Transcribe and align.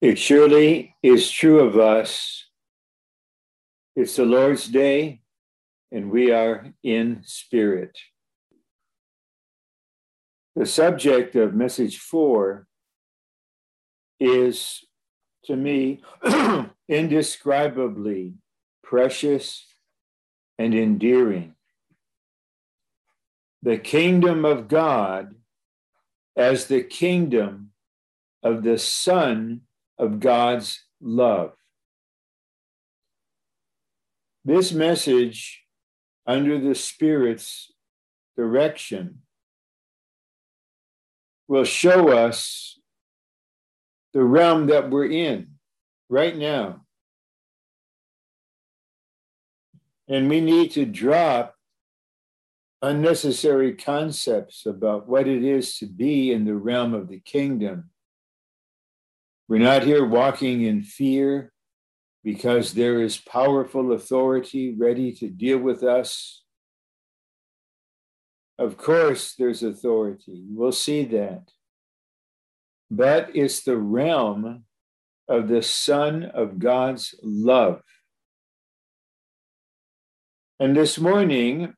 It 0.00 0.18
surely 0.18 0.94
is 1.02 1.30
true 1.30 1.60
of 1.60 1.78
us. 1.78 2.44
It's 3.94 4.16
the 4.16 4.26
Lord's 4.26 4.68
day, 4.68 5.22
and 5.90 6.10
we 6.10 6.30
are 6.32 6.66
in 6.82 7.22
spirit. 7.24 7.98
The 10.54 10.66
subject 10.66 11.34
of 11.34 11.54
message 11.54 11.98
four 11.98 12.66
is, 14.20 14.84
to 15.44 15.56
me, 15.56 16.02
indescribably 16.88 18.34
precious 18.82 19.66
and 20.58 20.74
endearing. 20.74 21.54
The 23.62 23.78
kingdom 23.78 24.44
of 24.44 24.68
God 24.68 25.34
as 26.36 26.66
the 26.66 26.82
kingdom 26.82 27.70
of 28.42 28.62
the 28.62 28.78
Son 28.78 29.62
of 29.98 30.20
God's 30.20 30.82
love. 31.00 31.52
This 34.44 34.72
message, 34.72 35.64
under 36.26 36.60
the 36.60 36.74
Spirit's 36.74 37.72
direction, 38.36 39.22
will 41.48 41.64
show 41.64 42.10
us 42.10 42.78
the 44.12 44.22
realm 44.22 44.66
that 44.68 44.90
we're 44.90 45.10
in 45.10 45.48
right 46.08 46.36
now. 46.36 46.82
And 50.08 50.28
we 50.28 50.40
need 50.40 50.70
to 50.72 50.84
drop 50.84 51.56
unnecessary 52.82 53.74
concepts 53.74 54.66
about 54.66 55.08
what 55.08 55.26
it 55.26 55.42
is 55.42 55.78
to 55.78 55.86
be 55.86 56.32
in 56.32 56.44
the 56.44 56.54
realm 56.54 56.94
of 56.94 57.08
the 57.08 57.18
kingdom 57.20 57.90
we're 59.48 59.58
not 59.58 59.84
here 59.84 60.04
walking 60.04 60.62
in 60.62 60.82
fear 60.82 61.52
because 62.24 62.72
there 62.72 63.00
is 63.00 63.16
powerful 63.18 63.92
authority 63.92 64.74
ready 64.76 65.12
to 65.12 65.28
deal 65.28 65.58
with 65.58 65.84
us. 65.84 66.42
Of 68.58 68.76
course, 68.76 69.34
there's 69.38 69.62
authority. 69.62 70.42
We'll 70.48 70.72
see 70.72 71.04
that. 71.04 71.50
But 72.90 73.30
it's 73.36 73.62
the 73.62 73.76
realm 73.76 74.64
of 75.28 75.46
the 75.46 75.62
Son 75.62 76.24
of 76.24 76.58
God's 76.58 77.14
love. 77.22 77.82
And 80.58 80.76
this 80.76 80.98
morning, 80.98 81.74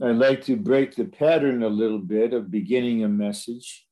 I'd 0.00 0.16
like 0.16 0.44
to 0.44 0.56
break 0.56 0.94
the 0.94 1.04
pattern 1.04 1.62
a 1.62 1.68
little 1.68 1.98
bit 1.98 2.32
of 2.32 2.50
beginning 2.50 3.04
a 3.04 3.08
message 3.08 3.86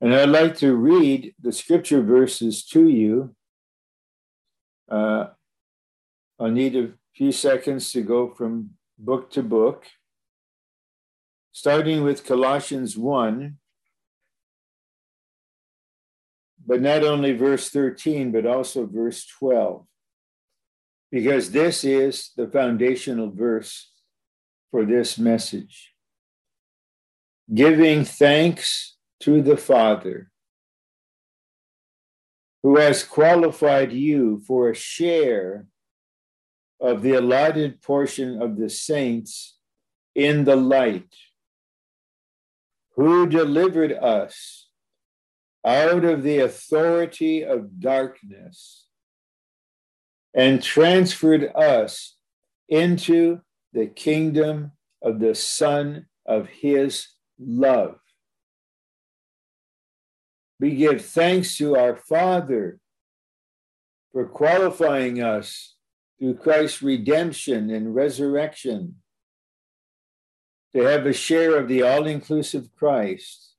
and 0.00 0.14
I'd 0.14 0.28
like 0.28 0.56
to 0.58 0.74
read 0.74 1.34
the 1.40 1.52
scripture 1.52 2.02
verses 2.02 2.64
to 2.66 2.88
you. 2.88 3.34
Uh, 4.90 5.28
I'll 6.38 6.50
need 6.50 6.76
a 6.76 6.92
few 7.14 7.32
seconds 7.32 7.92
to 7.92 8.02
go 8.02 8.28
from 8.28 8.70
book 8.98 9.30
to 9.32 9.42
book, 9.42 9.86
starting 11.52 12.02
with 12.02 12.26
Colossians 12.26 12.96
1, 12.96 13.56
but 16.66 16.82
not 16.82 17.02
only 17.02 17.32
verse 17.32 17.70
13, 17.70 18.32
but 18.32 18.44
also 18.44 18.86
verse 18.86 19.26
12, 19.38 19.86
because 21.10 21.52
this 21.52 21.84
is 21.84 22.32
the 22.36 22.48
foundational 22.48 23.30
verse 23.30 23.90
for 24.70 24.84
this 24.84 25.16
message. 25.16 25.94
Giving 27.52 28.04
thanks 28.04 28.95
to 29.20 29.42
the 29.42 29.56
Father, 29.56 30.30
who 32.62 32.76
has 32.76 33.04
qualified 33.04 33.92
you 33.92 34.42
for 34.46 34.70
a 34.70 34.74
share 34.74 35.66
of 36.80 37.02
the 37.02 37.12
allotted 37.12 37.80
portion 37.80 38.40
of 38.42 38.56
the 38.58 38.68
saints 38.68 39.58
in 40.14 40.44
the 40.44 40.56
light, 40.56 41.14
who 42.96 43.26
delivered 43.26 43.92
us 43.92 44.68
out 45.64 46.04
of 46.04 46.22
the 46.22 46.38
authority 46.38 47.42
of 47.42 47.80
darkness 47.80 48.86
and 50.34 50.62
transferred 50.62 51.50
us 51.54 52.16
into 52.68 53.40
the 53.72 53.86
kingdom 53.86 54.72
of 55.02 55.18
the 55.18 55.34
Son 55.34 56.06
of 56.26 56.48
His 56.48 57.08
love 57.38 57.98
we 60.58 60.74
give 60.74 61.04
thanks 61.04 61.56
to 61.58 61.76
our 61.76 61.96
Father 61.96 62.78
for 64.12 64.24
qualifying 64.24 65.22
us 65.22 65.74
through 66.18 66.34
Christ's 66.34 66.82
redemption 66.82 67.70
and 67.70 67.94
resurrection 67.94 68.96
to 70.74 70.82
have 70.82 71.06
a 71.06 71.12
share 71.12 71.56
of 71.56 71.68
the 71.68 71.82
all 71.82 72.06
inclusive 72.06 72.68
Christ. 72.74 73.54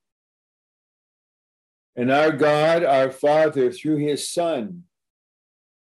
And 1.96 2.12
our 2.12 2.31
God, 2.31 2.84
our 2.84 3.12
Father, 3.12 3.72
through 3.72 3.97
his 3.97 4.29
Son, 4.29 4.84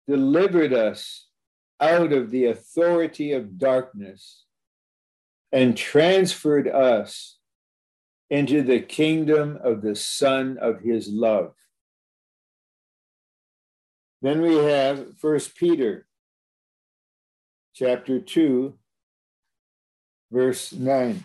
delivered 0.06 0.72
us 0.72 1.28
out 1.80 2.12
of 2.12 2.30
the 2.30 2.46
authority 2.46 3.32
of 3.32 3.58
darkness 3.58 4.44
and 5.50 5.76
transferred 5.76 6.68
us 6.68 7.38
into 8.32 8.62
the 8.62 8.80
kingdom 8.80 9.58
of 9.62 9.82
the 9.82 9.94
Son 9.94 10.56
of 10.56 10.80
his 10.80 11.06
love. 11.06 11.52
Then 14.22 14.40
we 14.40 14.56
have 14.56 15.18
First 15.18 15.54
Peter 15.54 16.06
chapter 17.74 18.20
2, 18.20 18.72
verse 20.30 20.72
9. 20.72 21.22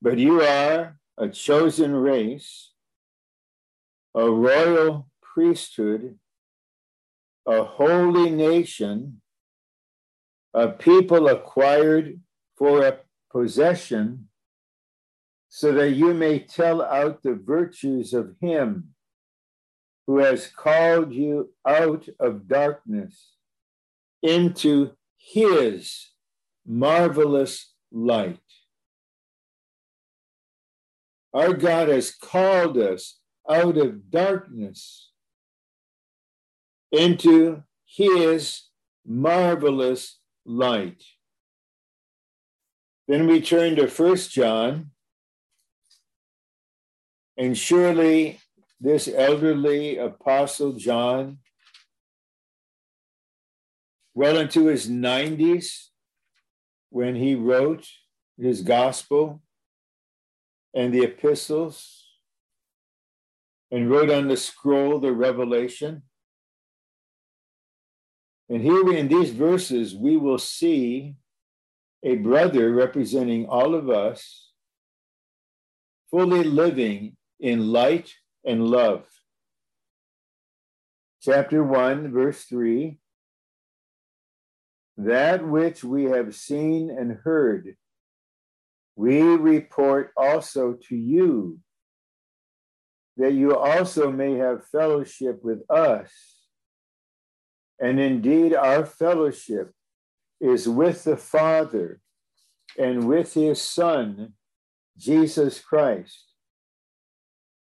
but 0.02 0.18
you 0.18 0.42
are 0.42 1.00
a 1.18 1.30
chosen 1.30 1.94
race, 1.94 2.72
a 4.14 4.30
royal 4.30 5.08
priesthood 5.22 6.20
a 7.50 7.64
holy 7.64 8.30
nation, 8.30 9.22
a 10.54 10.68
people 10.70 11.28
acquired 11.28 12.20
for 12.56 12.86
a 12.86 13.00
possession, 13.32 14.28
so 15.50 15.72
that 15.74 15.92
you 15.92 16.14
may 16.14 16.38
tell 16.38 16.80
out 16.84 17.24
the 17.24 17.34
virtues 17.34 18.14
of 18.14 18.36
him 18.40 18.90
who 20.06 20.20
has 20.20 20.46
called 20.48 21.12
you 21.12 21.52
out 21.68 22.08
of 22.20 22.48
darkness 22.48 23.32
into 24.22 24.92
his 25.18 26.10
marvelous 26.68 27.74
light. 27.92 28.38
Our 31.34 31.54
God 31.54 31.90
has 31.90 32.12
called 32.12 32.78
us 32.78 33.20
out 33.50 33.78
of 33.78 34.12
darkness 34.12 35.09
into 36.92 37.64
his 37.86 38.64
marvelous 39.06 40.20
light. 40.46 41.04
Then 43.08 43.28
we 43.28 43.42
turn 43.42 43.76
to 43.76 43.88
First 43.88 44.32
John, 44.32 44.92
and 47.38 47.58
surely 47.58 48.40
this 48.80 49.08
elderly 49.08 49.98
apostle 49.98 50.74
John, 50.74 51.40
well 54.14 54.38
into 54.38 54.68
his 54.68 54.90
90s, 54.90 55.90
when 56.90 57.16
he 57.16 57.36
wrote 57.36 57.88
his 58.38 58.62
gospel 58.62 59.42
and 60.74 60.94
the 60.94 61.04
epistles 61.04 62.08
and 63.72 63.90
wrote 63.90 64.10
on 64.10 64.28
the 64.28 64.38
scroll 64.38 65.00
the 65.00 65.12
revelation. 65.12 66.04
And 68.50 68.63
here 68.63 68.92
in 68.94 69.07
these 69.07 69.30
verses, 69.30 69.96
we 69.96 70.18
will 70.18 70.40
see 70.40 71.13
a 72.04 72.16
brother 72.16 72.74
representing 72.74 73.46
all 73.46 73.75
of 73.75 73.90
us, 73.92 74.50
fully 76.10 76.44
living 76.44 77.16
in 77.40 77.72
light 77.72 78.12
and 78.44 78.66
love. 78.66 79.06
Chapter 81.22 81.63
1, 81.63 82.12
verse 82.12 82.44
3 82.46 82.98
That 84.98 85.48
which 85.48 85.84
we 85.84 86.06
have 86.06 86.34
seen 86.34 86.90
and 86.90 87.19
heard, 87.24 87.75
we 88.96 89.22
report 89.22 90.12
also 90.18 90.75
to 90.88 90.96
you, 90.96 91.60
that 93.18 93.34
you 93.34 93.56
also 93.56 94.12
may 94.12 94.36
have 94.36 94.68
fellowship 94.69 95.44
with 95.44 95.69
us 95.69 96.38
and 97.80 98.00
indeed, 98.00 98.54
our 98.54 98.86
fellowship 98.86 99.72
is 100.42 100.68
with 100.68 101.04
the 101.04 101.18
Father 101.18 102.02
and 102.78 103.08
with 103.08 103.34
his 103.34 103.62
Son, 103.62 104.34
Jesus 104.98 105.60
Christ. 105.60 106.26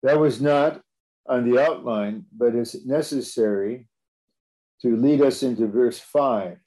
That 0.04 0.20
was 0.20 0.42
not 0.42 0.82
on 1.28 1.50
the 1.50 1.60
outline, 1.60 2.26
but 2.36 2.56
is 2.56 2.86
necessary 2.86 3.88
to 4.82 4.98
lead 4.98 5.22
us 5.22 5.44
into 5.44 5.68
verse 5.68 6.00
5. 6.00 6.58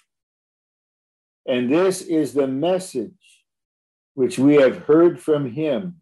And 1.47 1.71
this 1.71 2.03
is 2.03 2.33
the 2.33 2.49
message 2.49 3.13
which 4.15 4.39
we 4.39 4.55
have 4.55 4.79
heard 4.79 5.21
from 5.21 5.53
him 5.53 5.97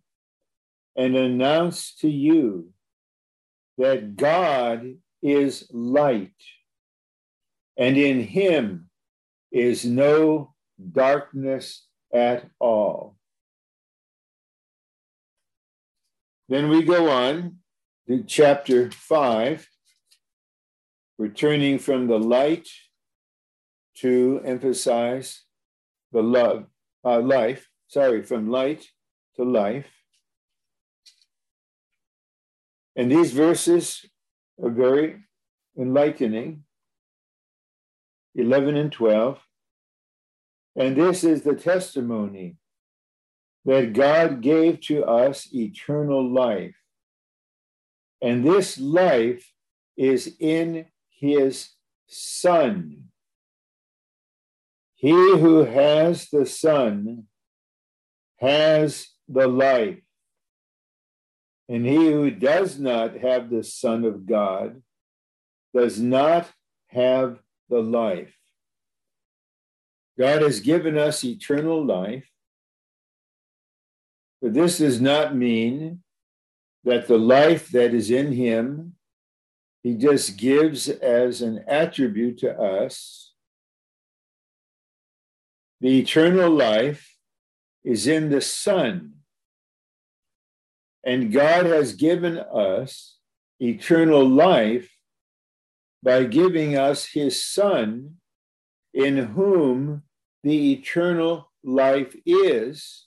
and 0.97 1.17
announced 1.17 1.99
to 2.00 2.08
you 2.08 2.70
that 3.76 4.17
God 4.17 4.94
is 5.23 5.69
light, 5.73 6.31
and 7.76 7.97
in 7.97 8.21
him 8.21 8.88
is 9.50 9.85
no 9.85 10.55
darkness 10.93 11.87
at 12.12 12.49
all. 12.59 13.17
Then 16.49 16.69
we 16.69 16.82
go 16.82 17.09
on 17.11 17.59
to 18.06 18.23
chapter 18.23 18.91
5, 18.91 19.69
returning 21.19 21.79
from 21.79 22.06
the 22.06 22.19
light 22.19 22.69
to 23.97 24.43
emphasize 24.44 25.43
the 26.12 26.23
love, 26.23 26.67
uh, 27.05 27.21
life, 27.21 27.69
sorry, 27.88 28.23
from 28.23 28.50
light 28.50 28.85
to 29.37 29.44
life. 29.44 29.87
And 32.97 33.11
these 33.11 33.32
verses 33.32 34.05
are 34.62 34.71
very 34.71 35.25
enlightening 35.79 36.65
11 38.34 38.76
and 38.76 38.92
12. 38.92 39.38
And 40.76 40.96
this 40.96 41.22
is 41.22 41.42
the 41.42 41.54
testimony 41.54 42.56
that 43.64 43.92
God 43.92 44.40
gave 44.40 44.81
to 44.82 45.04
us 45.04 45.48
eternal 45.52 46.28
life. 46.28 46.75
And 48.20 48.44
this 48.44 48.78
life 48.78 49.52
is 49.96 50.34
in 50.40 50.86
his 51.10 51.70
Son. 52.06 53.04
He 54.94 55.10
who 55.10 55.64
has 55.64 56.28
the 56.30 56.46
Son 56.46 57.25
has 58.38 59.08
the 59.28 59.46
life. 59.46 60.00
And 61.69 61.87
he 61.87 61.96
who 61.96 62.30
does 62.30 62.78
not 62.78 63.16
have 63.16 63.50
the 63.50 63.64
Son 63.64 64.04
of 64.04 64.26
God 64.26 64.82
does 65.75 66.00
not 66.00 66.50
have 66.88 67.38
the 67.69 67.81
life. 67.81 68.34
God 70.19 70.43
has 70.43 70.61
given 70.61 70.96
us 70.96 71.25
eternal 71.25 71.84
life, 71.84 72.28
but 74.40 74.55
this 74.55 74.78
does 74.78 75.00
not 75.00 75.34
mean 75.34 76.02
that 76.84 77.08
the 77.08 77.19
life 77.19 77.70
that 77.70 77.94
is 77.94 78.11
in 78.11 78.32
him, 78.32 78.94
he 79.82 79.94
just 79.94 80.37
gives 80.37 80.88
as 80.88 81.43
an 81.43 81.64
attribute 81.66 82.38
to 82.38 82.58
us. 82.58 83.32
The 85.81 85.99
eternal 85.99 86.50
life 86.50 87.16
is 87.84 88.06
in 88.06 88.31
the 88.31 88.40
Son. 88.40 89.14
And 91.05 91.32
God 91.32 91.66
has 91.66 91.94
given 91.94 92.38
us 92.38 93.19
eternal 93.61 94.26
life 94.26 94.94
by 96.04 96.24
giving 96.24 96.76
us 96.76 97.06
his 97.06 97.42
Son, 97.42 98.16
in 98.92 99.16
whom 99.16 100.02
the 100.42 100.72
eternal 100.74 101.50
life 101.64 102.14
is. 102.26 103.06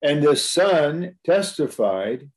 And 0.00 0.22
the 0.22 0.36
Son 0.36 1.16
testified, 1.26 2.30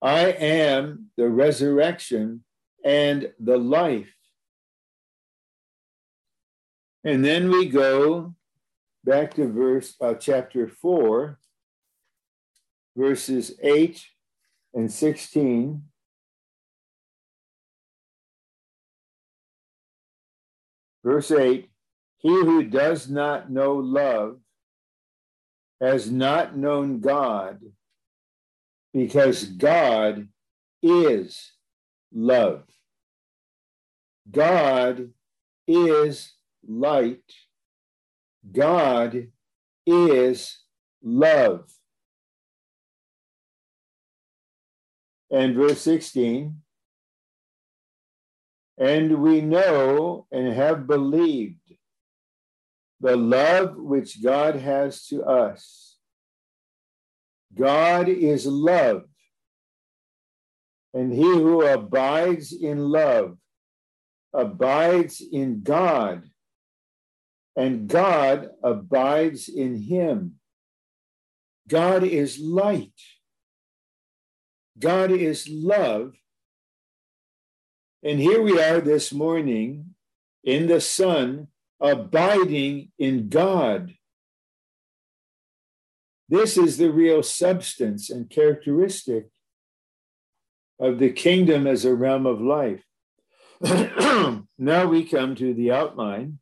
I 0.00 0.32
am 0.32 1.10
the 1.18 1.28
resurrection 1.28 2.44
and 2.82 3.30
the 3.38 3.58
life. 3.58 4.14
And 7.04 7.22
then 7.22 7.50
we 7.50 7.68
go 7.68 8.34
back 9.04 9.34
to 9.34 9.52
verse 9.52 9.94
uh, 10.00 10.14
chapter 10.14 10.66
4 10.66 11.38
verses 12.96 13.52
8 13.62 14.04
and 14.74 14.90
16. 14.90 15.82
Verse 21.04 21.30
8 21.30 21.68
He 22.18 22.28
who 22.28 22.64
does 22.64 23.08
not 23.08 23.50
know 23.50 23.74
love 23.74 24.38
has 25.80 26.10
not 26.10 26.56
known 26.56 27.00
God, 27.00 27.60
because 28.94 29.44
God 29.44 30.28
is 30.82 31.52
love. 32.12 32.62
God 34.30 35.10
is 35.66 36.34
light. 36.66 37.18
God 38.52 39.28
is 39.86 40.58
love. 41.02 41.72
and 45.32 45.56
verse 45.56 45.80
16. 45.80 46.61
And 48.78 49.22
we 49.22 49.40
know 49.40 50.26
and 50.32 50.52
have 50.52 50.86
believed 50.86 51.74
the 53.00 53.16
love 53.16 53.76
which 53.76 54.22
God 54.22 54.56
has 54.56 55.06
to 55.08 55.22
us. 55.24 55.96
God 57.54 58.08
is 58.08 58.46
love, 58.46 59.02
and 60.94 61.12
he 61.12 61.22
who 61.22 61.66
abides 61.66 62.52
in 62.52 62.78
love 62.78 63.36
abides 64.32 65.22
in 65.32 65.62
God, 65.62 66.22
and 67.56 67.88
God 67.88 68.48
abides 68.62 69.48
in 69.48 69.76
him. 69.76 70.36
God 71.68 72.04
is 72.04 72.38
light. 72.38 72.92
God 74.78 75.10
is 75.10 75.48
love. 75.50 76.14
And 78.04 78.18
here 78.18 78.42
we 78.42 78.60
are 78.60 78.80
this 78.80 79.12
morning 79.12 79.94
in 80.42 80.66
the 80.66 80.80
Son, 80.80 81.46
abiding 81.80 82.90
in 82.98 83.28
God. 83.28 83.94
This 86.28 86.58
is 86.58 86.78
the 86.78 86.90
real 86.90 87.22
substance 87.22 88.10
and 88.10 88.28
characteristic 88.28 89.26
of 90.80 90.98
the 90.98 91.12
kingdom 91.12 91.68
as 91.68 91.84
a 91.84 91.94
realm 91.94 92.26
of 92.26 92.40
life. 92.40 92.82
now 94.58 94.86
we 94.86 95.04
come 95.04 95.36
to 95.36 95.54
the 95.54 95.70
outline. 95.70 96.40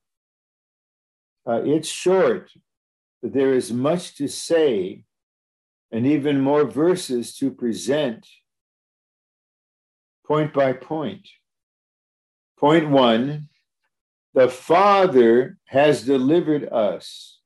Uh, 1.46 1.60
it's 1.62 1.88
short, 1.88 2.50
but 3.20 3.34
there 3.34 3.52
is 3.52 3.70
much 3.70 4.14
to 4.14 4.28
say 4.28 5.04
and 5.92 6.06
even 6.06 6.40
more 6.40 6.64
verses 6.64 7.36
to 7.36 7.50
present 7.50 8.26
point 10.26 10.54
by 10.54 10.72
point. 10.72 11.28
Point 12.60 12.90
one 12.90 13.48
the 14.34 14.48
Father 14.48 15.58
has 15.66 16.04
delivered 16.04 16.68
us 16.70 17.40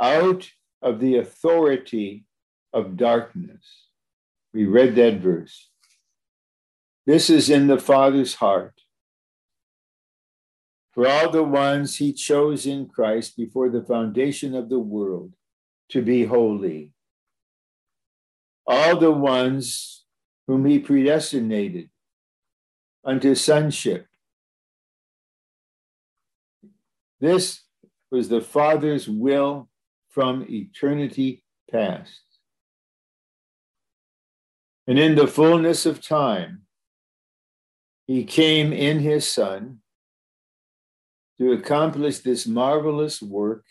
out 0.00 0.50
of 0.80 1.00
the 1.00 1.16
authority 1.16 2.26
of 2.72 2.96
darkness. 2.96 3.88
We 4.54 4.66
read 4.66 4.94
that 4.94 5.18
verse. 5.18 5.70
This 7.06 7.28
is 7.28 7.50
in 7.50 7.66
the 7.66 7.78
Father's 7.78 8.34
heart. 8.34 8.74
For 10.92 11.08
all 11.08 11.30
the 11.30 11.42
ones 11.42 11.96
he 11.96 12.12
chose 12.12 12.66
in 12.66 12.86
Christ 12.86 13.36
before 13.36 13.70
the 13.70 13.82
foundation 13.82 14.54
of 14.54 14.68
the 14.68 14.78
world 14.78 15.32
to 15.88 16.02
be 16.02 16.26
holy 16.26 16.92
all 18.68 18.98
the 18.98 19.10
ones 19.10 20.04
whom 20.46 20.66
he 20.66 20.78
predestinated 20.78 21.88
unto 23.02 23.34
sonship. 23.34 24.06
This 27.20 27.62
was 28.10 28.28
the 28.28 28.40
Father's 28.40 29.08
will 29.08 29.68
from 30.08 30.46
eternity 30.48 31.44
past. 31.70 32.22
And 34.86 34.98
in 34.98 35.16
the 35.16 35.26
fullness 35.26 35.84
of 35.84 36.00
time, 36.00 36.62
he 38.06 38.24
came 38.24 38.72
in 38.72 39.00
his 39.00 39.30
Son 39.30 39.80
to 41.38 41.52
accomplish 41.52 42.18
this 42.18 42.46
marvelous 42.46 43.20
work 43.20 43.64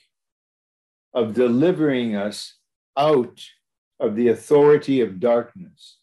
of 1.13 1.33
delivering 1.33 2.15
us 2.15 2.55
out 2.95 3.41
of 3.99 4.15
the 4.15 4.27
authority 4.27 5.01
of 5.01 5.19
darkness. 5.19 5.97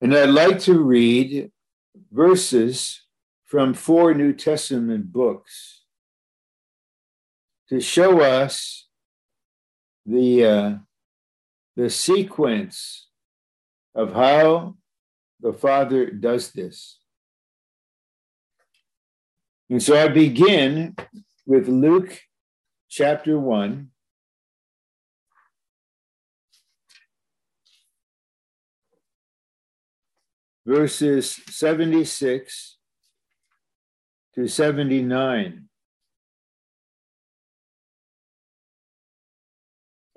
And 0.00 0.16
I'd 0.16 0.30
like 0.30 0.58
to 0.60 0.78
read 0.78 1.52
verses 2.10 3.02
from 3.50 3.74
four 3.74 4.14
New 4.14 4.32
Testament 4.32 5.12
books 5.12 5.82
to 7.68 7.80
show 7.80 8.20
us 8.20 8.86
the, 10.06 10.44
uh, 10.44 10.74
the 11.74 11.90
sequence 11.90 13.08
of 13.92 14.14
how 14.14 14.76
the 15.40 15.52
Father 15.52 16.12
does 16.12 16.52
this. 16.52 17.00
And 19.68 19.82
so 19.82 20.00
I 20.00 20.06
begin 20.06 20.94
with 21.44 21.66
Luke 21.66 22.20
chapter 22.88 23.36
1. 23.36 23.90
Verses 30.64 31.40
76 31.48 32.76
to 34.34 34.46
79. 34.46 35.64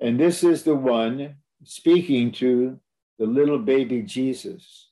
And 0.00 0.20
this 0.20 0.44
is 0.44 0.62
the 0.62 0.74
one 0.74 1.36
speaking 1.64 2.32
to 2.32 2.78
the 3.18 3.26
little 3.26 3.58
baby 3.58 4.02
Jesus. 4.02 4.90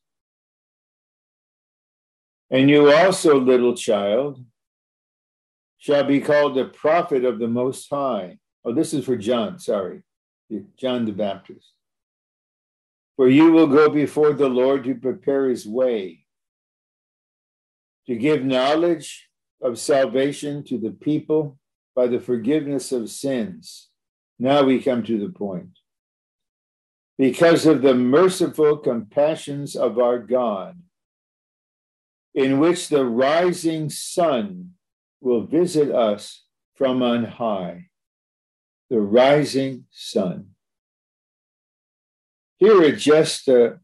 And 2.50 2.69
you 2.69 2.93
also, 2.93 3.41
little 3.41 3.75
child, 3.75 4.45
shall 5.79 6.05
be 6.05 6.21
called 6.21 6.55
the 6.55 6.67
prophet 6.67 7.25
of 7.25 7.38
the 7.38 7.49
Most 7.49 7.88
High. 7.91 8.38
Oh, 8.64 8.73
this 8.73 8.95
is 8.95 9.05
for 9.05 9.17
John, 9.17 9.59
sorry, 9.59 10.02
John 10.76 11.05
the 11.05 11.12
Baptist. 11.12 11.73
For 13.17 13.29
you 13.29 13.50
will 13.52 13.67
go 13.67 13.88
before 13.88 14.33
the 14.33 14.49
Lord 14.49 14.85
to 14.85 14.95
prepare 14.95 15.49
his 15.49 15.67
way, 15.67 16.22
to 18.06 18.16
give 18.16 18.44
knowledge 18.44 19.28
of 19.61 19.78
salvation 19.78 20.64
to 20.64 20.78
the 20.78 20.90
people 20.90 21.59
by 21.94 22.06
the 22.06 22.21
forgiveness 22.21 22.92
of 22.92 23.11
sins. 23.11 23.90
Now 24.38 24.64
we 24.64 24.82
come 24.82 25.02
to 25.04 25.18
the 25.18 25.32
point. 25.32 25.78
Because 27.18 27.66
of 27.66 27.82
the 27.82 27.94
merciful 27.94 28.78
compassions 28.78 29.76
of 29.76 29.99
our 29.99 30.18
God, 30.18 30.80
in 32.35 32.59
which 32.59 32.88
the 32.88 33.04
rising 33.04 33.90
sun 33.90 34.71
will 35.21 35.47
visit 35.47 35.90
us 35.90 36.44
from 36.75 37.02
on 37.02 37.25
high, 37.25 37.88
the 38.90 39.00
rising 39.00 39.85
sun. 39.90 40.49
Here 42.56 42.82
it 42.82 42.97
just, 42.97 43.49
uh, 43.49 43.75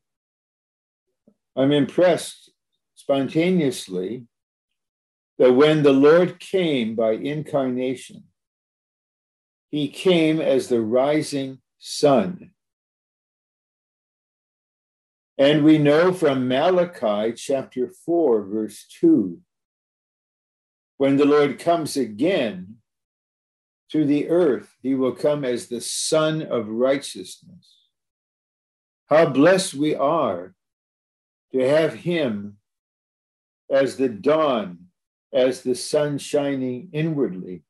I'm 1.55 1.73
impressed 1.73 2.48
spontaneously 3.09 4.25
that 5.39 5.55
when 5.55 5.83
the 5.83 5.95
Lord 5.95 6.39
came 6.39 6.95
by 6.95 7.13
incarnation, 7.13 8.25
he 9.71 9.89
came 9.89 10.43
as 10.43 10.69
the 10.69 10.83
rising 10.83 11.61
sun. 11.79 12.51
And 15.39 15.65
we 15.65 15.79
know 15.79 16.13
from 16.13 16.49
Malachi 16.49 17.33
chapter 17.33 17.91
4, 18.05 18.43
verse 18.43 18.85
2, 19.01 19.41
when 20.99 21.17
the 21.17 21.25
Lord 21.25 21.59
comes 21.59 21.97
again 21.97 22.77
to 23.91 24.05
the 24.05 24.29
earth, 24.29 24.75
he 24.83 24.95
will 24.95 25.13
come 25.13 25.47
as 25.47 25.69
the 25.69 25.81
Sun 25.81 26.43
of 26.43 26.69
righteousness. 26.69 27.87
How 29.07 29.31
blessed 29.31 29.73
we 29.73 29.95
are 29.95 30.55
to 31.53 31.61
have 31.67 31.95
him 31.95 32.58
as 33.71 33.97
the 33.97 34.09
dawn, 34.09 34.79
as 35.33 35.63
the 35.63 35.75
sun 35.75 36.19
shining 36.19 36.89
inwardly. 36.93 37.63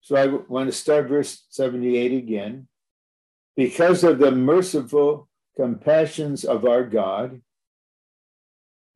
So 0.00 0.16
I 0.16 0.26
want 0.26 0.68
to 0.68 0.76
start 0.76 1.08
verse 1.08 1.44
78 1.50 2.12
again. 2.12 2.68
Because 3.56 4.02
of 4.02 4.18
the 4.18 4.32
merciful 4.32 5.28
compassions 5.56 6.44
of 6.44 6.64
our 6.64 6.84
God, 6.84 7.40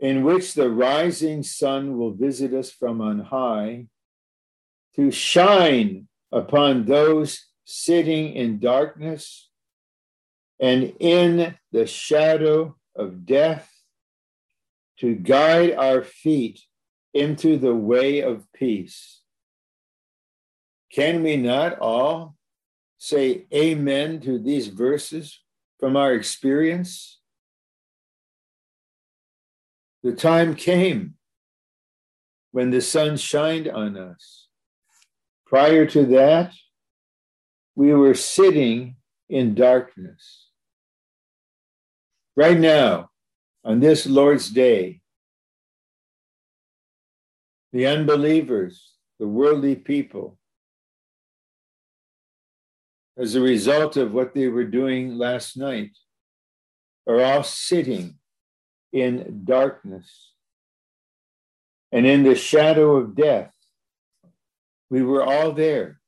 in 0.00 0.25
which 0.25 0.54
the 0.54 0.71
rising 0.71 1.42
sun 1.42 1.97
will 1.97 2.12
visit 2.12 2.52
us 2.52 2.71
from 2.71 3.00
on 3.00 3.21
high, 3.21 3.87
to 4.97 5.11
shine 5.11 6.09
upon 6.33 6.87
those 6.87 7.47
sitting 7.64 8.33
in 8.35 8.59
darkness 8.59 9.50
and 10.59 10.95
in 10.99 11.54
the 11.73 11.87
shadow 11.87 12.76
of 12.97 13.26
death, 13.26 13.71
to 14.99 15.15
guide 15.15 15.73
our 15.73 16.03
feet 16.03 16.61
into 17.12 17.59
the 17.59 17.75
way 17.75 18.21
of 18.21 18.50
peace. 18.53 19.21
Can 20.93 21.23
we 21.23 21.37
not 21.37 21.79
all 21.79 22.37
say 22.99 23.47
amen 23.53 24.21
to 24.21 24.38
these 24.38 24.69
verses 24.69 25.41
from 25.79 25.97
our 25.97 26.15
experience? 26.15 27.21
The 30.03 30.12
time 30.15 30.55
came 30.55 31.15
when 32.53 32.71
the 32.71 32.81
sun 32.81 33.17
shined 33.17 33.69
on 33.69 33.97
us. 33.97 34.49
Prior 35.47 35.85
to 35.87 36.07
that, 36.07 36.53
we 37.75 37.93
were 37.93 38.15
sitting 38.15 38.97
in 39.29 39.55
darkness. 39.55 40.46
Right 42.37 42.59
now, 42.59 43.09
on 43.64 43.81
this 43.81 44.07
Lord's 44.07 44.50
day, 44.50 45.00
the 47.73 47.87
unbelievers, 47.87 48.93
the 49.19 49.26
worldly 49.26 49.75
people, 49.75 50.38
as 53.16 53.35
a 53.35 53.40
result 53.40 53.97
of 53.97 54.12
what 54.12 54.35
they 54.35 54.49
were 54.49 54.64
doing 54.64 55.16
last 55.16 55.57
night, 55.57 55.97
are 57.09 57.23
all 57.23 57.43
sitting 57.43 58.16
in 58.93 59.43
darkness 59.45 60.33
and 61.90 62.07
in 62.07 62.23
the 62.23 62.35
shadow 62.35 62.97
of 62.97 63.14
death. 63.16 63.55
We 64.90 65.02
were 65.02 65.23
all 65.23 65.52
there, 65.52 66.00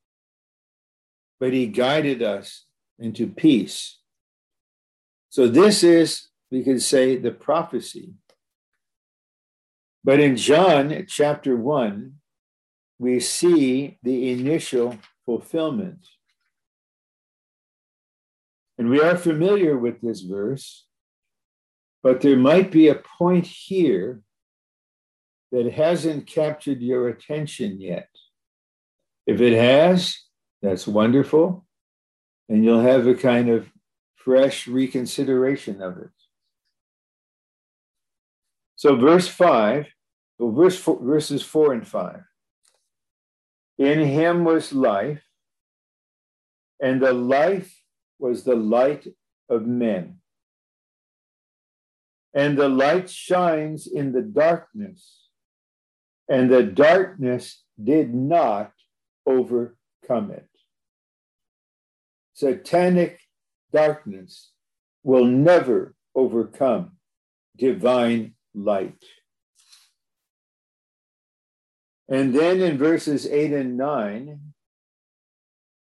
but 1.41 1.55
he 1.55 1.67
guided 1.67 2.23
us 2.23 2.67
into 2.99 3.27
peace. 3.27 3.99
So, 5.31 5.49
this 5.49 5.83
is, 5.83 6.29
we 6.51 6.63
could 6.63 6.83
say, 6.83 7.17
the 7.17 7.31
prophecy. 7.31 8.15
But 10.05 10.21
in 10.21 10.37
John 10.37 11.05
chapter 11.09 11.57
1, 11.57 12.15
we 12.99 13.21
see 13.21 13.99
the 14.03 14.31
initial 14.31 14.99
fulfillment. 15.27 16.07
And 18.79 18.89
we 18.89 19.01
are 19.01 19.17
familiar 19.17 19.77
with 19.77 20.01
this 20.01 20.21
verse 20.21 20.87
but 22.03 22.21
there 22.21 22.37
might 22.37 22.71
be 22.71 22.89
a 22.89 22.95
point 22.95 23.47
here 23.47 24.23
that 25.51 25.73
hasn't 25.73 26.27
captured 26.27 26.81
your 26.81 27.09
attention 27.09 27.81
yet. 27.81 28.09
If 29.27 29.41
it 29.41 29.59
has, 29.59 30.17
that's 30.63 30.87
wonderful. 30.87 31.67
And 32.49 32.65
you'll 32.65 32.81
have 32.81 33.07
a 33.07 33.15
kind 33.15 33.51
of 33.51 33.69
fresh 34.29 34.69
reconsideration 34.69 35.81
of 35.81 35.97
it. 35.97 36.11
So, 38.77 38.95
verse 38.95 39.27
5, 39.27 39.87
well, 40.39 40.53
verse 40.53 40.79
four, 40.79 40.99
verses 41.03 41.43
4 41.43 41.73
and 41.73 41.89
5. 41.89 42.21
In 43.79 44.01
him 44.01 44.45
was 44.45 44.75
life, 44.75 45.23
and 46.79 47.01
the 47.01 47.15
life 47.15 47.75
was 48.19 48.45
the 48.45 48.55
light 48.55 49.07
of 49.49 49.67
men. 49.67 50.19
And 52.35 52.59
the 52.59 52.69
light 52.69 53.09
shines 53.09 53.87
in 53.87 54.13
the 54.13 54.21
darkness, 54.21 55.31
and 56.29 56.51
the 56.51 56.65
darkness 56.65 57.65
did 57.83 58.13
not 58.13 58.73
overcome 59.25 60.33
it. 60.33 60.51
Satanic 62.35 63.21
darkness 63.73 64.51
will 65.03 65.25
never 65.25 65.95
overcome 66.15 66.93
divine 67.57 68.35
light. 68.55 69.05
And 72.09 72.35
then 72.35 72.61
in 72.61 72.79
verses 72.79 73.27
8 73.27 73.53
and 73.53 73.77
9, 73.77 74.41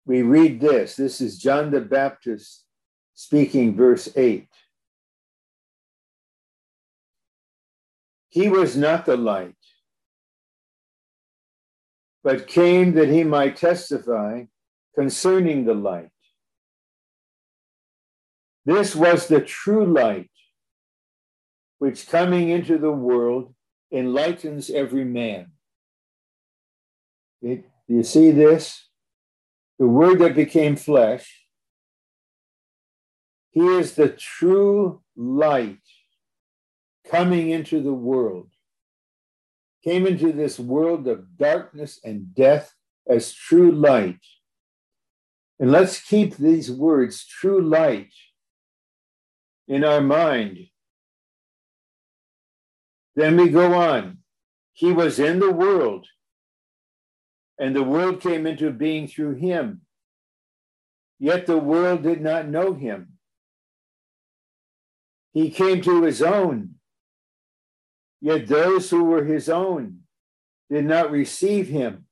we 0.06 0.22
read 0.22 0.62
this. 0.62 0.96
This 0.96 1.20
is 1.20 1.38
John 1.38 1.72
the 1.72 1.82
Baptist 1.82 2.64
speaking, 3.14 3.76
verse 3.76 4.10
8. 4.16 4.48
He 8.30 8.50
was 8.50 8.76
not 8.76 9.06
the 9.06 9.18
light, 9.18 9.56
but 12.24 12.48
came 12.48 12.94
that 12.94 13.10
he 13.10 13.24
might 13.24 13.58
testify 13.58 14.46
concerning 14.96 15.66
the 15.66 15.76
light. 15.76 16.13
This 18.66 18.96
was 18.96 19.28
the 19.28 19.42
true 19.42 19.86
light, 19.86 20.30
which 21.80 22.08
coming 22.08 22.50
into 22.50 22.78
the 22.78 22.92
world 22.92 23.54
enlightens 23.92 24.70
every 24.70 25.04
man. 25.04 25.52
Do 27.42 27.62
you 27.88 28.04
see 28.04 28.32
this? 28.32 28.88
The 29.80 29.88
word 29.88 30.20
that 30.20 30.36
became 30.36 30.78
flesh. 30.78 31.46
He 33.52 33.66
is 33.66 33.96
the 33.96 34.10
true 34.10 35.02
light 35.16 35.82
coming 37.10 37.50
into 37.50 37.82
the 37.82 37.94
world. 37.94 38.50
Came 39.84 40.08
into 40.08 40.32
this 40.32 40.58
world 40.58 41.08
of 41.08 41.38
darkness 41.38 42.00
and 42.04 42.34
death 42.34 42.74
as 43.08 43.34
true 43.34 43.72
light. 43.72 44.22
And 45.60 45.72
let's 45.72 46.00
keep 46.00 46.38
these 46.38 46.72
words, 46.72 47.26
true 47.26 47.62
light, 47.62 48.14
in 49.68 49.84
our 49.84 50.02
mind. 50.02 50.58
Then 53.16 53.38
we 53.38 53.50
go 53.50 53.74
on. 53.74 54.20
He 54.74 54.92
was 54.92 55.20
in 55.20 55.40
the 55.40 55.52
world, 55.52 56.08
and 57.60 57.76
the 57.76 57.84
world 57.84 58.22
came 58.22 58.48
into 58.48 58.72
being 58.72 59.08
through 59.08 59.36
him. 59.36 59.82
Yet 61.20 61.46
the 61.46 61.58
world 61.58 62.04
did 62.04 62.22
not 62.22 62.48
know 62.48 62.74
him. 62.74 63.14
He 65.32 65.50
came 65.50 65.82
to 65.82 66.04
his 66.04 66.22
own, 66.22 66.76
yet 68.22 68.48
those 68.48 68.90
who 68.90 69.04
were 69.04 69.26
his 69.26 69.50
own 69.50 70.02
did 70.70 70.86
not 70.86 71.12
receive 71.12 71.68
him. 71.68 72.06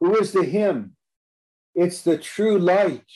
Who 0.00 0.16
is 0.16 0.32
the 0.32 0.44
him? 0.44 0.96
It's 1.74 2.02
the 2.02 2.18
true 2.18 2.58
light. 2.58 3.06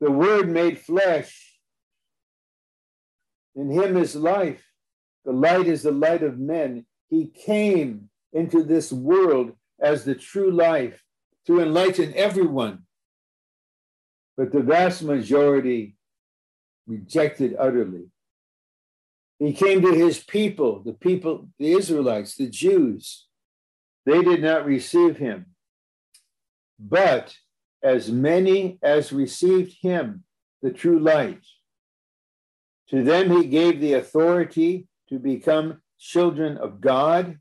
The 0.00 0.10
word 0.10 0.48
made 0.48 0.78
flesh. 0.78 1.58
In 3.54 3.70
him 3.70 3.96
is 3.96 4.14
life. 4.14 4.64
The 5.24 5.32
light 5.32 5.66
is 5.66 5.82
the 5.82 5.92
light 5.92 6.22
of 6.22 6.38
men. 6.38 6.86
He 7.08 7.26
came 7.26 8.10
into 8.32 8.62
this 8.62 8.92
world 8.92 9.52
as 9.80 10.04
the 10.04 10.14
true 10.14 10.50
life 10.50 11.02
to 11.46 11.60
enlighten 11.60 12.12
everyone. 12.14 12.82
But 14.36 14.52
the 14.52 14.60
vast 14.60 15.02
majority 15.02 15.96
rejected 16.86 17.56
utterly. 17.58 18.10
He 19.38 19.52
came 19.52 19.82
to 19.82 19.92
his 19.92 20.18
people, 20.18 20.82
the 20.82 20.92
people, 20.92 21.48
the 21.58 21.72
Israelites, 21.72 22.36
the 22.36 22.48
Jews. 22.48 23.26
They 24.04 24.22
did 24.22 24.42
not 24.42 24.64
receive 24.64 25.16
him. 25.18 25.46
But 26.78 27.36
as 27.86 28.10
many 28.10 28.80
as 28.82 29.12
received 29.12 29.76
him, 29.80 30.24
the 30.60 30.72
true 30.72 30.98
light, 30.98 31.44
to 32.88 33.04
them 33.04 33.30
he 33.30 33.46
gave 33.46 33.80
the 33.80 33.92
authority 33.92 34.88
to 35.08 35.20
become 35.20 35.80
children 35.96 36.56
of 36.56 36.80
God. 36.80 37.38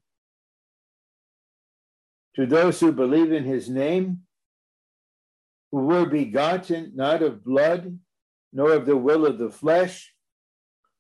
To 2.36 2.46
those 2.46 2.80
who 2.80 2.92
believe 2.92 3.32
in 3.32 3.44
his 3.44 3.70
name, 3.70 4.20
who 5.72 5.80
were 5.80 6.06
begotten 6.06 6.92
not 6.96 7.24
of 7.24 7.44
blood, 7.44 7.98
nor 8.54 8.72
of 8.74 8.86
the 8.86 8.98
will 8.98 9.26
of 9.26 9.40
the 9.40 9.50
flesh, 9.50 10.14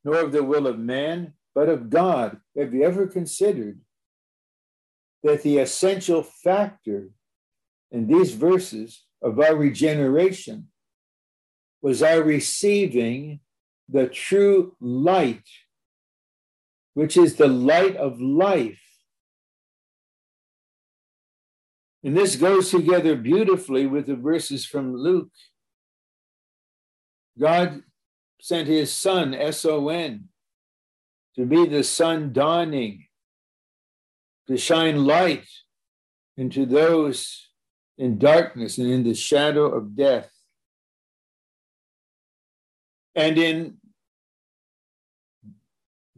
nor 0.03 0.15
of 0.15 0.31
the 0.31 0.43
will 0.43 0.65
of 0.65 0.79
man, 0.79 1.33
but 1.53 1.69
of 1.69 1.91
God. 1.91 2.39
Have 2.57 2.73
you 2.73 2.83
ever 2.83 3.05
considered 3.05 3.79
that 5.21 5.43
the 5.43 5.59
essential 5.59 6.23
factor 6.23 7.09
in 7.91 8.07
these 8.07 8.33
verses 8.33 9.04
of 9.21 9.39
our 9.39 9.55
regeneration 9.55 10.67
was 11.81 12.01
our 12.01 12.21
receiving 12.21 13.39
the 13.87 14.07
true 14.07 14.75
light, 14.79 15.47
which 16.93 17.17
is 17.17 17.35
the 17.35 17.47
light 17.47 17.95
of 17.95 18.19
life. 18.19 18.81
And 22.03 22.15
this 22.15 22.35
goes 22.35 22.69
together 22.69 23.15
beautifully 23.15 23.87
with 23.87 24.05
the 24.05 24.15
verses 24.15 24.65
from 24.65 24.95
Luke. 24.95 25.31
God 27.39 27.81
sent 28.39 28.67
his 28.67 28.91
son, 28.91 29.33
S 29.33 29.65
O 29.65 29.89
N, 29.89 30.25
to 31.35 31.45
be 31.45 31.65
the 31.65 31.83
sun 31.83 32.31
dawning 32.31 33.05
to 34.47 34.57
shine 34.57 35.05
light 35.05 35.47
into 36.37 36.65
those 36.65 37.49
in 37.97 38.17
darkness 38.17 38.77
and 38.77 38.89
in 38.89 39.03
the 39.03 39.15
shadow 39.15 39.65
of 39.65 39.95
death. 39.95 40.29
And 43.15 43.37
in 43.37 43.77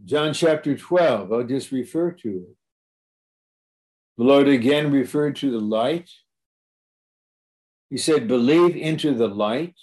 John 0.04 0.34
chapter 0.34 0.76
12, 0.76 1.32
I'll 1.32 1.44
just 1.44 1.72
refer 1.72 2.12
to 2.12 2.30
it. 2.30 2.56
The 4.18 4.24
Lord 4.24 4.48
again 4.48 4.92
referred 4.92 5.36
to 5.38 5.52
the 5.52 5.60
light. 5.60 6.10
He 7.90 7.98
said, 7.98 8.28
Believe 8.28 8.76
into 8.76 9.14
the 9.14 9.28
light 9.28 9.76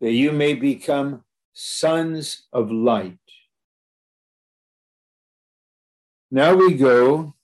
that 0.00 0.12
you 0.12 0.32
may 0.32 0.54
become 0.54 1.22
sons 1.52 2.46
of 2.52 2.72
light. 2.72 3.18
Now 6.30 6.54
we 6.54 6.74
go 6.74 7.34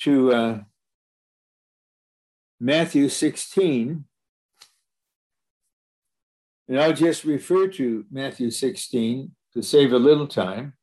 to 0.00 0.32
uh, 0.32 0.58
Matthew 2.60 3.08
16. 3.08 4.04
And 6.68 6.80
I'll 6.80 6.92
just 6.92 7.24
refer 7.24 7.68
to 7.68 8.04
Matthew 8.10 8.50
16 8.50 9.30
to 9.54 9.62
save 9.62 9.92
a 9.92 9.98
little 9.98 10.26
time. 10.26 10.74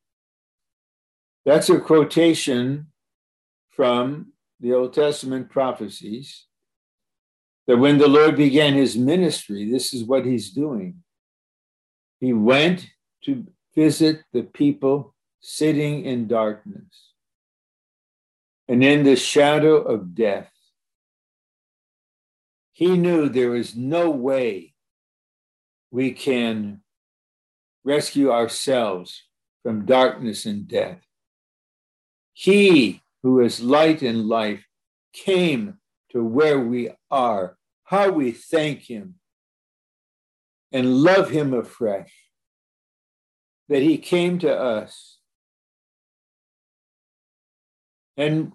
That's 1.44 1.70
a 1.70 1.78
quotation 1.78 2.88
from 3.70 4.32
the 4.58 4.72
Old 4.72 4.94
Testament 4.94 5.50
prophecies 5.50 6.46
that 7.66 7.76
when 7.76 7.98
the 7.98 8.08
Lord 8.08 8.36
began 8.36 8.74
his 8.74 8.96
ministry, 8.96 9.70
this 9.70 9.92
is 9.92 10.04
what 10.04 10.24
he's 10.24 10.50
doing. 10.50 11.02
He 12.20 12.32
went 12.32 12.88
to 13.24 13.46
visit 13.74 14.22
the 14.32 14.42
people 14.42 15.14
sitting 15.40 16.04
in 16.04 16.26
darkness 16.26 17.12
and 18.66 18.82
in 18.82 19.04
the 19.04 19.16
shadow 19.16 19.76
of 19.76 20.14
death. 20.14 20.50
He 22.76 22.98
knew 22.98 23.30
there 23.30 23.56
is 23.56 23.74
no 23.74 24.10
way 24.10 24.74
we 25.90 26.12
can 26.12 26.82
rescue 27.84 28.30
ourselves 28.30 29.22
from 29.62 29.86
darkness 29.86 30.44
and 30.44 30.68
death. 30.68 31.00
He 32.34 33.00
who 33.22 33.40
is 33.40 33.62
light 33.62 34.02
and 34.02 34.28
life 34.28 34.66
came 35.14 35.78
to 36.10 36.22
where 36.22 36.60
we 36.60 36.90
are. 37.10 37.56
How 37.84 38.10
we 38.10 38.30
thank 38.32 38.82
him 38.90 39.14
and 40.70 41.02
love 41.02 41.30
him 41.30 41.54
afresh 41.54 42.12
that 43.70 43.80
he 43.80 43.96
came 43.96 44.38
to 44.40 44.54
us 44.54 45.16
And 48.16 48.52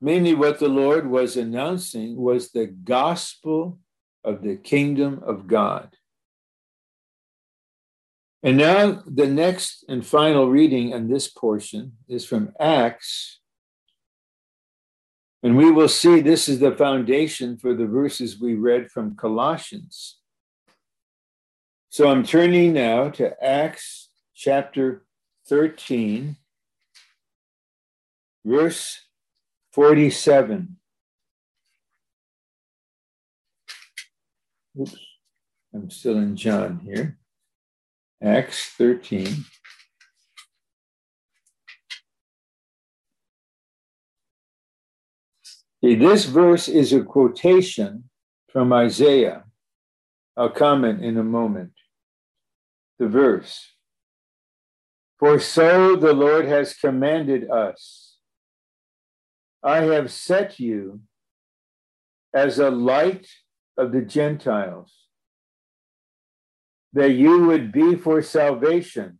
mainly 0.00 0.34
what 0.34 0.58
the 0.58 0.68
Lord 0.68 1.08
was 1.08 1.36
announcing 1.36 2.16
was 2.16 2.50
the 2.50 2.66
gospel 2.66 3.78
of 4.24 4.42
the 4.42 4.56
kingdom 4.56 5.22
of 5.24 5.46
God. 5.46 5.96
And 8.42 8.56
now 8.56 9.02
the 9.06 9.26
next 9.26 9.84
and 9.88 10.06
final 10.06 10.48
reading 10.48 10.90
in 10.90 11.08
this 11.08 11.28
portion 11.28 11.92
is 12.08 12.24
from 12.24 12.52
Acts. 12.60 13.40
And 15.42 15.56
we 15.56 15.70
will 15.70 15.88
see 15.88 16.20
this 16.20 16.48
is 16.48 16.60
the 16.60 16.76
foundation 16.76 17.58
for 17.58 17.74
the 17.74 17.86
verses 17.86 18.40
we 18.40 18.54
read 18.54 18.90
from 18.90 19.16
Colossians. 19.16 20.18
So 21.90 22.08
I'm 22.10 22.22
turning 22.22 22.72
now 22.72 23.10
to 23.10 23.42
Acts 23.42 24.10
chapter 24.34 25.04
13 25.48 26.36
verse 28.44 29.07
47. 29.78 30.76
Oops, 34.80 34.96
I'm 35.72 35.88
still 35.88 36.18
in 36.18 36.34
John 36.34 36.80
here. 36.82 37.16
Acts 38.20 38.70
13. 38.76 39.44
See, 45.84 45.94
this 45.94 46.24
verse 46.24 46.66
is 46.66 46.92
a 46.92 47.04
quotation 47.04 48.10
from 48.48 48.72
Isaiah. 48.72 49.44
I'll 50.36 50.50
comment 50.50 51.04
in 51.04 51.16
a 51.18 51.22
moment. 51.22 51.74
The 52.98 53.06
verse 53.06 53.74
For 55.20 55.38
so 55.38 55.94
the 55.94 56.14
Lord 56.14 56.46
has 56.46 56.74
commanded 56.74 57.48
us 57.48 58.07
I 59.62 59.82
have 59.82 60.12
set 60.12 60.60
you 60.60 61.00
as 62.32 62.58
a 62.58 62.70
light 62.70 63.26
of 63.76 63.92
the 63.92 64.02
Gentiles, 64.02 64.92
that 66.92 67.12
you 67.12 67.46
would 67.46 67.72
be 67.72 67.96
for 67.96 68.22
salvation 68.22 69.18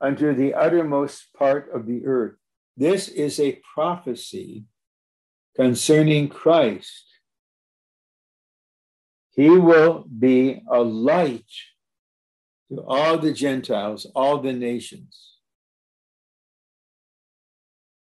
unto 0.00 0.34
the 0.34 0.54
uttermost 0.54 1.32
part 1.36 1.70
of 1.74 1.86
the 1.86 2.06
earth. 2.06 2.36
This 2.76 3.08
is 3.08 3.40
a 3.40 3.60
prophecy 3.74 4.64
concerning 5.56 6.28
Christ. 6.28 7.04
He 9.34 9.48
will 9.48 10.06
be 10.06 10.62
a 10.70 10.80
light 10.80 11.50
to 12.70 12.82
all 12.86 13.18
the 13.18 13.32
Gentiles, 13.32 14.06
all 14.14 14.38
the 14.38 14.52
nations. 14.52 15.38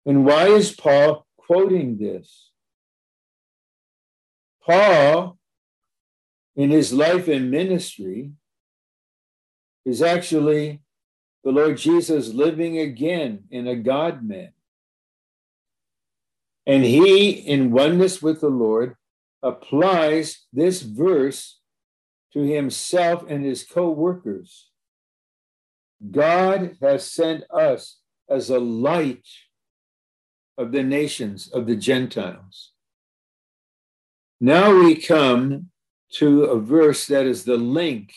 And 0.06 0.26
why 0.26 0.48
is 0.48 0.72
Paul 0.74 1.27
quoting 1.48 1.98
this? 1.98 2.52
Paul, 4.62 5.38
in 6.56 6.70
his 6.70 6.92
life 6.92 7.28
and 7.28 7.50
ministry, 7.50 8.32
is 9.86 10.02
actually 10.02 10.82
the 11.44 11.52
Lord 11.52 11.78
Jesus 11.78 12.34
living 12.34 12.78
again 12.78 13.46
in 13.50 13.68
a 13.68 13.76
God 13.76 14.24
man. 14.24 14.52
And 16.66 16.84
he, 16.84 17.30
in 17.30 17.72
oneness 17.72 18.22
with 18.22 18.42
the 18.42 18.50
Lord, 18.50 18.98
applies 19.42 20.46
this 20.52 20.82
verse 20.82 21.62
to 22.34 22.42
himself 22.42 23.24
and 23.30 23.46
his 23.46 23.64
co 23.64 23.90
workers. 23.90 24.70
God 26.12 26.76
has 26.82 27.10
sent 27.10 27.46
us 27.50 28.00
as 28.30 28.50
a 28.50 28.60
light 28.60 29.26
of 30.58 30.72
the 30.72 30.84
nations, 30.84 31.50
of 31.50 31.68
the 31.68 31.76
Gentiles. 31.76 32.72
Now 34.40 34.78
we 34.78 34.96
come 34.96 35.70
to 36.14 36.46
a 36.46 36.60
verse 36.60 37.08
that 37.08 37.26
is 37.26 37.44
the 37.44 37.58
link 37.58 38.14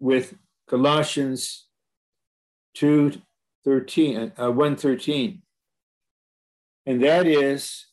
with 0.00 0.34
Colossians 0.68 1.66
2 2.74 3.12
13, 3.64 4.32
uh, 4.36 4.50
113. 4.50 5.42
And 6.86 7.02
that 7.04 7.26
is 7.26 7.86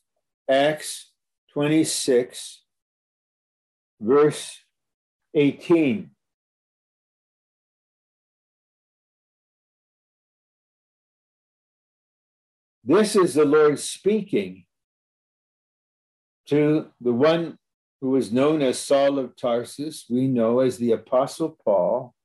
Acts 0.49 1.11
26, 1.53 2.63
verse 4.01 4.57
18. 5.35 6.09
This 12.83 13.15
is 13.15 13.33
the 13.33 13.45
Lord 13.45 13.79
speaking 13.79 14.65
to 16.47 16.87
the 17.01 17.13
one 17.13 17.57
who 18.01 18.11
was 18.11 18.31
known 18.31 18.61
as 18.61 18.79
Saul 18.79 19.19
of 19.19 19.35
Tarsus, 19.35 20.05
we 20.09 20.27
know 20.27 20.59
as 20.59 20.77
the 20.77 20.93
Apostle 20.93 21.57
Paul, 21.63 22.15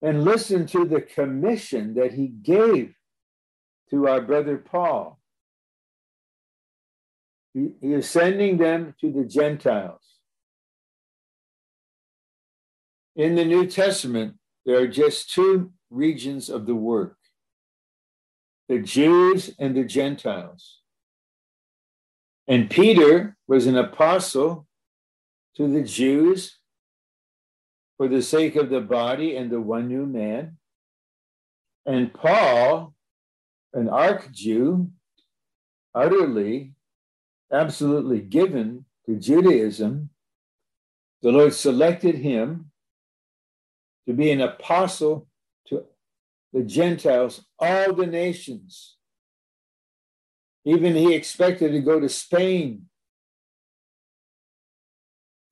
and 0.00 0.24
listen 0.24 0.66
to 0.68 0.84
the 0.84 1.02
commission 1.02 1.94
that 1.94 2.14
he 2.14 2.28
gave 2.28 2.94
to 3.90 4.08
our 4.08 4.20
brother 4.20 4.56
Paul. 4.56 5.18
He, 7.52 7.72
he 7.80 7.92
is 7.92 8.08
sending 8.08 8.56
them 8.56 8.94
to 9.00 9.12
the 9.12 9.24
Gentiles. 9.24 10.00
In 13.16 13.34
the 13.34 13.44
New 13.44 13.66
Testament, 13.66 14.36
there 14.64 14.78
are 14.80 14.86
just 14.86 15.32
two 15.32 15.72
regions 15.90 16.48
of 16.48 16.66
the 16.66 16.74
work 16.74 17.17
the 18.68 18.78
Jews 18.80 19.54
and 19.58 19.76
the 19.76 19.84
Gentiles. 19.84 20.80
And 22.46 22.70
Peter 22.70 23.36
was 23.46 23.66
an 23.66 23.76
apostle 23.76 24.66
to 25.56 25.68
the 25.68 25.82
Jews 25.82 26.58
for 27.96 28.08
the 28.08 28.22
sake 28.22 28.56
of 28.56 28.70
the 28.70 28.80
body 28.80 29.36
and 29.36 29.50
the 29.50 29.60
one 29.60 29.88
new 29.88 30.06
man. 30.06 30.56
And 31.84 32.12
Paul, 32.12 32.94
an 33.72 33.88
arch 33.88 34.30
Jew, 34.32 34.90
utterly, 35.94 36.72
absolutely 37.52 38.20
given 38.20 38.84
to 39.06 39.16
Judaism, 39.16 40.10
the 41.22 41.32
Lord 41.32 41.54
selected 41.54 42.16
him 42.16 42.70
to 44.06 44.12
be 44.12 44.30
an 44.30 44.40
apostle 44.40 45.27
the 46.52 46.62
Gentiles, 46.62 47.44
all 47.58 47.92
the 47.92 48.06
nations. 48.06 48.96
Even 50.64 50.94
he 50.94 51.14
expected 51.14 51.72
to 51.72 51.80
go 51.80 52.00
to 52.00 52.08
Spain. 52.08 52.86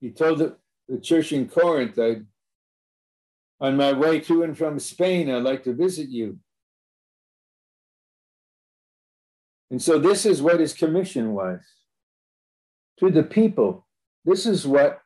He 0.01 0.11
told 0.11 0.39
the, 0.39 0.57
the 0.89 0.99
church 0.99 1.33
in 1.33 1.49
Corinth, 1.49 1.99
I, 1.99 2.23
on 3.61 3.77
my 3.77 3.93
way 3.93 4.21
to 4.21 4.43
and 4.43 4.57
from 4.57 4.79
Spain, 4.79 5.31
I'd 5.31 5.43
like 5.43 5.65
to 5.65 5.75
visit 5.75 6.09
you. 6.09 6.39
And 9.71 9.83
so 9.83 9.99
this 9.99 10.27
is 10.27 10.43
what 10.43 10.61
his 10.61 10.75
commission 10.75 11.33
was 11.33 11.61
to 12.99 13.11
the 13.11 13.23
people. 13.23 13.87
This 14.25 14.47
is 14.47 14.67
what 14.67 15.01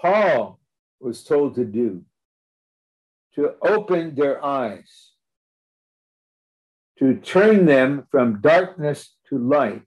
Paul 0.00 0.60
was 1.00 1.24
told 1.24 1.54
to 1.56 1.64
do 1.64 2.04
to 3.34 3.54
open 3.62 4.14
their 4.14 4.44
eyes 4.44 5.10
to 7.00 7.14
turn 7.14 7.64
them 7.64 8.06
from 8.10 8.42
darkness 8.42 9.16
to 9.26 9.38
light 9.38 9.82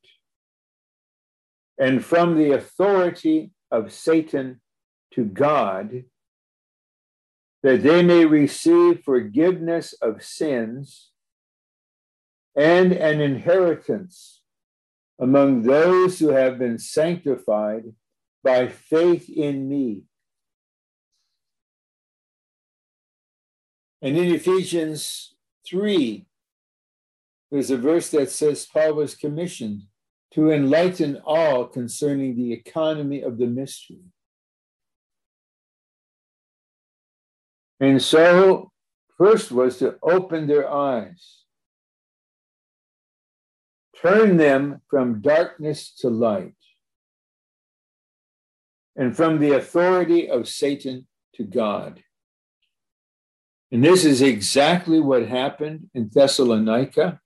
and 1.78 2.04
from 2.04 2.36
the 2.36 2.52
authority 2.52 3.52
of 3.70 3.94
Satan 3.94 4.62
to 5.14 5.24
God, 5.24 6.06
that 7.62 7.84
they 7.84 8.02
may 8.02 8.26
receive 8.26 9.04
forgiveness 9.04 9.94
of 10.02 10.24
sins 10.24 11.12
and 12.56 12.92
an 12.92 13.22
inheritance 13.22 14.42
among 15.20 15.62
those 15.62 16.18
who 16.18 16.30
have 16.30 16.58
been 16.58 16.80
sanctified 16.80 17.84
by 18.44 18.68
faith 18.68 19.30
in 19.30 19.70
me. 19.70 20.02
And 24.04 24.18
in 24.18 24.36
Ephesians 24.36 25.34
3, 25.66 26.26
there's 27.50 27.72
a 27.72 27.78
verse 27.78 28.10
that 28.10 28.30
says 28.30 28.68
Paul 28.72 28.96
was 28.96 29.16
commissioned 29.16 29.84
to 30.34 30.52
enlighten 30.52 31.22
all 31.24 31.66
concerning 31.66 32.36
the 32.36 32.52
economy 32.52 33.22
of 33.22 33.38
the 33.38 33.48
mystery. 33.48 34.04
And 37.80 38.02
so, 38.02 38.74
first 39.18 39.54
was 39.54 39.78
to 39.78 39.96
open 40.04 40.48
their 40.48 40.70
eyes, 40.70 41.44
turn 44.02 44.36
them 44.36 44.82
from 44.90 45.22
darkness 45.22 45.94
to 46.00 46.10
light, 46.10 46.56
and 48.98 49.16
from 49.16 49.40
the 49.40 49.52
authority 49.52 50.30
of 50.30 50.50
Satan 50.50 51.08
to 51.36 51.46
God. 51.46 52.04
And 53.74 53.84
this 53.84 54.06
is 54.06 54.22
exactly 54.22 55.02
what 55.02 55.28
happened 55.28 55.90
in 55.94 56.10
Thessalonica. 56.14 57.20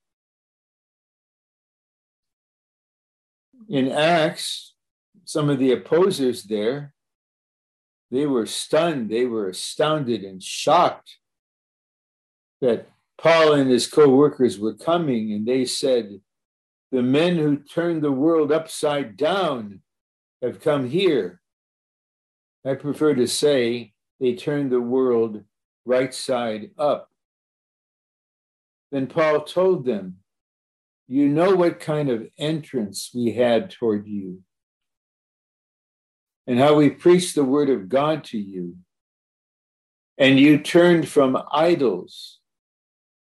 in 3.68 3.90
Acts, 3.90 4.74
some 5.24 5.50
of 5.50 5.58
the 5.58 5.72
opposers 5.72 6.44
there, 6.44 6.94
they 8.10 8.24
were 8.24 8.46
stunned, 8.46 9.10
they 9.10 9.26
were 9.26 9.50
astounded 9.50 10.24
and 10.24 10.42
shocked 10.42 11.18
that 12.62 12.88
Paul 13.18 13.52
and 13.52 13.70
his 13.70 13.86
co 13.86 14.08
workers 14.08 14.58
were 14.58 14.74
coming, 14.74 15.32
and 15.32 15.46
they 15.46 15.66
said, 15.66 16.20
The 16.90 17.02
men 17.02 17.36
who 17.36 17.58
turned 17.58 18.02
the 18.02 18.12
world 18.12 18.50
upside 18.50 19.16
down 19.16 19.82
have 20.40 20.60
come 20.60 20.88
here. 20.88 21.42
I 22.64 22.74
prefer 22.74 23.14
to 23.14 23.26
say 23.26 23.92
they 24.18 24.34
turned 24.34 24.72
the 24.72 24.80
world 24.80 25.44
right 25.88 26.12
side 26.12 26.70
up. 26.78 27.10
Then 28.92 29.06
Paul 29.06 29.42
told 29.42 29.84
them, 29.84 30.18
you 31.08 31.28
know 31.28 31.56
what 31.56 31.80
kind 31.80 32.10
of 32.10 32.28
entrance 32.38 33.10
we 33.14 33.32
had 33.32 33.70
toward 33.70 34.06
you 34.06 34.42
and 36.46 36.58
how 36.58 36.74
we 36.74 36.90
preached 36.90 37.34
the 37.34 37.44
word 37.44 37.70
of 37.70 37.88
God 37.88 38.24
to 38.24 38.38
you. 38.38 38.76
And 40.18 40.38
you 40.38 40.58
turned 40.58 41.08
from 41.08 41.42
idols 41.52 42.38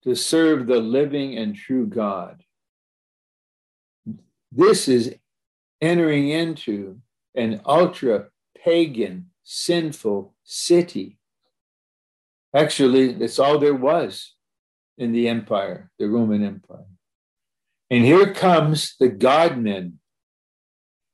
to 0.03 0.15
serve 0.15 0.67
the 0.67 0.81
living 0.81 1.37
and 1.37 1.55
true 1.55 1.87
God. 1.87 2.43
This 4.51 4.89
is 4.89 5.15
entering 5.81 6.29
into 6.29 6.99
an 7.35 7.61
ultra 7.67 8.29
pagan, 8.65 9.31
sinful 9.43 10.35
city. 10.43 11.19
Actually, 12.57 13.13
that's 13.13 13.39
all 13.39 13.59
there 13.59 13.75
was 13.75 14.35
in 14.97 15.13
the 15.13 15.29
empire, 15.29 15.91
the 15.99 16.09
Roman 16.09 16.43
Empire. 16.43 16.87
And 17.91 18.05
here 18.05 18.33
comes 18.33 18.97
the 18.99 19.11
Godmen, 19.11 19.95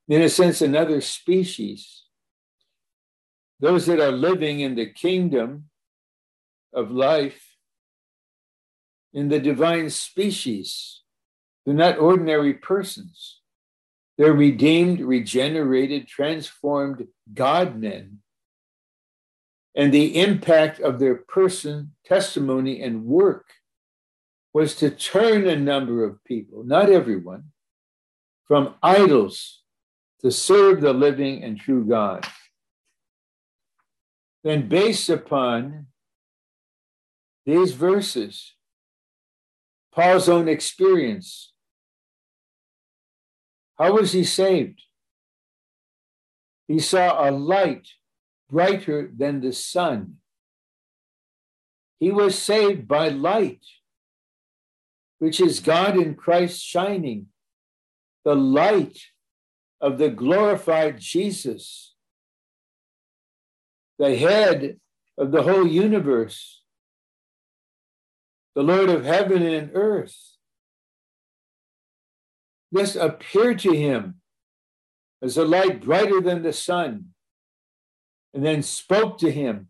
in 0.09 0.22
a 0.22 0.28
sense, 0.28 0.62
another 0.62 1.00
species 1.00 2.02
those 3.62 3.87
that 3.87 4.00
are 4.00 4.12
living 4.12 4.59
in 4.59 4.74
the 4.74 4.87
kingdom 4.87 5.70
of 6.74 6.90
life 6.90 7.55
in 9.12 9.28
the 9.28 9.38
divine 9.38 9.88
species. 9.88 11.02
They're 11.64 11.72
not 11.72 11.98
ordinary 11.98 12.55
persons. 12.55 13.40
They're 14.18 14.33
redeemed, 14.33 15.00
regenerated, 15.00 16.09
transformed 16.09 17.07
God 17.33 17.78
men. 17.78 18.22
And 19.75 19.93
the 19.93 20.21
impact 20.21 20.81
of 20.81 20.99
their 20.99 21.15
person, 21.15 21.93
testimony, 22.05 22.83
and 22.83 23.05
work 23.05 23.47
was 24.53 24.75
to 24.77 24.91
turn 24.91 25.47
a 25.47 25.57
number 25.57 26.05
of 26.05 26.23
people, 26.25 26.63
not 26.63 26.91
everyone, 26.91 27.53
from 28.45 28.75
idols 28.83 29.63
to 30.21 30.31
serve 30.31 30.81
the 30.81 30.93
living 30.93 31.43
and 31.43 31.59
true 31.59 31.85
God. 31.85 32.27
Then, 34.45 34.69
based 34.69 35.09
upon 35.09 35.87
these 37.47 37.73
verses, 37.73 38.55
Paul's 39.95 40.29
own 40.29 40.49
experience. 40.49 41.53
How 43.79 43.93
was 43.95 44.13
he 44.13 44.25
saved? 44.25 44.83
He 46.69 46.79
saw 46.79 47.29
a 47.29 47.31
light 47.31 47.89
brighter 48.53 49.11
than 49.17 49.41
the 49.41 49.53
sun. 49.53 50.19
He 51.99 52.12
was 52.12 52.38
saved 52.38 52.87
by 52.87 53.09
light, 53.09 53.65
which 55.19 55.41
is 55.41 55.61
God 55.61 55.97
in 55.97 56.15
Christ 56.15 56.62
shining, 56.62 57.27
the 58.25 58.37
light 58.37 58.99
of 59.81 59.99
the 59.99 60.11
glorified 60.11 61.01
Jesus, 61.01 61.95
the 63.99 64.17
head 64.17 64.79
of 65.19 65.33
the 65.33 65.43
whole 65.43 65.67
universe 65.67 66.62
the 68.55 68.62
Lord 68.62 68.91
of 68.91 69.05
heaven 69.05 69.43
and 69.43 69.71
earth. 69.75 70.17
This 72.71 72.97
appeared 72.97 73.59
to 73.61 73.73
him 73.73 74.17
as 75.23 75.37
a 75.37 75.45
light 75.45 75.83
brighter 75.85 76.21
than 76.21 76.43
the 76.43 76.53
sun, 76.53 77.15
and 78.35 78.45
then 78.45 78.62
spoke 78.62 79.18
to 79.18 79.31
him 79.31 79.68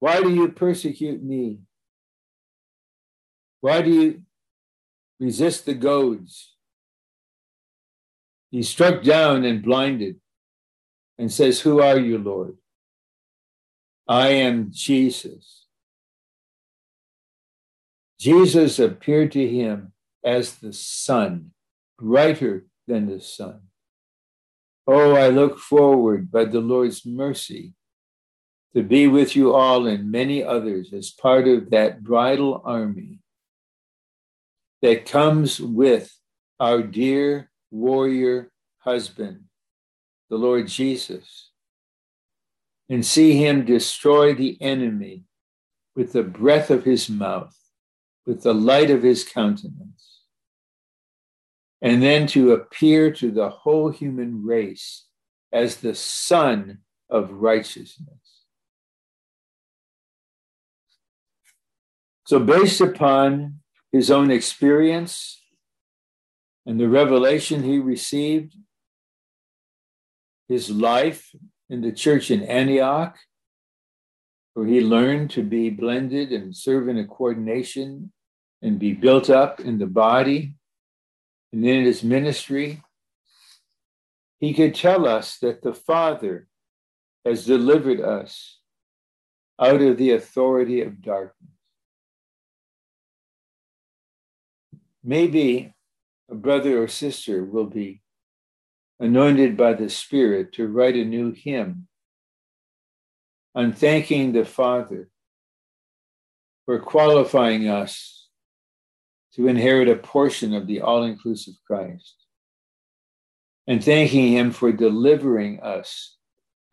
Why 0.00 0.20
do 0.22 0.30
you 0.30 0.48
persecute 0.48 1.22
me? 1.22 1.60
Why 3.60 3.82
do 3.82 3.90
you 3.90 4.22
resist 5.18 5.66
the 5.66 5.74
goads? 5.74 6.54
He 8.50 8.62
struck 8.62 9.02
down 9.02 9.44
and 9.44 9.62
blinded 9.62 10.20
and 11.18 11.32
says, 11.32 11.60
Who 11.60 11.82
are 11.82 11.98
you, 11.98 12.18
Lord? 12.18 12.56
I 14.06 14.28
am 14.28 14.70
Jesus 14.70 15.66
Jesus 18.18 18.78
appeared 18.78 19.30
to 19.32 19.46
him 19.46 19.92
as 20.24 20.56
the 20.56 20.72
sun, 20.72 21.52
brighter 21.98 22.66
than 22.86 23.06
the 23.06 23.20
sun. 23.20 23.60
Oh, 24.90 25.16
I 25.16 25.28
look 25.28 25.58
forward 25.58 26.30
by 26.30 26.46
the 26.46 26.60
Lord's 26.60 27.04
mercy 27.04 27.74
to 28.74 28.82
be 28.82 29.06
with 29.06 29.36
you 29.36 29.54
all 29.54 29.86
and 29.86 30.10
many 30.10 30.42
others 30.42 30.94
as 30.94 31.10
part 31.10 31.46
of 31.46 31.68
that 31.68 32.02
bridal 32.02 32.62
army 32.64 33.20
that 34.80 35.04
comes 35.04 35.60
with 35.60 36.10
our 36.58 36.82
dear 36.82 37.50
warrior 37.70 38.50
husband, 38.78 39.44
the 40.30 40.38
Lord 40.38 40.68
Jesus, 40.68 41.50
and 42.88 43.04
see 43.04 43.36
him 43.36 43.66
destroy 43.66 44.34
the 44.34 44.56
enemy 44.62 45.24
with 45.94 46.14
the 46.14 46.22
breath 46.22 46.70
of 46.70 46.84
his 46.84 47.10
mouth 47.10 47.54
with 48.24 48.42
the 48.42 48.54
light 48.54 48.90
of 48.90 49.02
his 49.02 49.22
countenance, 49.22 50.07
and 51.80 52.02
then 52.02 52.26
to 52.28 52.52
appear 52.52 53.10
to 53.12 53.30
the 53.30 53.48
whole 53.48 53.90
human 53.90 54.44
race 54.44 55.06
as 55.52 55.76
the 55.76 55.94
Sun 55.94 56.78
of 57.08 57.30
righteousness. 57.30 58.44
So, 62.26 62.38
based 62.38 62.80
upon 62.80 63.60
his 63.90 64.10
own 64.10 64.30
experience 64.30 65.40
and 66.66 66.78
the 66.78 66.88
revelation 66.88 67.62
he 67.62 67.78
received, 67.78 68.54
his 70.48 70.70
life 70.70 71.34
in 71.70 71.80
the 71.80 71.92
church 71.92 72.30
in 72.30 72.42
Antioch, 72.42 73.16
where 74.54 74.66
he 74.66 74.80
learned 74.80 75.30
to 75.30 75.42
be 75.42 75.70
blended 75.70 76.32
and 76.32 76.54
serve 76.54 76.88
in 76.88 76.98
a 76.98 77.06
coordination 77.06 78.12
and 78.60 78.78
be 78.78 78.92
built 78.92 79.30
up 79.30 79.60
in 79.60 79.78
the 79.78 79.86
body 79.86 80.57
and 81.52 81.64
in 81.64 81.84
his 81.84 82.02
ministry, 82.02 82.82
he 84.38 84.54
could 84.54 84.74
tell 84.74 85.06
us 85.06 85.38
that 85.38 85.62
the 85.62 85.74
Father 85.74 86.46
has 87.24 87.44
delivered 87.44 88.00
us 88.00 88.58
out 89.60 89.82
of 89.82 89.96
the 89.96 90.12
authority 90.12 90.82
of 90.82 91.02
darkness. 91.02 91.50
Maybe 95.02 95.74
a 96.30 96.34
brother 96.34 96.82
or 96.82 96.88
sister 96.88 97.44
will 97.44 97.66
be 97.66 98.02
anointed 99.00 99.56
by 99.56 99.72
the 99.72 99.88
Spirit 99.88 100.52
to 100.54 100.68
write 100.68 100.96
a 100.96 101.04
new 101.04 101.32
hymn 101.32 101.88
on 103.54 103.72
thanking 103.72 104.32
the 104.32 104.44
Father 104.44 105.08
for 106.66 106.78
qualifying 106.78 107.68
us 107.68 108.17
to 109.38 109.46
inherit 109.46 109.88
a 109.88 109.94
portion 109.94 110.52
of 110.52 110.66
the 110.66 110.80
all 110.80 111.04
inclusive 111.04 111.54
Christ. 111.64 112.16
And 113.68 113.82
thanking 113.82 114.32
Him 114.32 114.50
for 114.50 114.72
delivering 114.72 115.60
us 115.60 116.16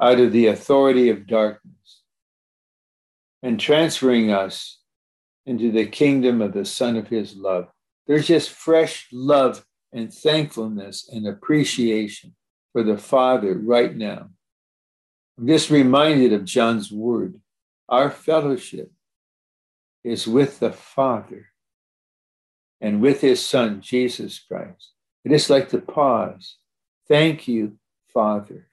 out 0.02 0.20
of 0.20 0.32
the 0.32 0.48
authority 0.48 1.10
of 1.10 1.28
darkness 1.28 2.02
and 3.44 3.60
transferring 3.60 4.32
us 4.32 4.80
into 5.46 5.72
the 5.72 5.86
kingdom 5.86 6.42
of 6.42 6.54
the 6.54 6.66
Son 6.66 6.96
of 6.96 7.08
His 7.08 7.36
love. 7.36 7.68
There's 8.08 8.26
just 8.26 8.50
fresh 8.50 9.10
love 9.12 9.64
and 9.94 10.12
thankfulness 10.12 11.08
and 11.14 11.28
appreciation 11.28 12.34
for 12.74 12.82
the 12.82 12.98
Father 12.98 13.54
right 13.54 13.96
now. 13.96 14.30
I'm 15.38 15.48
just 15.48 15.70
reminded 15.70 16.34
of 16.34 16.46
John's 16.46 16.92
word. 16.92 17.40
Our 17.88 18.10
fellowship 18.10 18.92
is 20.04 20.28
with 20.28 20.60
the 20.60 20.72
Father 20.72 21.52
and 22.82 23.02
with 23.02 23.22
his 23.22 23.46
son, 23.46 23.82
Jesus 23.82 24.40
Christ. 24.40 24.92
It 25.24 25.32
is 25.32 25.50
like 25.50 25.70
to 25.70 25.80
pause. 25.80 26.58
Thank 27.08 27.48
you, 27.48 27.78
Father, 28.14 28.68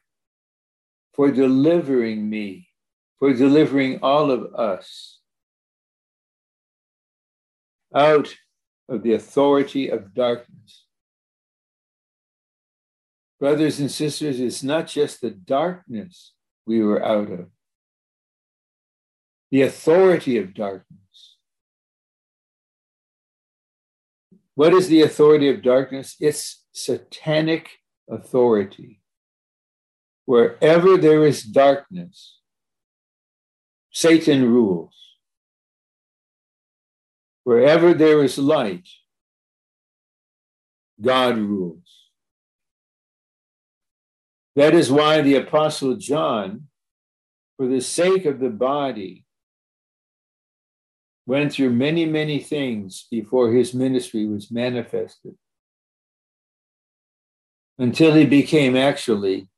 for 1.14 1.30
delivering 1.30 2.28
me, 2.28 2.68
for 3.18 3.32
delivering 3.32 4.00
all 4.02 4.30
of 4.30 4.54
us 4.54 5.18
out 7.94 8.34
of 8.88 9.02
the 9.02 9.14
authority 9.14 9.88
of 9.88 10.14
darkness. 10.14 10.86
Brothers 13.38 13.80
and 13.80 13.90
sisters, 13.90 14.38
it's 14.40 14.62
not 14.62 14.86
just 14.86 15.20
the 15.20 15.30
darkness 15.30 16.32
we 16.66 16.80
were 16.82 17.04
out 17.04 17.30
of, 17.30 17.46
the 19.50 19.62
authority 19.62 20.38
of 20.38 20.54
darkness. 20.54 21.01
What 24.62 24.74
is 24.74 24.86
the 24.86 25.02
authority 25.02 25.48
of 25.48 25.60
darkness? 25.60 26.14
It's 26.20 26.62
satanic 26.70 27.68
authority. 28.08 29.02
Wherever 30.24 30.96
there 30.96 31.26
is 31.26 31.42
darkness, 31.42 32.38
Satan 33.90 34.48
rules. 34.48 34.94
Wherever 37.42 37.92
there 37.92 38.22
is 38.22 38.38
light, 38.38 38.88
God 41.00 41.38
rules. 41.38 41.90
That 44.54 44.74
is 44.74 44.92
why 44.92 45.22
the 45.22 45.34
Apostle 45.34 45.96
John, 45.96 46.68
for 47.56 47.66
the 47.66 47.80
sake 47.80 48.26
of 48.26 48.38
the 48.38 48.50
body, 48.50 49.24
went 51.26 51.52
through 51.52 51.70
many, 51.70 52.04
many 52.04 52.38
things 52.38 53.06
before 53.10 53.52
his 53.52 53.74
ministry 53.74 54.26
was 54.26 54.50
manifested 54.50 55.34
until 57.78 58.14
he 58.14 58.26
became 58.26 58.76
actually 58.76 59.48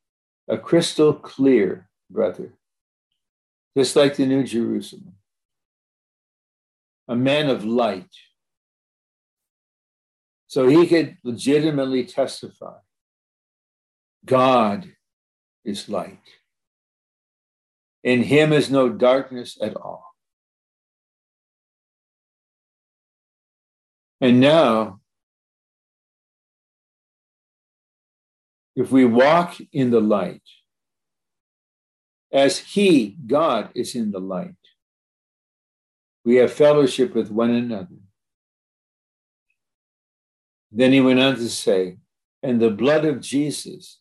a 0.49 0.59
crystal 0.59 1.13
clear 1.13 1.89
brother, 2.11 2.53
just 3.77 3.97
like 3.97 4.17
the 4.17 4.27
New 4.27 4.45
Jerusalem, 4.45 5.15
a 7.09 7.17
man 7.17 7.49
of 7.49 7.65
light. 7.65 8.11
So 10.47 10.69
he 10.69 10.87
could 10.87 11.17
legitimately 11.25 12.05
testify 12.05 12.77
God 14.25 14.93
is 15.65 15.89
light. 15.89 16.21
In 18.03 18.23
him 18.23 18.53
is 18.53 18.71
no 18.71 18.89
darkness 18.89 19.59
at 19.61 19.77
all. 19.77 20.14
And 24.25 24.41
now, 24.41 25.01
if 28.75 28.91
we 28.91 29.05
walk 29.05 29.59
in 29.71 29.91
the 29.91 30.01
light, 30.01 30.41
as 32.33 32.57
He, 32.57 33.19
God, 33.27 33.69
is 33.75 33.95
in 33.95 34.13
the 34.13 34.21
light, 34.21 34.55
we 36.25 36.37
have 36.37 36.55
fellowship 36.55 37.15
with 37.15 37.31
one 37.31 37.51
another. 37.51 38.01
Then 40.73 40.93
he 40.93 41.03
went 41.03 41.21
on 41.21 41.35
to 41.37 41.51
say, 41.51 41.99
and 42.43 42.63
the 42.63 42.71
blood 42.71 43.05
of 43.05 43.21
Jesus 43.21 44.01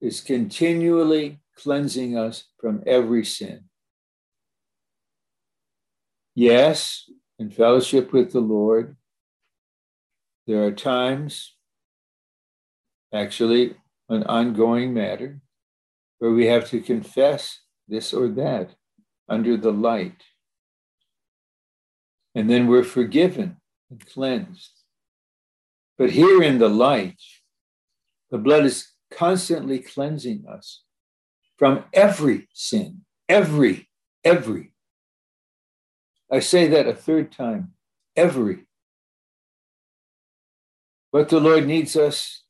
is 0.00 0.20
continually 0.20 1.38
cleansing 1.54 2.18
us 2.18 2.46
from 2.58 2.82
every 2.84 3.24
sin. 3.24 3.66
Yes, 6.34 7.08
in 7.38 7.50
fellowship 7.50 8.12
with 8.12 8.32
the 8.32 8.40
Lord, 8.40 8.96
there 10.46 10.64
are 10.64 10.72
times, 10.72 11.54
actually, 13.12 13.76
an 14.08 14.22
ongoing 14.24 14.92
matter, 14.92 15.40
where 16.18 16.30
we 16.30 16.46
have 16.46 16.68
to 16.70 16.80
confess 16.80 17.60
this 17.88 18.12
or 18.12 18.28
that 18.28 18.74
under 19.28 19.56
the 19.56 19.72
light. 19.72 20.22
And 22.34 22.50
then 22.50 22.66
we're 22.66 22.84
forgiven 22.84 23.56
and 23.90 24.04
cleansed. 24.06 24.70
But 25.96 26.10
here 26.10 26.42
in 26.42 26.58
the 26.58 26.68
light, 26.68 27.20
the 28.30 28.38
blood 28.38 28.64
is 28.64 28.92
constantly 29.10 29.78
cleansing 29.78 30.44
us 30.48 30.82
from 31.56 31.84
every 31.92 32.48
sin, 32.52 33.02
every, 33.28 33.88
every. 34.24 34.73
I 36.30 36.40
say 36.40 36.66
that 36.68 36.86
a 36.86 36.94
third 36.94 37.32
time, 37.32 37.72
every. 38.16 38.64
What 41.10 41.28
the 41.28 41.40
Lord 41.40 41.66
needs 41.66 41.96
us 41.96 42.42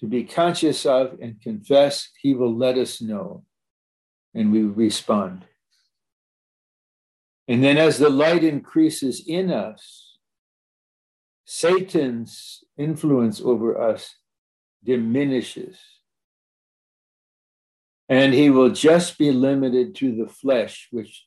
to 0.00 0.06
be 0.06 0.24
conscious 0.24 0.84
of 0.84 1.18
and 1.20 1.40
confess, 1.40 2.08
He 2.20 2.34
will 2.34 2.54
let 2.54 2.76
us 2.76 3.00
know, 3.00 3.44
and 4.34 4.50
we 4.50 4.62
respond. 4.62 5.44
And 7.46 7.62
then 7.62 7.76
as 7.76 7.98
the 7.98 8.10
light 8.10 8.44
increases 8.44 9.22
in 9.26 9.50
us, 9.50 10.16
Satan's 11.44 12.64
influence 12.78 13.40
over 13.40 13.80
us 13.80 14.14
diminishes. 14.82 15.76
And 18.08 18.34
he 18.34 18.50
will 18.50 18.70
just 18.70 19.18
be 19.18 19.30
limited 19.30 19.94
to 19.96 20.14
the 20.14 20.28
flesh, 20.28 20.88
which 20.90 21.26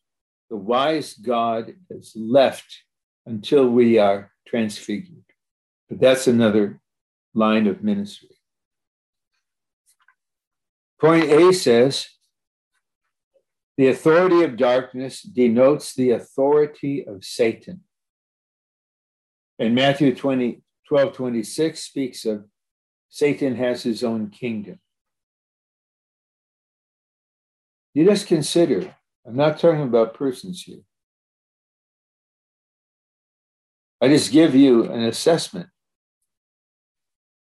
the 0.50 0.58
wise 0.58 1.14
God 1.14 1.74
has 1.92 2.14
left 2.16 2.84
until 3.26 3.68
we 3.68 3.98
are 3.98 4.32
transfigured. 4.48 5.24
But 5.90 6.00
that's 6.00 6.28
another 6.28 6.80
line 7.34 7.68
of 7.68 7.84
ministry. 7.84 8.30
Point 11.00 11.26
A 11.26 11.54
says 11.54 12.08
the 13.78 13.88
authority 13.88 14.44
of 14.44 14.56
darkness 14.56 15.22
denotes 15.22 15.94
the 15.94 16.12
authority 16.12 17.06
of 17.06 17.26
Satan. 17.26 17.82
And 19.60 19.76
Matthew 19.76 20.16
20, 20.16 20.62
12 20.88 21.14
26 21.14 21.80
speaks 21.80 22.26
of 22.26 22.46
Satan 23.10 23.56
has 23.56 23.84
his 23.84 24.04
own 24.04 24.30
kingdom. 24.30 24.80
You 27.94 28.06
just 28.06 28.28
consider, 28.28 28.96
I'm 29.26 29.36
not 29.36 29.60
talking 29.60 29.82
about 29.82 30.14
persons 30.14 30.62
here. 30.62 30.82
I 34.02 34.08
just 34.08 34.32
give 34.32 34.54
you 34.54 34.92
an 34.92 35.04
assessment. 35.04 35.70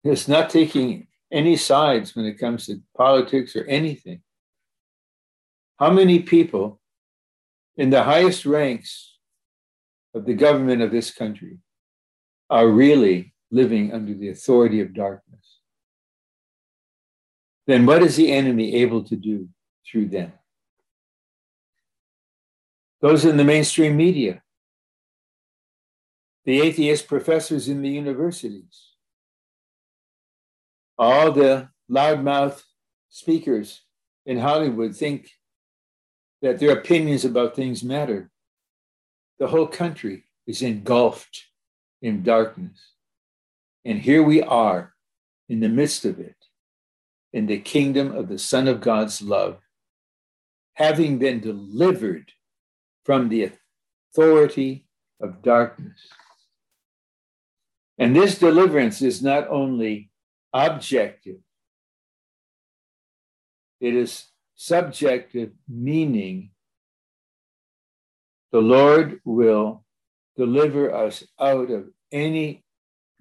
It's 0.04 0.28
not 0.28 0.50
taking 0.50 1.08
any 1.32 1.58
sides 1.58 2.16
when 2.16 2.26
it 2.26 2.40
comes 2.40 2.66
to 2.66 2.82
politics 2.96 3.56
or 3.56 3.66
anything. 3.66 4.22
How 5.78 5.92
many 5.92 6.20
people 6.20 6.80
in 7.76 7.90
the 7.90 8.04
highest 8.04 8.46
ranks 8.46 9.18
of 10.14 10.26
the 10.26 10.34
government 10.34 10.82
of 10.82 10.92
this 10.92 11.12
country 11.12 11.58
are 12.50 12.68
really 12.68 13.34
living 13.52 13.94
under 13.94 14.14
the 14.14 14.30
authority 14.30 14.80
of 14.80 14.94
darkness? 14.94 15.60
Then 17.68 17.86
what 17.86 18.02
is 18.02 18.16
the 18.16 18.32
enemy 18.32 18.76
able 18.76 19.04
to 19.04 19.16
do 19.16 19.50
through 19.86 20.10
them? 20.10 20.34
Those 23.06 23.24
in 23.24 23.38
the 23.38 23.44
mainstream 23.44 23.96
media, 23.96 24.42
the 26.44 26.60
atheist 26.60 27.08
professors 27.08 27.70
in 27.70 27.84
the 27.84 27.90
universities, 27.90 28.94
all 30.98 31.32
the 31.32 31.70
loudmouth 31.88 32.64
speakers 33.10 33.84
in 34.26 34.40
Hollywood 34.40 34.96
think 34.96 35.30
that 36.42 36.58
their 36.58 36.76
opinions 36.76 37.24
about 37.26 37.56
things 37.56 37.84
matter. 37.84 38.32
The 39.38 39.50
whole 39.50 39.68
country 39.68 40.24
is 40.48 40.64
engulfed 40.64 41.46
in 42.02 42.24
darkness. 42.24 42.94
And 43.86 44.00
here 44.00 44.24
we 44.24 44.42
are 44.42 44.96
in 45.48 45.60
the 45.60 45.70
midst 45.70 46.06
of 46.06 46.20
it, 46.20 46.38
in 47.34 47.46
the 47.46 47.60
kingdom 47.60 48.16
of 48.16 48.30
the 48.30 48.40
Son 48.40 48.68
of 48.68 48.82
God's 48.82 49.22
love, 49.22 49.60
having 50.74 51.20
been 51.20 51.40
delivered 51.40 52.32
from 53.06 53.30
the 53.30 53.52
authority 54.12 54.86
of 55.22 55.42
darkness. 55.42 56.10
And 57.98 58.16
this 58.16 58.38
deliverance 58.38 59.02
is 59.02 59.22
not 59.22 59.48
only 59.48 60.10
objective, 60.52 61.38
it 63.80 63.96
is 63.96 64.26
subjective 64.56 65.52
meaning, 65.68 66.52
the 68.52 68.60
Lord 68.60 69.20
will 69.24 69.84
deliver 70.36 70.94
us 70.94 71.24
out 71.40 71.70
of 71.70 71.90
any 72.12 72.64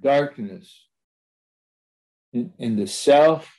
darkness 0.01 0.87
in, 2.33 2.53
in, 2.59 2.77
the 2.77 2.87
self, 2.87 3.53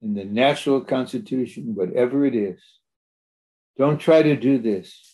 in 0.00 0.14
the 0.14 0.24
natural 0.24 0.80
constitution, 0.80 1.74
whatever 1.74 2.24
it 2.24 2.34
is. 2.34 2.60
Don't 3.78 3.98
try 3.98 4.22
to 4.22 4.36
do 4.36 4.58
this. 4.58 5.11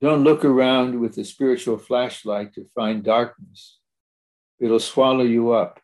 Don't 0.00 0.24
look 0.24 0.44
around 0.44 0.98
with 0.98 1.18
a 1.18 1.24
spiritual 1.24 1.76
flashlight 1.76 2.54
to 2.54 2.64
find 2.74 3.04
darkness. 3.04 3.78
It'll 4.58 4.80
swallow 4.80 5.24
you 5.24 5.52
up. 5.52 5.80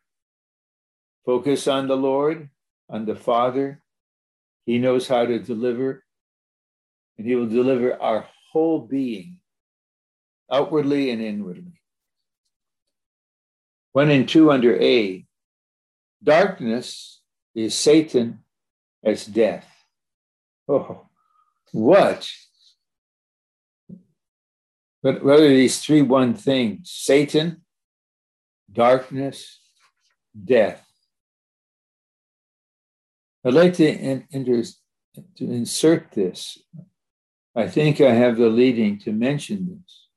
Focus 1.24 1.68
on 1.68 1.88
the 1.88 1.96
Lord, 1.96 2.48
on 2.88 3.04
the 3.04 3.16
Father, 3.16 3.82
he 4.66 4.78
knows 4.78 5.06
how 5.06 5.24
to 5.24 5.38
deliver, 5.38 6.04
and 7.16 7.26
He 7.26 7.36
will 7.36 7.46
deliver 7.46 8.00
our 8.02 8.28
whole 8.50 8.80
being, 8.80 9.38
outwardly 10.50 11.10
and 11.10 11.22
inwardly. 11.22 11.80
One 13.92 14.10
and 14.10 14.28
two 14.28 14.50
under 14.50 14.76
A, 14.82 15.24
darkness 16.22 17.20
is 17.54 17.74
Satan 17.74 18.40
as 19.04 19.24
death. 19.24 19.66
Oh, 20.68 21.06
what? 21.72 22.28
But 25.06 25.22
what 25.22 25.38
are 25.38 25.48
these 25.48 25.78
three 25.78 26.02
one 26.02 26.34
things? 26.34 26.90
Satan, 26.90 27.62
darkness, 28.72 29.60
death. 30.34 30.84
I'd 33.44 33.54
like 33.54 33.74
to, 33.74 33.86
in, 33.86 34.26
to 34.32 35.44
insert 35.44 36.10
this. 36.10 36.58
I 37.54 37.68
think 37.68 38.00
I 38.00 38.14
have 38.14 38.36
the 38.36 38.48
leading 38.48 38.98
to 39.02 39.12
mention 39.12 39.68
this. 39.68 40.08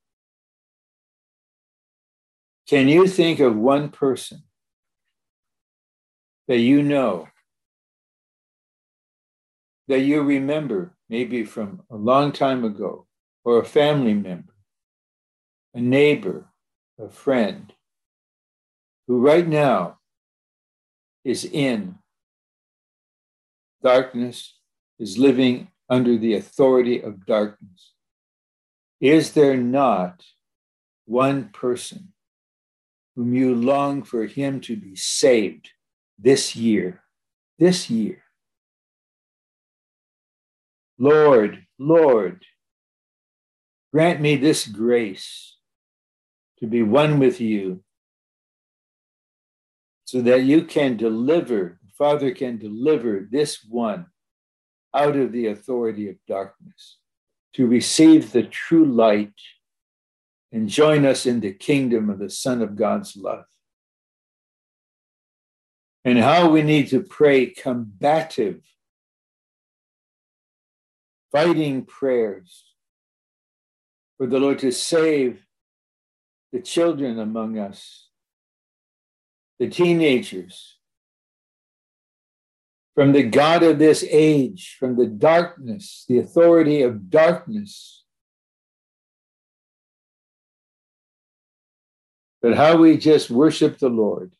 Can 2.67 2.87
you 2.89 3.07
think 3.07 3.39
of 3.39 3.55
one 3.55 3.89
person 3.89 4.41
that 6.47 6.57
you 6.57 6.81
know, 6.81 7.27
that 9.87 9.99
you 9.99 10.23
remember, 10.23 10.97
maybe 11.09 11.43
from 11.43 11.83
a 11.91 11.95
long 11.95 12.31
time 12.31 12.63
ago, 12.63 13.05
or 13.43 13.59
a 13.59 13.65
family 13.65 14.15
member, 14.15 14.55
a 15.73 15.81
neighbor, 15.81 16.45
a 16.99 17.09
friend, 17.09 17.73
who 19.07 19.19
right 19.19 19.47
now 19.47 19.99
is 21.23 21.45
in 21.45 21.95
darkness 23.81 24.55
is 24.99 25.17
living 25.17 25.69
under 25.89 26.17
the 26.17 26.33
authority 26.33 27.01
of 27.01 27.25
darkness. 27.25 27.93
Is 28.99 29.31
there 29.31 29.57
not 29.57 30.23
one 31.05 31.49
person 31.49 32.13
whom 33.15 33.33
you 33.33 33.55
long 33.55 34.03
for 34.03 34.25
him 34.25 34.59
to 34.61 34.75
be 34.75 34.95
saved 34.95 35.69
this 36.17 36.55
year? 36.55 37.03
this 37.59 37.89
year. 37.89 38.23
Lord, 40.97 41.65
Lord, 41.77 42.43
grant 43.93 44.21
me 44.21 44.37
this 44.37 44.65
grace 44.65 45.57
to 46.59 46.67
be 46.67 46.81
one 46.81 47.19
with 47.19 47.39
you 47.39 47.83
so 50.05 50.21
that 50.21 50.43
you 50.43 50.63
can 50.63 50.97
deliver, 50.97 51.79
Father 51.97 52.31
can 52.31 52.57
deliver 52.57 53.27
this 53.29 53.63
one 53.63 54.07
out 54.95 55.15
of 55.15 55.31
the 55.31 55.47
authority 55.47 56.09
of 56.09 56.15
darkness 56.27 56.97
to 57.53 57.67
receive 57.67 58.31
the 58.31 58.43
true 58.43 58.85
light 58.85 59.33
and 60.51 60.67
join 60.67 61.05
us 61.05 61.25
in 61.25 61.39
the 61.39 61.53
kingdom 61.53 62.09
of 62.09 62.19
the 62.19 62.29
Son 62.29 62.61
of 62.61 62.75
God's 62.75 63.15
love. 63.15 63.45
And 66.03 66.17
how 66.17 66.49
we 66.49 66.63
need 66.63 66.87
to 66.89 67.01
pray 67.01 67.47
combative, 67.47 68.61
fighting 71.31 71.85
prayers 71.85 72.63
for 74.17 74.25
the 74.25 74.39
Lord 74.39 74.59
to 74.59 74.71
save 74.71 75.45
the 76.51 76.61
children 76.61 77.19
among 77.19 77.57
us, 77.57 78.07
the 79.59 79.69
teenagers, 79.69 80.77
from 82.95 83.13
the 83.13 83.23
God 83.23 83.63
of 83.63 83.79
this 83.79 84.03
age, 84.09 84.75
from 84.79 84.97
the 84.97 85.05
darkness, 85.05 86.05
the 86.09 86.19
authority 86.19 86.81
of 86.81 87.09
darkness. 87.09 88.03
But 92.41 92.55
how 92.55 92.77
we 92.77 92.97
just 92.97 93.29
worship 93.29 93.77
the 93.77 93.89
Lord. 93.89 94.33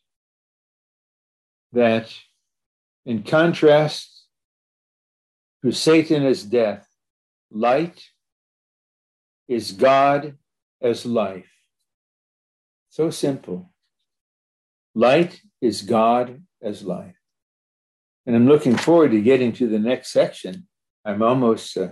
That 1.72 2.12
in 3.06 3.22
contrast 3.22 4.26
to 5.64 5.72
Satan 5.72 6.24
as 6.24 6.42
death, 6.42 6.86
light 7.50 8.02
is 9.48 9.72
God 9.72 10.36
as 10.82 11.06
life. 11.06 11.49
So 12.90 13.10
simple. 13.10 13.72
Light 14.96 15.40
is 15.60 15.82
God 15.82 16.42
as 16.60 16.82
life. 16.82 17.14
And 18.26 18.34
I'm 18.34 18.48
looking 18.48 18.76
forward 18.76 19.12
to 19.12 19.22
getting 19.22 19.52
to 19.54 19.68
the 19.68 19.78
next 19.78 20.12
section. 20.12 20.66
I'm 21.04 21.22
almost 21.22 21.78
uh, 21.78 21.90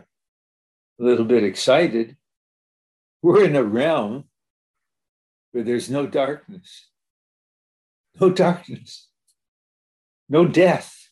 a 1.00 1.02
little 1.02 1.24
bit 1.24 1.44
excited. 1.44 2.16
We're 3.22 3.44
in 3.44 3.54
a 3.54 3.62
realm 3.62 4.24
where 5.52 5.62
there's 5.62 5.88
no 5.88 6.06
darkness, 6.06 6.88
no 8.20 8.30
darkness, 8.44 9.08
no 10.28 10.46
death, 10.46 11.10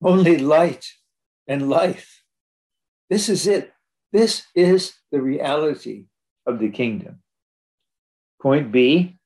only 0.00 0.38
light 0.38 0.86
and 1.48 1.68
life. 1.68 2.22
This 3.10 3.28
is 3.28 3.48
it. 3.48 3.72
This 4.12 4.44
is 4.54 4.94
the 5.10 5.20
reality 5.20 6.06
of 6.46 6.60
the 6.60 6.70
kingdom. 6.70 7.22
Point 8.40 8.70
B 8.70 9.18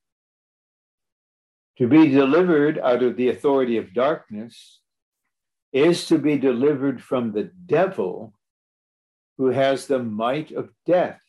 to 1.79 1.89
be 1.89 2.09
delivered 2.09 2.79
out 2.79 3.03
of 3.03 3.17
the 3.17 3.31
authority 3.31 3.79
of 3.79 3.95
darkness 3.95 4.81
is 5.73 6.07
to 6.07 6.19
be 6.19 6.37
delivered 6.37 7.03
from 7.03 7.33
the 7.33 7.45
devil 7.67 8.35
who 9.39 9.47
has 9.47 9.87
the 9.87 9.99
might 9.99 10.51
of 10.53 10.71
death. 10.85 11.21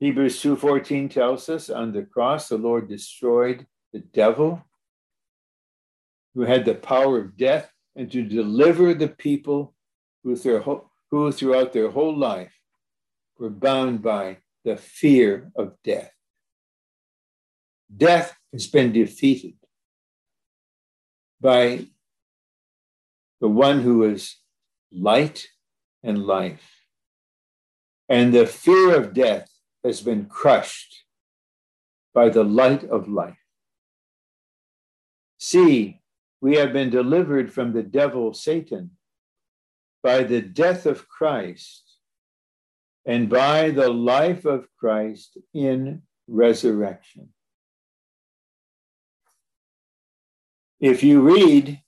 Hebrews 0.00 0.40
2:14 0.40 1.10
tells 1.10 1.48
us 1.48 1.68
on 1.68 1.92
the 1.92 2.02
cross 2.02 2.48
the 2.48 2.56
Lord 2.56 2.88
destroyed 2.88 3.66
the 3.92 4.00
devil 4.00 4.64
who 6.34 6.42
had 6.42 6.64
the 6.64 6.74
power 6.74 7.18
of 7.20 7.36
death 7.36 7.70
and 7.94 8.10
to 8.10 8.22
deliver 8.22 8.94
the 8.94 9.08
people 9.08 9.74
who, 10.24 10.34
who 11.10 11.30
throughout 11.30 11.72
their 11.72 11.90
whole 11.90 12.16
life 12.16 12.61
were 13.42 13.50
bound 13.50 14.00
by 14.00 14.36
the 14.64 14.76
fear 14.76 15.50
of 15.56 15.74
death. 15.82 16.12
Death 17.94 18.36
has 18.52 18.68
been 18.68 18.92
defeated 18.92 19.54
by 21.40 21.86
the 23.40 23.48
one 23.48 23.80
who 23.80 24.04
is 24.04 24.36
light 24.92 25.48
and 26.04 26.24
life. 26.24 26.84
And 28.08 28.32
the 28.32 28.46
fear 28.46 28.94
of 28.94 29.12
death 29.12 29.50
has 29.82 30.00
been 30.00 30.26
crushed 30.26 31.02
by 32.14 32.28
the 32.28 32.44
light 32.44 32.84
of 32.84 33.08
life. 33.08 33.44
See, 35.38 36.00
we 36.40 36.54
have 36.58 36.72
been 36.72 36.90
delivered 36.90 37.52
from 37.52 37.72
the 37.72 37.82
devil 37.82 38.34
Satan 38.34 38.92
by 40.00 40.22
the 40.22 40.40
death 40.40 40.86
of 40.86 41.08
Christ 41.08 41.91
and 43.04 43.28
by 43.28 43.70
the 43.70 43.88
life 43.88 44.44
of 44.44 44.66
Christ 44.78 45.38
in 45.54 46.02
resurrection. 46.28 47.28
If 50.80 51.02
you 51.02 51.20
read 51.20 51.80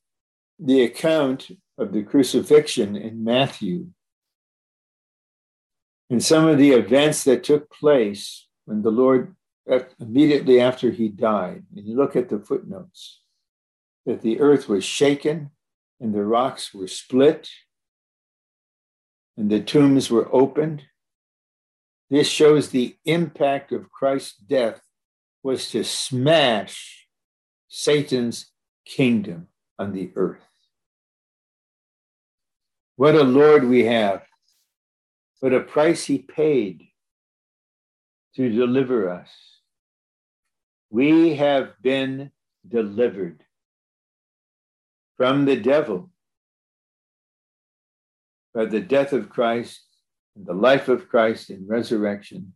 the 0.58 0.82
account 0.82 1.50
of 1.78 1.92
the 1.92 2.02
crucifixion 2.02 2.96
in 2.96 3.24
Matthew 3.24 3.88
and 6.10 6.22
some 6.22 6.46
of 6.46 6.58
the 6.58 6.72
events 6.72 7.24
that 7.24 7.42
took 7.42 7.70
place 7.70 8.46
when 8.66 8.82
the 8.82 8.90
Lord, 8.90 9.34
immediately 10.00 10.60
after 10.60 10.90
he 10.90 11.08
died, 11.08 11.64
and 11.74 11.86
you 11.86 11.96
look 11.96 12.14
at 12.14 12.28
the 12.28 12.38
footnotes, 12.38 13.20
that 14.06 14.22
the 14.22 14.40
earth 14.40 14.68
was 14.68 14.84
shaken 14.84 15.50
and 16.00 16.14
the 16.14 16.24
rocks 16.24 16.74
were 16.74 16.88
split 16.88 17.48
and 19.36 19.50
the 19.50 19.60
tombs 19.60 20.10
were 20.10 20.32
opened. 20.32 20.82
This 22.10 22.28
shows 22.28 22.68
the 22.68 22.96
impact 23.04 23.72
of 23.72 23.90
Christ's 23.90 24.36
death 24.36 24.80
was 25.42 25.70
to 25.70 25.84
smash 25.84 27.06
Satan's 27.68 28.50
kingdom 28.84 29.48
on 29.78 29.92
the 29.92 30.12
earth. 30.16 30.46
What 32.96 33.14
a 33.14 33.24
Lord 33.24 33.64
we 33.64 33.84
have. 33.84 34.22
What 35.40 35.52
a 35.52 35.60
price 35.60 36.04
he 36.04 36.18
paid 36.18 36.88
to 38.36 38.48
deliver 38.48 39.10
us. 39.10 39.30
We 40.90 41.34
have 41.36 41.72
been 41.82 42.30
delivered 42.66 43.44
from 45.16 45.44
the 45.44 45.56
devil 45.56 46.10
by 48.54 48.66
the 48.66 48.80
death 48.80 49.12
of 49.12 49.28
Christ 49.28 49.83
and 50.36 50.46
the 50.46 50.54
life 50.54 50.88
of 50.88 51.08
Christ 51.08 51.50
in 51.50 51.66
resurrection. 51.66 52.54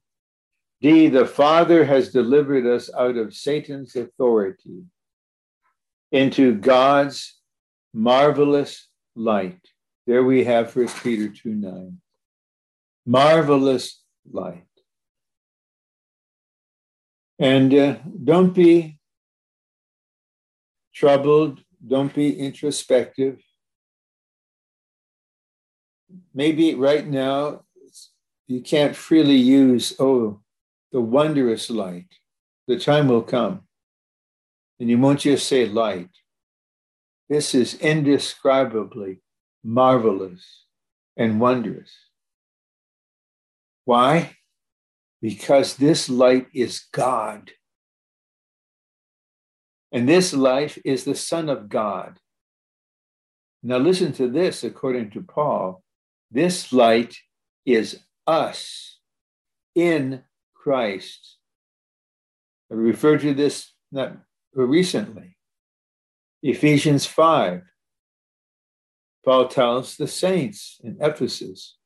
D, 0.80 1.08
the 1.08 1.26
Father 1.26 1.84
has 1.84 2.10
delivered 2.10 2.66
us 2.66 2.90
out 2.94 3.16
of 3.16 3.34
Satan's 3.34 3.96
authority 3.96 4.84
into 6.12 6.54
God's 6.54 7.38
marvelous 7.92 8.88
light. 9.16 9.60
There 10.06 10.22
we 10.22 10.44
have 10.44 10.74
1 10.74 10.88
Peter 11.02 11.28
2 11.28 11.50
9. 11.50 11.98
Marvelous 13.06 14.02
light. 14.30 14.64
And 17.38 17.74
uh, 17.74 17.96
don't 18.24 18.54
be 18.54 18.98
troubled, 20.94 21.60
don't 21.86 22.14
be 22.14 22.38
introspective. 22.38 23.40
Maybe 26.34 26.74
right 26.74 27.06
now 27.06 27.62
you 28.48 28.62
can't 28.62 28.96
freely 28.96 29.36
use, 29.36 29.94
oh, 30.00 30.40
the 30.90 31.00
wondrous 31.00 31.70
light. 31.70 32.08
The 32.66 32.78
time 32.78 33.08
will 33.08 33.22
come 33.22 33.62
and 34.80 34.88
you 34.88 34.98
won't 34.98 35.20
just 35.20 35.46
say 35.46 35.66
light. 35.66 36.10
This 37.28 37.54
is 37.54 37.74
indescribably 37.74 39.20
marvelous 39.62 40.64
and 41.16 41.40
wondrous. 41.40 41.92
Why? 43.84 44.36
Because 45.20 45.76
this 45.76 46.08
light 46.08 46.46
is 46.54 46.86
God. 46.92 47.50
And 49.92 50.08
this 50.08 50.32
life 50.32 50.78
is 50.84 51.04
the 51.04 51.14
Son 51.14 51.48
of 51.48 51.68
God. 51.68 52.18
Now, 53.62 53.78
listen 53.78 54.12
to 54.12 54.28
this 54.28 54.62
according 54.62 55.10
to 55.10 55.22
Paul. 55.22 55.82
This 56.30 56.72
light 56.72 57.16
is 57.66 57.98
us 58.28 58.98
in 59.74 60.22
Christ. 60.54 61.38
I 62.70 62.74
refer 62.74 63.16
to 63.18 63.32
this 63.32 63.72
not 63.90 64.18
recently. 64.54 65.36
Ephesians 66.42 67.06
5. 67.06 67.62
Paul 69.24 69.48
tells 69.48 69.96
the 69.96 70.06
saints 70.06 70.78
in 70.84 70.98
Ephesus, 71.00 71.76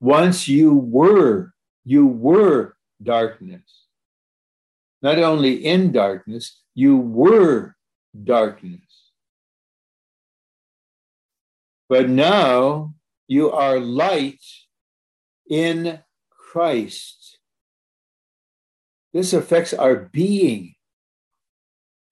once 0.00 0.48
you 0.48 0.74
were, 0.74 1.52
you 1.84 2.06
were 2.06 2.76
darkness. 3.02 3.86
not 5.02 5.18
only 5.18 5.52
in 5.66 5.92
darkness, 5.92 6.62
you 6.74 6.96
were 6.96 7.76
darkness. 8.24 9.12
But 11.90 12.08
now 12.08 12.94
you 13.28 13.50
are 13.52 13.78
light 13.78 14.42
in 15.48 16.00
Christ. 16.30 17.38
This 19.12 19.32
affects 19.32 19.72
our 19.72 19.96
being, 19.96 20.74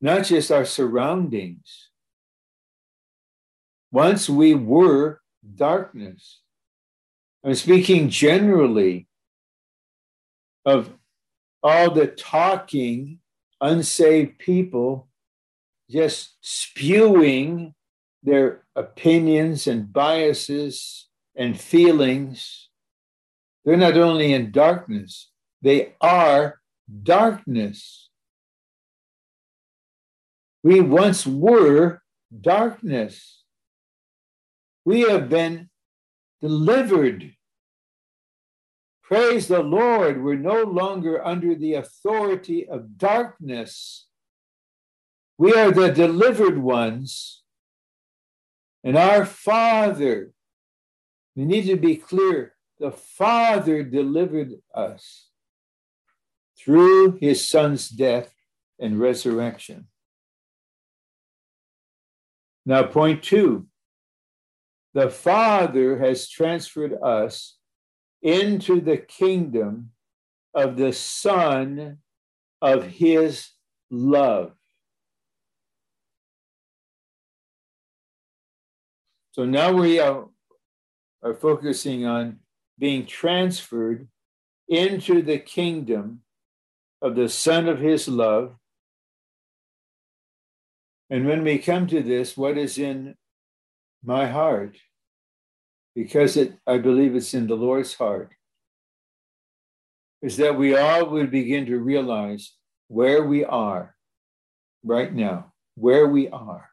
not 0.01 0.25
just 0.25 0.53
our 0.53 0.65
surroundings. 0.65 1.91
Once 3.91 4.29
we 4.29 4.55
were 4.55 5.21
darkness. 5.57 6.41
I'm 7.45 7.55
speaking 7.55 8.09
generally 8.09 9.09
of 10.65 10.91
all 11.63 11.91
the 11.91 12.07
talking, 12.07 13.19
unsaved 13.61 14.39
people 14.39 15.09
just 15.91 16.37
spewing 16.41 17.75
their 18.23 18.65
opinions 18.77 19.67
and 19.67 19.93
biases 19.93 21.09
and 21.35 21.59
feelings. 21.59 22.69
They're 23.65 23.77
not 23.77 23.97
only 23.97 24.33
in 24.33 24.51
darkness, 24.51 25.31
they 25.61 25.95
are 26.01 26.61
darkness. 27.03 28.11
We 30.63 30.81
once 30.81 31.27
were 31.27 32.03
darkness. 32.41 33.43
We 34.85 35.03
have 35.03 35.29
been 35.29 35.71
delivered. 36.41 37.33
Praise 39.03 39.47
the 39.47 39.63
Lord. 39.63 40.23
We're 40.23 40.35
no 40.35 40.63
longer 40.63 41.25
under 41.25 41.55
the 41.55 41.75
authority 41.75 42.69
of 42.69 42.97
darkness. 42.99 44.07
We 45.39 45.53
are 45.55 45.71
the 45.71 45.91
delivered 45.91 46.59
ones. 46.59 47.43
And 48.85 48.97
our 48.97 49.25
Father, 49.25 50.33
we 51.37 51.45
need 51.45 51.67
to 51.67 51.77
be 51.77 51.97
clear 51.97 52.55
the 52.83 52.91
Father 52.91 53.85
delivered 53.85 54.55
us 54.75 55.29
through 56.59 57.13
his 57.21 57.49
Son's 57.49 57.89
death 57.89 58.35
and 58.81 58.99
resurrection. 58.99 59.87
Now, 62.67 62.83
point 62.83 63.23
two 63.23 63.69
the 64.95 65.11
Father 65.11 65.97
has 66.01 66.29
transferred 66.29 66.95
us 67.01 67.57
into 68.21 68.81
the 68.81 68.97
kingdom 68.97 69.93
of 70.53 70.77
the 70.77 70.93
Son 70.93 71.99
of 72.61 72.85
His 72.85 73.49
love. 73.93 74.55
So 79.31 79.45
now 79.45 79.73
we 79.73 80.01
are, 80.01 80.29
are 81.23 81.35
focusing 81.35 82.07
on 82.07 82.41
being 82.79 83.07
transferred 83.07 84.09
into 84.69 85.23
the 85.23 85.39
kingdom 85.39 86.23
of 87.01 87.15
the 87.15 87.29
Son 87.29 87.69
of 87.69 87.79
His 87.79 88.09
love. 88.09 88.57
And 91.11 91.27
when 91.27 91.45
we 91.45 91.59
come 91.59 91.87
to 91.89 92.03
this, 92.03 92.37
what 92.37 92.57
is 92.57 92.79
in 92.79 93.17
my 94.03 94.27
heart 94.27 94.77
because 95.95 96.37
it 96.37 96.55
I 96.67 96.79
believe 96.79 97.15
it's 97.15 97.35
in 97.35 97.47
the 97.47 97.55
Lord's 97.55 97.95
heart 97.95 98.33
is 100.23 100.37
that 100.37 100.57
we 100.57 100.77
all 100.77 101.11
would 101.11 101.31
begin 101.31 101.67
to 101.67 101.79
realize 101.79 102.53
where 102.89 103.25
we 103.25 103.45
are 103.45 103.97
right 104.85 105.13
now, 105.13 105.53
where 105.75 106.07
we 106.07 106.29
are. 106.29 106.71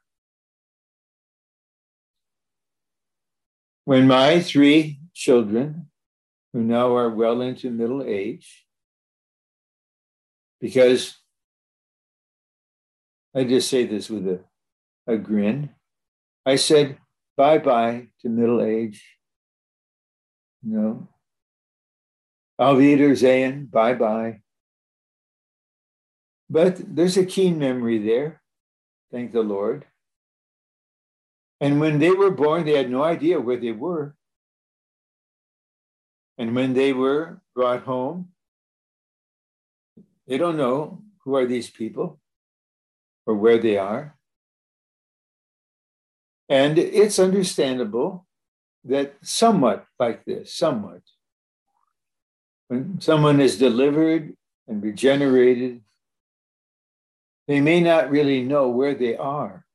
When 3.86 4.08
my 4.08 4.40
three 4.40 4.99
children, 5.20 5.88
who 6.54 6.64
now 6.64 6.96
are 6.96 7.10
well 7.10 7.42
into 7.42 7.70
middle 7.70 8.02
age, 8.02 8.66
because 10.62 11.18
I 13.36 13.44
just 13.44 13.70
say 13.70 13.86
this 13.86 14.10
with 14.10 14.26
a, 14.28 14.40
a 15.06 15.18
grin, 15.18 15.72
I 16.46 16.56
said, 16.56 16.98
bye 17.36 17.58
bye 17.58 18.08
to 18.22 18.30
middle 18.30 18.62
age. 18.62 19.04
You 20.64 20.78
know, 20.78 21.08
Auf 22.58 22.78
Wiedersehen, 22.78 23.66
bye 23.66 23.94
bye. 23.94 24.42
But 26.50 26.80
there's 26.96 27.18
a 27.18 27.26
keen 27.26 27.60
memory 27.60 28.00
there, 28.00 28.42
thank 29.12 29.34
the 29.34 29.44
Lord. 29.44 29.86
And 31.60 31.82
when 31.82 32.00
they 32.00 32.12
were 32.12 32.32
born, 32.32 32.66
they 32.66 32.78
had 32.78 32.90
no 32.90 33.04
idea 33.04 33.40
where 33.40 33.58
they 33.60 33.74
were. 33.74 34.16
And 36.40 36.56
when 36.56 36.74
they 36.74 36.94
were 36.94 37.42
brought 37.54 37.84
home, 37.84 38.30
they 40.26 40.38
don't 40.38 40.56
know 40.56 41.02
who 41.26 41.36
are 41.36 41.46
these 41.46 41.70
people 41.70 42.22
or 43.26 43.36
where 43.36 43.58
they 43.58 43.78
are. 43.78 44.16
And 46.48 46.80
it's 46.80 47.20
understandable 47.20 48.26
that 48.86 49.16
somewhat 49.22 49.86
like 50.00 50.24
this, 50.24 50.54
somewhat, 50.54 51.02
when 52.70 53.02
someone 53.02 53.42
is 53.42 53.58
delivered 53.58 54.34
and 54.66 54.82
regenerated, 54.82 55.82
they 57.50 57.60
may 57.60 57.82
not 57.82 58.10
really 58.10 58.44
know 58.44 58.70
where 58.70 58.96
they 58.96 59.18
are. 59.18 59.66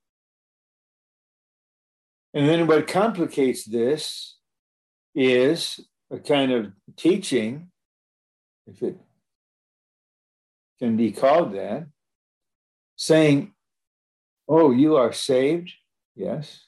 And 2.33 2.49
then 2.49 2.67
what 2.67 2.89
complicates 2.89 3.65
this 3.65 4.39
is 5.15 5.79
a 6.11 6.18
kind 6.18 6.52
of 6.52 6.72
teaching, 6.96 7.70
if 8.66 8.82
it 8.82 8.98
can 10.78 10.96
be 10.96 11.12
called 11.12 11.55
that, 11.55 11.86
saying, 12.96 13.52
Oh, 14.48 14.70
you 14.70 14.96
are 14.96 15.12
saved? 15.12 15.72
Yes. 16.14 16.66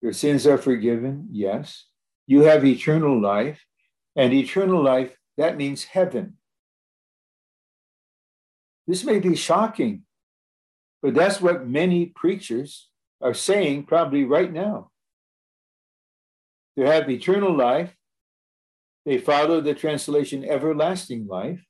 Your 0.00 0.12
sins 0.12 0.46
are 0.46 0.58
forgiven? 0.58 1.28
Yes. 1.32 1.86
You 2.26 2.42
have 2.42 2.64
eternal 2.64 3.20
life. 3.20 3.64
And 4.14 4.32
eternal 4.32 4.82
life, 4.82 5.16
that 5.36 5.56
means 5.56 5.84
heaven. 5.84 6.38
This 8.86 9.04
may 9.04 9.18
be 9.18 9.36
shocking, 9.36 10.02
but 11.02 11.14
that's 11.14 11.40
what 11.40 11.68
many 11.68 12.06
preachers 12.06 12.88
are 13.20 13.34
saying 13.34 13.84
probably 13.84 14.24
right 14.24 14.52
now. 14.52 14.90
To 16.76 16.86
have 16.86 17.10
eternal 17.10 17.54
life, 17.54 17.94
they 19.04 19.18
follow 19.18 19.60
the 19.60 19.74
translation 19.74 20.44
everlasting 20.44 21.26
life. 21.26 21.64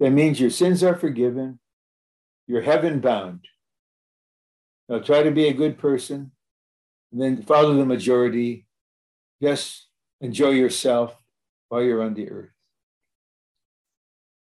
That 0.00 0.10
means 0.10 0.40
your 0.40 0.50
sins 0.50 0.82
are 0.82 0.96
forgiven, 0.96 1.58
you're 2.46 2.62
heaven 2.62 3.00
bound. 3.00 3.46
Now 4.88 5.00
try 5.00 5.22
to 5.22 5.30
be 5.30 5.48
a 5.48 5.54
good 5.54 5.78
person, 5.78 6.32
and 7.12 7.20
then 7.20 7.42
follow 7.42 7.74
the 7.74 7.84
majority. 7.84 8.66
Just 9.42 9.86
enjoy 10.20 10.50
yourself 10.50 11.14
while 11.68 11.82
you're 11.82 12.02
on 12.02 12.14
the 12.14 12.30
earth. 12.30 12.50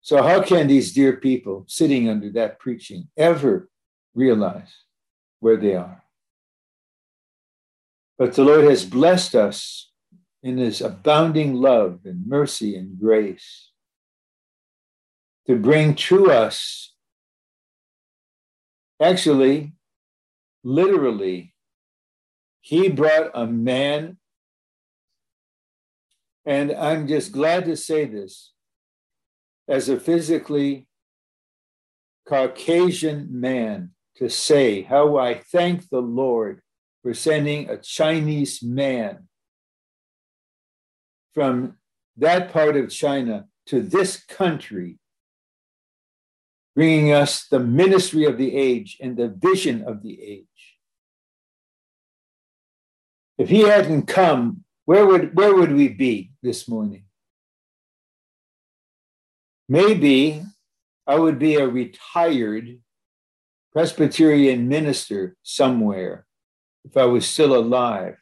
So, 0.01 0.23
how 0.23 0.41
can 0.41 0.67
these 0.67 0.93
dear 0.93 1.17
people 1.17 1.65
sitting 1.67 2.09
under 2.09 2.29
that 2.31 2.59
preaching 2.59 3.09
ever 3.17 3.69
realize 4.13 4.73
where 5.39 5.57
they 5.57 5.75
are? 5.75 6.03
But 8.17 8.33
the 8.33 8.43
Lord 8.43 8.65
has 8.65 8.85
blessed 8.85 9.35
us 9.35 9.88
in 10.41 10.57
his 10.57 10.81
abounding 10.81 11.53
love 11.55 11.99
and 12.05 12.25
mercy 12.27 12.75
and 12.75 12.99
grace 12.99 13.71
to 15.47 15.55
bring 15.55 15.95
to 15.95 16.31
us, 16.31 16.93
actually, 19.01 19.73
literally, 20.63 21.53
he 22.61 22.89
brought 22.89 23.31
a 23.33 23.47
man, 23.47 24.17
and 26.45 26.71
I'm 26.71 27.07
just 27.07 27.31
glad 27.31 27.65
to 27.65 27.75
say 27.75 28.05
this, 28.05 28.53
as 29.67 29.89
a 29.89 29.99
physically 29.99 30.87
Caucasian 32.27 33.27
man, 33.31 33.91
to 34.17 34.29
say 34.29 34.83
how 34.83 35.17
I 35.17 35.35
thank 35.35 35.89
the 35.89 36.01
Lord 36.01 36.61
for 37.01 37.13
sending 37.13 37.69
a 37.69 37.77
Chinese 37.77 38.61
man 38.61 39.28
from 41.33 41.77
that 42.17 42.51
part 42.51 42.75
of 42.75 42.89
China 42.89 43.45
to 43.67 43.81
this 43.81 44.23
country, 44.25 44.97
bringing 46.75 47.11
us 47.11 47.47
the 47.47 47.59
ministry 47.59 48.25
of 48.25 48.37
the 48.37 48.55
age 48.55 48.97
and 49.01 49.15
the 49.15 49.29
vision 49.29 49.83
of 49.83 50.03
the 50.03 50.21
age. 50.21 50.45
If 53.37 53.49
he 53.49 53.61
hadn't 53.61 54.07
come, 54.07 54.65
where 54.85 55.05
would, 55.05 55.35
where 55.35 55.55
would 55.55 55.71
we 55.71 55.87
be 55.87 56.31
this 56.41 56.67
morning? 56.67 57.05
Maybe 59.69 60.41
I 61.05 61.15
would 61.15 61.39
be 61.39 61.55
a 61.55 61.67
retired 61.67 62.79
Presbyterian 63.71 64.67
minister 64.67 65.35
somewhere 65.43 66.25
if 66.83 66.97
I 66.97 67.05
was 67.05 67.27
still 67.27 67.55
alive. 67.55 68.17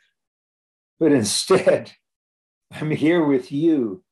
But 1.00 1.14
instead, 1.14 1.94
I'm 2.72 2.92
here 2.92 3.24
with 3.24 3.52
you. 3.52 4.04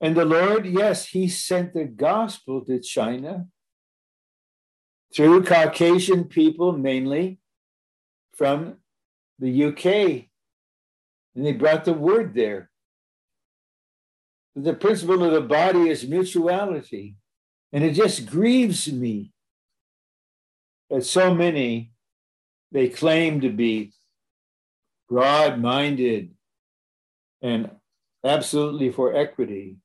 And 0.00 0.16
the 0.16 0.24
Lord, 0.24 0.66
yes, 0.66 1.06
He 1.06 1.28
sent 1.28 1.74
the 1.74 1.84
gospel 1.84 2.64
to 2.64 2.80
China 2.80 3.46
through 5.14 5.44
Caucasian 5.44 6.24
people, 6.24 6.72
mainly 6.72 7.38
from 8.36 8.76
the 9.38 9.64
UK. 9.64 9.86
And 11.34 11.46
they 11.46 11.52
brought 11.52 11.84
the 11.84 11.92
word 11.92 12.34
there. 12.34 12.70
The 14.54 14.74
principle 14.74 15.22
of 15.24 15.32
the 15.32 15.40
body 15.40 15.88
is 15.88 16.06
mutuality. 16.06 17.16
And 17.72 17.84
it 17.84 17.92
just 17.92 18.26
grieves 18.26 18.92
me 18.92 19.32
that 20.90 21.04
so 21.04 21.34
many, 21.34 21.92
they 22.70 22.88
claim 22.88 23.40
to 23.40 23.48
be 23.48 23.92
broad 25.08 25.60
minded 25.60 26.30
and 27.42 27.70
absolutely 28.24 28.90
for 28.90 29.14
equity. 29.14 29.76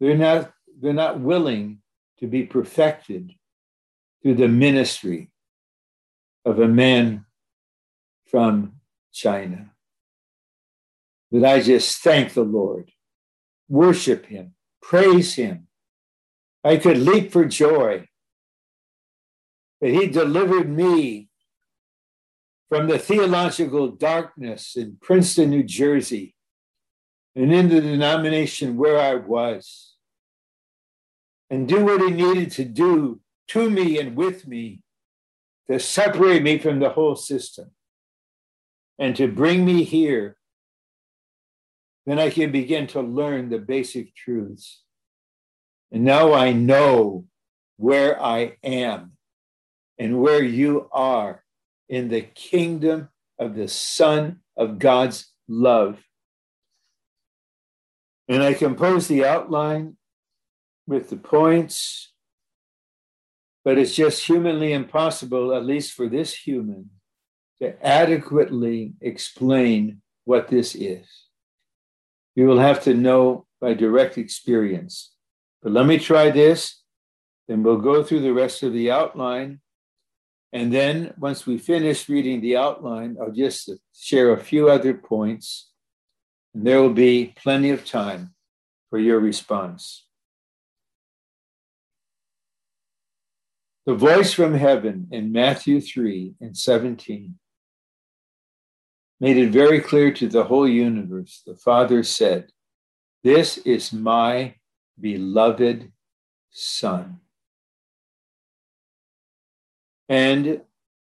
They're 0.00 0.16
not, 0.16 0.52
they're 0.80 0.92
not 0.92 1.20
willing 1.20 1.80
to 2.18 2.26
be 2.26 2.44
perfected 2.44 3.32
through 4.22 4.34
the 4.34 4.48
ministry 4.48 5.30
of 6.44 6.58
a 6.58 6.68
man 6.68 7.24
from 8.26 8.74
China. 9.12 9.70
That 11.32 11.44
I 11.44 11.60
just 11.60 12.02
thank 12.02 12.32
the 12.32 12.42
Lord, 12.42 12.90
worship 13.68 14.26
Him, 14.26 14.54
praise 14.82 15.34
Him. 15.34 15.68
I 16.64 16.76
could 16.76 16.98
leap 16.98 17.32
for 17.32 17.44
joy 17.44 18.06
that 19.80 19.90
He 19.90 20.06
delivered 20.08 20.68
me 20.68 21.29
from 22.70 22.86
the 22.86 22.98
theological 22.98 23.88
darkness 23.88 24.76
in 24.76 24.96
Princeton, 25.02 25.50
New 25.50 25.64
Jersey, 25.64 26.36
and 27.34 27.52
in 27.52 27.68
the 27.68 27.80
denomination 27.80 28.76
where 28.76 28.98
I 28.98 29.16
was, 29.16 29.96
and 31.50 31.66
do 31.66 31.84
what 31.84 32.00
He 32.00 32.12
needed 32.12 32.52
to 32.52 32.64
do 32.64 33.20
to 33.48 33.68
me 33.68 33.98
and 33.98 34.16
with 34.16 34.46
me 34.46 34.82
to 35.68 35.80
separate 35.80 36.44
me 36.44 36.58
from 36.58 36.78
the 36.78 36.90
whole 36.90 37.16
system 37.16 37.72
and 39.00 39.16
to 39.16 39.26
bring 39.26 39.64
me 39.64 39.82
here, 39.82 40.36
then 42.06 42.20
I 42.20 42.30
can 42.30 42.52
begin 42.52 42.86
to 42.88 43.00
learn 43.00 43.50
the 43.50 43.58
basic 43.58 44.14
truths. 44.14 44.82
And 45.90 46.04
now 46.04 46.32
I 46.34 46.52
know 46.52 47.24
where 47.78 48.22
I 48.22 48.56
am 48.62 49.16
and 49.98 50.20
where 50.20 50.42
you 50.42 50.88
are 50.92 51.42
in 51.90 52.08
the 52.08 52.22
kingdom 52.22 53.08
of 53.38 53.56
the 53.56 53.66
Son 53.68 54.40
of 54.56 54.78
God's 54.78 55.32
love. 55.48 55.98
And 58.28 58.44
I 58.44 58.54
compose 58.54 59.08
the 59.08 59.24
outline 59.24 59.96
with 60.86 61.10
the 61.10 61.16
points, 61.16 62.12
but 63.64 63.76
it's 63.76 63.94
just 63.94 64.24
humanly 64.24 64.72
impossible, 64.72 65.52
at 65.52 65.66
least 65.66 65.92
for 65.92 66.08
this 66.08 66.32
human, 66.32 66.90
to 67.60 67.84
adequately 67.84 68.94
explain 69.00 70.00
what 70.24 70.46
this 70.46 70.76
is. 70.76 71.06
You 72.36 72.46
will 72.46 72.60
have 72.60 72.84
to 72.84 72.94
know 72.94 73.46
by 73.60 73.74
direct 73.74 74.16
experience. 74.16 75.12
But 75.60 75.72
let 75.72 75.86
me 75.86 75.98
try 75.98 76.30
this, 76.30 76.82
then 77.48 77.64
we'll 77.64 77.78
go 77.78 78.04
through 78.04 78.20
the 78.20 78.32
rest 78.32 78.62
of 78.62 78.72
the 78.72 78.92
outline. 78.92 79.60
And 80.52 80.72
then 80.72 81.14
once 81.18 81.46
we 81.46 81.58
finish 81.58 82.08
reading 82.08 82.40
the 82.40 82.56
outline, 82.56 83.16
I'll 83.20 83.30
just 83.30 83.70
share 83.94 84.32
a 84.32 84.42
few 84.42 84.68
other 84.68 84.94
points, 84.94 85.70
and 86.54 86.66
there 86.66 86.80
will 86.80 86.92
be 86.92 87.34
plenty 87.36 87.70
of 87.70 87.86
time 87.86 88.34
for 88.88 88.98
your 88.98 89.20
response. 89.20 90.06
The 93.86 93.94
voice 93.94 94.32
from 94.32 94.54
heaven 94.54 95.08
in 95.10 95.32
Matthew 95.32 95.80
3 95.80 96.34
and 96.40 96.56
17 96.56 97.38
made 99.20 99.36
it 99.36 99.50
very 99.50 99.80
clear 99.80 100.12
to 100.12 100.28
the 100.28 100.44
whole 100.44 100.68
universe. 100.68 101.42
The 101.46 101.56
Father 101.56 102.02
said, 102.02 102.50
This 103.22 103.58
is 103.58 103.92
my 103.92 104.56
beloved 105.00 105.92
Son. 106.50 107.19
And 110.10 110.62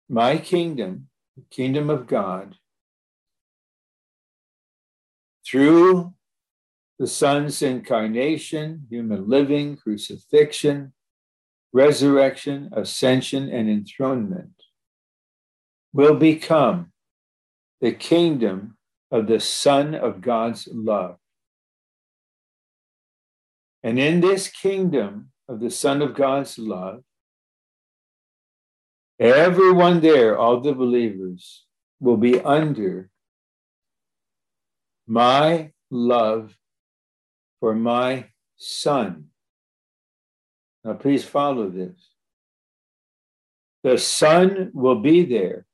my 0.08 0.38
kingdom, 0.38 1.08
the 1.36 1.44
kingdom 1.50 1.90
of 1.90 2.06
God, 2.06 2.54
through 5.46 6.14
the 6.98 7.06
Son's 7.06 7.60
incarnation, 7.60 8.86
human 8.88 9.28
living, 9.28 9.76
crucifixion, 9.76 10.94
resurrection, 11.70 12.70
ascension, 12.72 13.50
and 13.50 13.68
enthronement, 13.68 14.54
will 15.92 16.14
become 16.14 16.90
the 17.82 17.92
kingdom 17.92 18.78
of 19.10 19.26
the 19.26 19.40
Son 19.40 19.94
of 19.94 20.22
God's 20.22 20.66
love. 20.72 21.18
And 23.82 23.98
in 23.98 24.22
this 24.22 24.48
kingdom 24.48 25.30
of 25.46 25.60
the 25.60 25.70
Son 25.70 26.00
of 26.00 26.14
God's 26.14 26.58
love, 26.58 27.02
everyone 29.18 30.00
there, 30.00 30.38
all 30.38 30.60
the 30.60 30.72
believers, 30.72 31.64
will 32.00 32.16
be 32.16 32.40
under 32.40 33.10
my 35.06 35.72
love 35.90 36.56
for 37.60 37.74
my 37.74 38.26
Son. 38.56 39.26
Now, 40.84 40.94
please 40.94 41.24
follow 41.24 41.68
this. 41.68 42.10
The 43.82 43.98
Son 43.98 44.70
will 44.72 45.00
be 45.00 45.24
there 45.24 45.66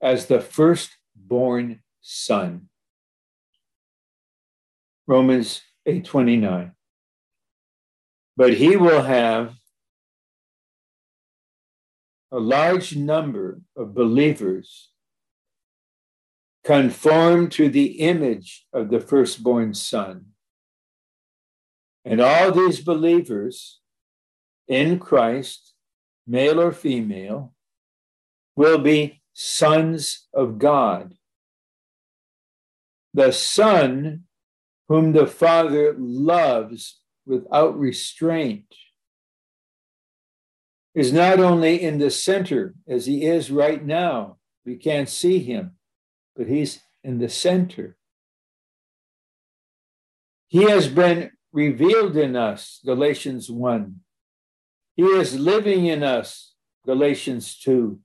as 0.00 0.26
the 0.26 0.40
firstborn 0.40 1.82
son. 2.00 2.68
Romans 5.06 5.62
8:29. 5.86 6.74
But 8.36 8.54
he 8.54 8.76
will 8.76 9.02
have 9.02 9.54
a 12.32 12.40
large 12.40 12.96
number 12.96 13.60
of 13.76 13.94
believers 13.94 14.88
conform 16.64 17.50
to 17.50 17.68
the 17.68 18.00
image 18.00 18.66
of 18.72 18.88
the 18.88 19.00
firstborn 19.00 19.74
son. 19.74 20.26
And 22.04 22.20
all 22.20 22.50
these 22.50 22.80
believers 22.80 23.80
in 24.66 24.98
Christ, 24.98 25.74
male 26.26 26.58
or 26.58 26.72
female, 26.72 27.52
will 28.56 28.78
be 28.78 29.20
sons 29.34 30.26
of 30.32 30.58
God. 30.58 31.14
The 33.14 33.32
Son, 33.32 34.24
whom 34.88 35.12
the 35.12 35.26
Father 35.26 35.94
loves 35.98 37.00
without 37.26 37.78
restraint, 37.78 38.74
is 40.94 41.12
not 41.12 41.40
only 41.40 41.82
in 41.82 41.98
the 41.98 42.10
center 42.10 42.74
as 42.86 43.06
he 43.06 43.24
is 43.24 43.50
right 43.50 43.84
now. 43.84 44.36
We 44.64 44.76
can't 44.76 45.08
see 45.08 45.38
him, 45.38 45.72
but 46.36 46.48
he's 46.48 46.80
in 47.02 47.18
the 47.18 47.28
center. 47.28 47.96
He 50.48 50.64
has 50.64 50.88
been 50.88 51.30
revealed 51.52 52.16
in 52.16 52.36
us, 52.36 52.80
Galatians 52.84 53.50
1. 53.50 53.96
He 54.96 55.02
is 55.02 55.38
living 55.38 55.86
in 55.86 56.02
us, 56.02 56.54
Galatians 56.84 57.58
2. 57.58 57.98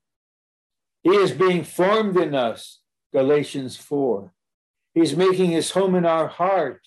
He 1.04 1.10
is 1.10 1.32
being 1.32 1.64
formed 1.64 2.18
in 2.18 2.34
us, 2.34 2.80
Galatians 3.14 3.76
4. 3.76 4.34
He's 4.94 5.16
making 5.16 5.52
his 5.52 5.72
home 5.72 5.96
in 5.96 6.06
our 6.06 6.28
heart, 6.28 6.82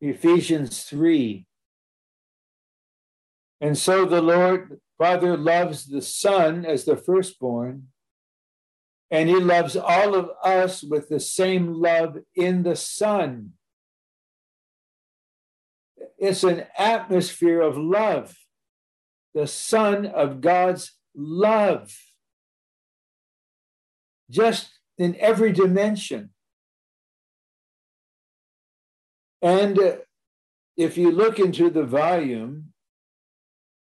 Ephesians 0.00 0.82
3. 0.84 1.46
And 3.62 3.78
so 3.78 4.04
the 4.04 4.20
Lord 4.20 4.80
Father 4.98 5.36
loves 5.36 5.86
the 5.86 6.02
Son 6.02 6.66
as 6.66 6.84
the 6.84 6.96
firstborn, 6.96 7.88
and 9.08 9.28
he 9.28 9.36
loves 9.36 9.76
all 9.76 10.16
of 10.16 10.30
us 10.42 10.82
with 10.82 11.08
the 11.08 11.20
same 11.20 11.72
love 11.72 12.18
in 12.34 12.64
the 12.64 12.74
Son. 12.74 13.52
It's 16.18 16.42
an 16.42 16.64
atmosphere 16.76 17.60
of 17.60 17.78
love, 17.78 18.36
the 19.32 19.46
Son 19.46 20.06
of 20.06 20.40
God's 20.40 20.96
love 21.14 21.96
just 24.28 24.70
in 24.98 25.14
every 25.20 25.52
dimension. 25.52 26.30
And 29.40 29.78
if 30.76 30.96
you 30.96 31.12
look 31.12 31.38
into 31.38 31.70
the 31.70 31.84
volume 31.84 32.71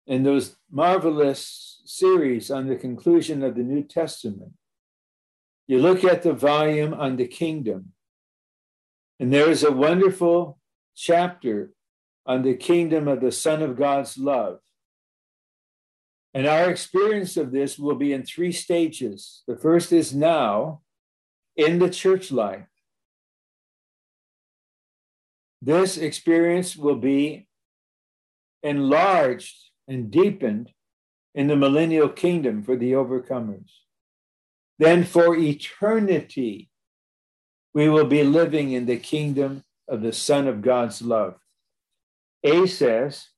in 0.07 0.23
those 0.23 0.57
marvelous 0.71 1.83
series 1.85 2.51
on 2.51 2.67
the 2.67 2.77
conclusion 2.77 3.43
of 3.43 3.55
the 3.57 3.63
New 3.63 3.83
Testament, 3.83 4.53
you 5.67 5.81
look 5.81 6.05
at 6.05 6.23
the 6.23 6.33
volume 6.33 6.95
on 6.95 7.17
the 7.17 7.27
kingdom, 7.27 7.93
and 9.19 9.33
there 9.33 9.51
is 9.51 9.65
a 9.65 9.73
wonderful 9.73 10.59
chapter 10.95 11.73
on 12.25 12.43
the 12.43 12.55
kingdom 12.55 13.09
of 13.09 13.21
the 13.21 13.33
Son 13.33 13.63
of 13.63 13.77
God's 13.77 14.17
love. 14.17 14.59
And 16.35 16.47
our 16.47 16.71
experience 16.71 17.37
of 17.37 17.51
this 17.51 17.79
will 17.79 17.95
be 17.95 18.13
in 18.13 18.23
three 18.23 18.53
stages. 18.53 19.43
The 19.49 19.57
first 19.57 19.91
is 19.91 20.15
now 20.15 20.83
in 21.57 21.79
the 21.79 21.89
church 21.89 22.31
life. 22.31 22.67
This 25.63 25.97
experience 25.97 26.77
will 26.77 26.97
be 26.97 27.49
enlarged 28.63 29.57
and 29.89 30.11
deepened 30.11 30.71
in 31.35 31.47
the 31.47 31.57
millennial 31.57 32.09
kingdom 32.09 32.63
for 32.63 32.77
the 32.77 32.93
overcomers. 32.93 33.71
Then 34.79 35.05
for 35.05 35.37
eternity, 35.37 36.71
we 37.75 37.89
will 37.89 38.07
be 38.07 38.25
living 38.25 38.73
in 38.73 38.87
the 38.87 38.97
kingdom 38.97 39.63
of 39.89 40.03
the 40.03 40.13
Son 40.13 40.47
of 40.47 40.63
God's 40.63 41.03
love. 41.03 41.37
A 42.43 42.67
says, 42.67 43.29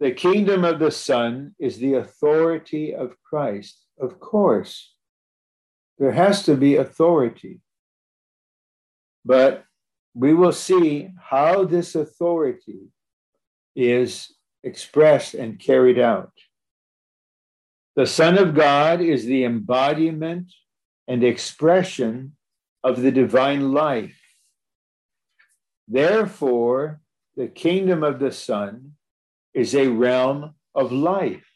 the 0.00 0.12
kingdom 0.12 0.64
of 0.64 0.78
the 0.78 0.90
Son 0.90 1.54
is 1.58 1.78
the 1.78 1.94
authority 1.94 2.94
of 2.94 3.16
Christ. 3.22 3.84
Of 3.98 4.18
course, 4.18 4.94
there 5.98 6.12
has 6.12 6.42
to 6.44 6.56
be 6.56 6.76
authority. 6.76 7.60
But 9.26 9.64
we 10.14 10.32
will 10.32 10.52
see 10.52 11.10
how 11.20 11.64
this 11.64 11.94
authority 11.94 12.88
is 13.76 14.34
expressed 14.62 15.34
and 15.34 15.58
carried 15.58 15.98
out. 15.98 16.32
The 17.96 18.06
Son 18.06 18.38
of 18.38 18.54
God 18.54 19.00
is 19.00 19.24
the 19.24 19.44
embodiment 19.44 20.52
and 21.08 21.24
expression 21.24 22.36
of 22.84 23.02
the 23.02 23.10
divine 23.10 23.72
life. 23.72 24.20
Therefore, 25.88 27.00
the 27.36 27.48
kingdom 27.48 28.02
of 28.02 28.20
the 28.20 28.32
Son 28.32 28.92
is 29.54 29.74
a 29.74 29.88
realm 29.88 30.54
of 30.74 30.92
life. 30.92 31.46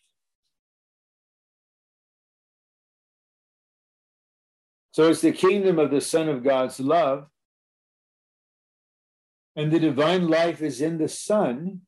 So 4.91 5.09
it's 5.09 5.21
the 5.21 5.33
kingdom 5.33 5.79
of 5.79 5.91
the 5.91 6.01
Son 6.01 6.29
of 6.29 6.45
God's 6.45 6.79
love. 6.79 7.27
And 9.57 9.73
the 9.73 9.81
divine 9.81 10.29
life 10.29 10.63
is 10.63 10.81
in 10.81 10.99
the 10.99 11.09
Son. 11.09 11.83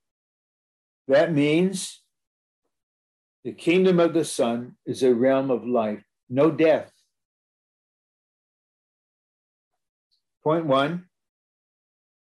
That 1.09 1.32
means 1.32 2.02
the 3.44 3.52
kingdom 3.52 4.00
of 4.00 4.12
the 4.12 4.24
Son 4.24 4.76
is 4.86 5.02
a 5.02 5.14
realm 5.14 5.50
of 5.50 5.66
life, 5.66 6.02
no 6.28 6.50
death. 6.50 6.90
Point 10.42 10.66
one 10.66 11.07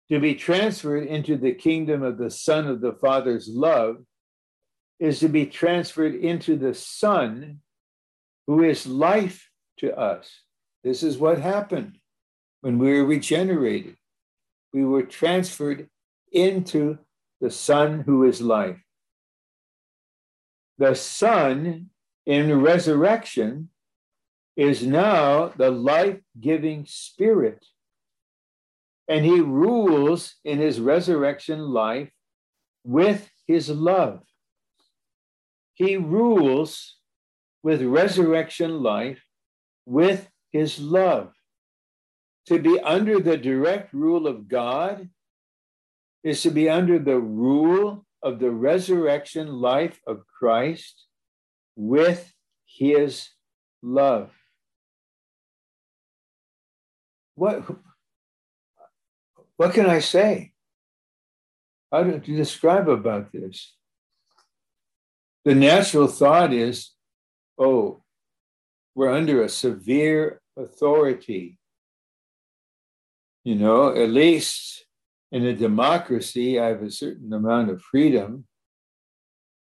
to 0.09 0.19
be 0.19 0.35
transferred 0.35 1.07
into 1.07 1.35
the 1.35 1.53
kingdom 1.53 2.03
of 2.03 2.17
the 2.17 2.29
Son 2.29 2.67
of 2.67 2.79
the 2.79 2.93
Father's 2.93 3.47
love 3.47 3.97
is 4.99 5.19
to 5.19 5.27
be 5.27 5.45
transferred 5.45 6.15
into 6.15 6.55
the 6.55 6.73
Son 6.73 7.61
who 8.47 8.63
is 8.63 8.85
life 8.85 9.49
to 9.77 9.97
us. 9.97 10.41
This 10.83 11.01
is 11.01 11.17
what 11.17 11.39
happened 11.39 11.97
when 12.61 12.77
we 12.77 12.93
were 12.93 13.05
regenerated. 13.05 13.97
We 14.73 14.85
were 14.85 15.03
transferred 15.03 15.89
into 16.31 16.99
the 17.41 17.51
Son 17.51 18.01
who 18.01 18.23
is 18.23 18.41
life 18.41 18.85
the 20.77 20.93
Son 20.93 21.89
in 22.25 22.61
resurrection 22.61 23.69
is 24.57 24.85
now 24.85 25.49
the 25.57 25.71
life 25.71 26.19
giving 26.39 26.85
Spirit. 26.85 27.65
And 29.07 29.25
he 29.25 29.39
rules 29.39 30.35
in 30.43 30.59
his 30.59 30.79
resurrection 30.79 31.59
life 31.59 32.09
with 32.83 33.29
his 33.47 33.69
love. 33.69 34.21
He 35.75 35.97
rules 35.97 36.97
with 37.61 37.81
resurrection 37.81 38.81
life 38.81 39.23
with 39.85 40.27
his 40.51 40.79
love. 40.79 41.33
To 42.47 42.59
be 42.59 42.79
under 42.79 43.19
the 43.19 43.37
direct 43.37 43.93
rule 43.93 44.27
of 44.27 44.47
God 44.47 45.09
is 46.25 46.41
to 46.41 46.49
be 46.49 46.67
under 46.67 46.97
the 46.97 47.19
rule 47.19 48.03
of 48.23 48.39
the 48.39 48.49
resurrection 48.49 49.47
life 49.47 50.01
of 50.07 50.23
Christ 50.39 51.05
with 51.75 52.33
his 52.65 53.29
love. 53.83 54.31
What, 57.35 57.63
what 59.57 59.73
can 59.75 59.85
I 59.85 59.99
say? 59.99 60.53
How 61.91 62.03
to 62.03 62.17
describe 62.17 62.89
about 62.89 63.31
this? 63.31 63.75
The 65.43 65.53
natural 65.53 66.07
thought 66.07 66.51
is, 66.51 66.89
oh, 67.59 68.01
we're 68.95 69.13
under 69.13 69.43
a 69.43 69.49
severe 69.49 70.41
authority. 70.57 71.59
You 73.43 73.53
know, 73.53 73.95
at 73.95 74.09
least 74.09 74.84
in 75.35 75.45
a 75.45 75.53
democracy, 75.53 76.57
I 76.57 76.67
have 76.67 76.81
a 76.81 76.89
certain 76.89 77.33
amount 77.33 77.69
of 77.69 77.81
freedom. 77.81 78.45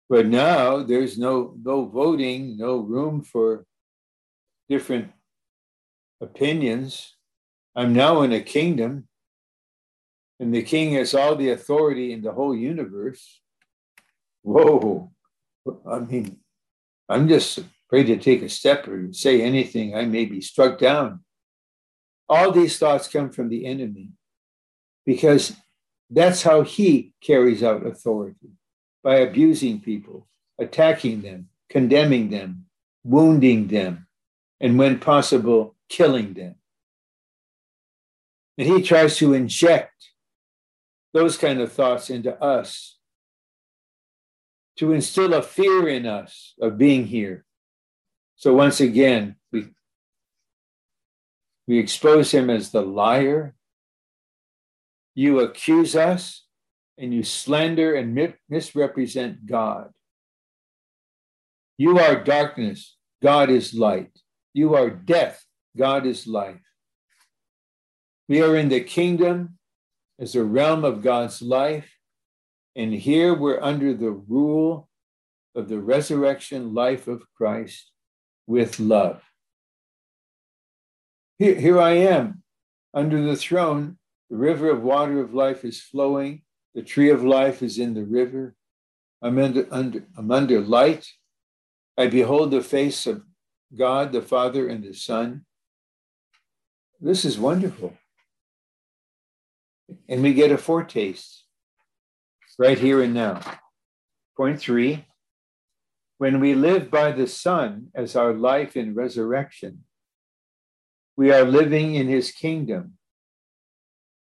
But 0.09 0.27
now 0.27 0.83
there's 0.83 1.17
no, 1.17 1.55
no 1.63 1.85
voting, 1.85 2.57
no 2.57 2.79
room 2.79 3.23
for 3.23 3.65
different 4.69 5.13
opinions. 6.21 7.15
I'm 7.77 7.93
now 7.93 8.23
in 8.23 8.33
a 8.33 8.41
kingdom, 8.41 9.07
and 10.41 10.53
the 10.53 10.65
king 10.65 10.95
has 10.95 11.15
all 11.15 11.37
the 11.37 11.51
authority 11.51 12.13
in 12.13 12.23
the 12.23 12.33
whole 12.33 12.57
universe. 12.57 13.41
Whoa. 14.43 15.13
I 15.89 16.01
mean, 16.01 16.41
I'm 17.09 17.29
just 17.29 17.61
afraid 17.87 18.09
to 18.09 18.17
take 18.17 18.43
a 18.43 18.49
step 18.49 18.89
or 18.89 19.13
say 19.13 19.41
anything. 19.41 19.95
I 19.95 20.07
may 20.07 20.25
be 20.25 20.41
struck 20.41 20.81
down. 20.81 21.21
All 22.29 22.51
these 22.51 22.81
thoughts 22.81 23.07
come 23.07 23.31
from 23.31 23.49
the 23.49 23.65
enemy 23.65 24.09
because 25.05 25.55
that's 26.11 26.43
how 26.43 26.63
he 26.63 27.15
carries 27.23 27.63
out 27.63 27.87
authority 27.87 28.53
by 29.03 29.17
abusing 29.17 29.81
people, 29.81 30.29
attacking 30.59 31.23
them, 31.23 31.49
condemning 31.71 32.31
them, 32.31 32.67
wounding 33.03 33.69
them, 33.69 34.07
and 34.61 34.79
when 34.79 34.99
possible, 34.99 35.75
killing 35.89 36.35
them. 36.35 36.55
And 38.59 38.69
he 38.69 38.83
tries 38.83 39.17
to 39.17 39.33
inject 39.33 40.11
those 41.13 41.37
kind 41.37 41.61
of 41.61 41.73
thoughts 41.73 42.11
into 42.11 42.41
us 42.43 42.99
to 44.77 44.93
instill 44.93 45.35
a 45.35 45.43
fear 45.43 45.89
in 45.89 46.07
us 46.07 46.55
of 46.61 46.79
being 46.79 47.07
here. 47.07 47.45
So 48.37 48.55
once 48.55 48.81
again, 48.81 49.37
we, 49.53 49.69
we 51.67 51.79
expose 51.79 52.33
him 52.33 52.51
as 52.51 52.71
the 52.71 52.83
liar, 52.83 53.55
you 55.15 55.41
accuse 55.41 55.95
us 55.95 56.45
and 56.99 57.13
you 57.13 57.23
slander 57.23 57.95
and 57.95 58.35
misrepresent 58.49 59.47
God. 59.47 59.91
You 61.79 61.99
are 61.99 62.23
darkness, 62.23 62.97
God 63.23 63.51
is 63.51 63.75
light. 63.75 64.11
You 64.55 64.75
are 64.75 64.91
death, 64.91 65.45
God 65.77 66.07
is 66.07 66.27
life. 66.27 66.61
We 68.29 68.43
are 68.43 68.57
in 68.57 68.69
the 68.69 68.81
kingdom 68.81 69.59
as 70.19 70.35
a 70.35 70.45
realm 70.45 70.85
of 70.85 71.03
God's 71.03 71.43
life, 71.43 71.91
and 72.77 72.93
here 72.93 73.35
we're 73.35 73.61
under 73.61 73.95
the 73.95 74.13
rule 74.13 74.89
of 75.55 75.69
the 75.69 75.81
resurrection 75.81 76.75
life 76.75 77.09
of 77.09 77.25
Christ 77.37 77.91
with 78.47 78.79
love. 78.79 79.23
Here, 81.39 81.57
here 81.57 81.81
I 81.81 81.93
am 81.93 82.43
under 82.95 83.23
the 83.23 83.37
throne 83.37 83.99
the 84.33 84.39
river 84.39 84.71
of 84.71 84.83
water 84.83 85.21
of 85.21 85.35
life 85.35 85.63
is 85.63 85.79
flowing. 85.79 86.41
The 86.75 86.81
tree 86.81 87.11
of 87.11 87.23
life 87.23 87.63
is 87.63 87.79
in 87.79 87.93
the 87.93 88.03
river. 88.03 88.57
I'm 89.21 89.39
under, 89.39 89.67
under, 89.71 90.07
I'm 90.17 90.31
under 90.31 90.59
light. 90.63 91.07
I 91.99 92.07
behold 92.07 92.51
the 92.51 92.63
face 92.63 93.07
of 93.07 93.25
God, 93.77 94.11
the 94.11 94.23
Father, 94.23 94.69
and 94.69 94.83
the 94.83 94.95
Son. 94.95 95.45
This 96.99 97.27
is 97.27 97.39
wonderful. 97.39 97.93
And 100.09 100.23
we 100.23 100.33
get 100.33 100.51
a 100.51 100.57
foretaste 100.57 101.45
right 102.59 102.79
here 102.79 103.03
and 103.03 103.13
now. 103.13 103.43
Point 104.35 104.59
three 104.59 105.05
when 106.17 106.41
we 106.41 106.55
live 106.55 106.91
by 106.91 107.13
the 107.13 107.27
Son 107.27 107.89
as 107.95 108.17
our 108.17 108.33
life 108.33 108.79
in 108.79 108.95
resurrection, 108.95 109.85
we 111.19 111.31
are 111.31 111.45
living 111.45 111.97
in 111.97 112.09
his 112.09 112.33
kingdom 112.33 112.95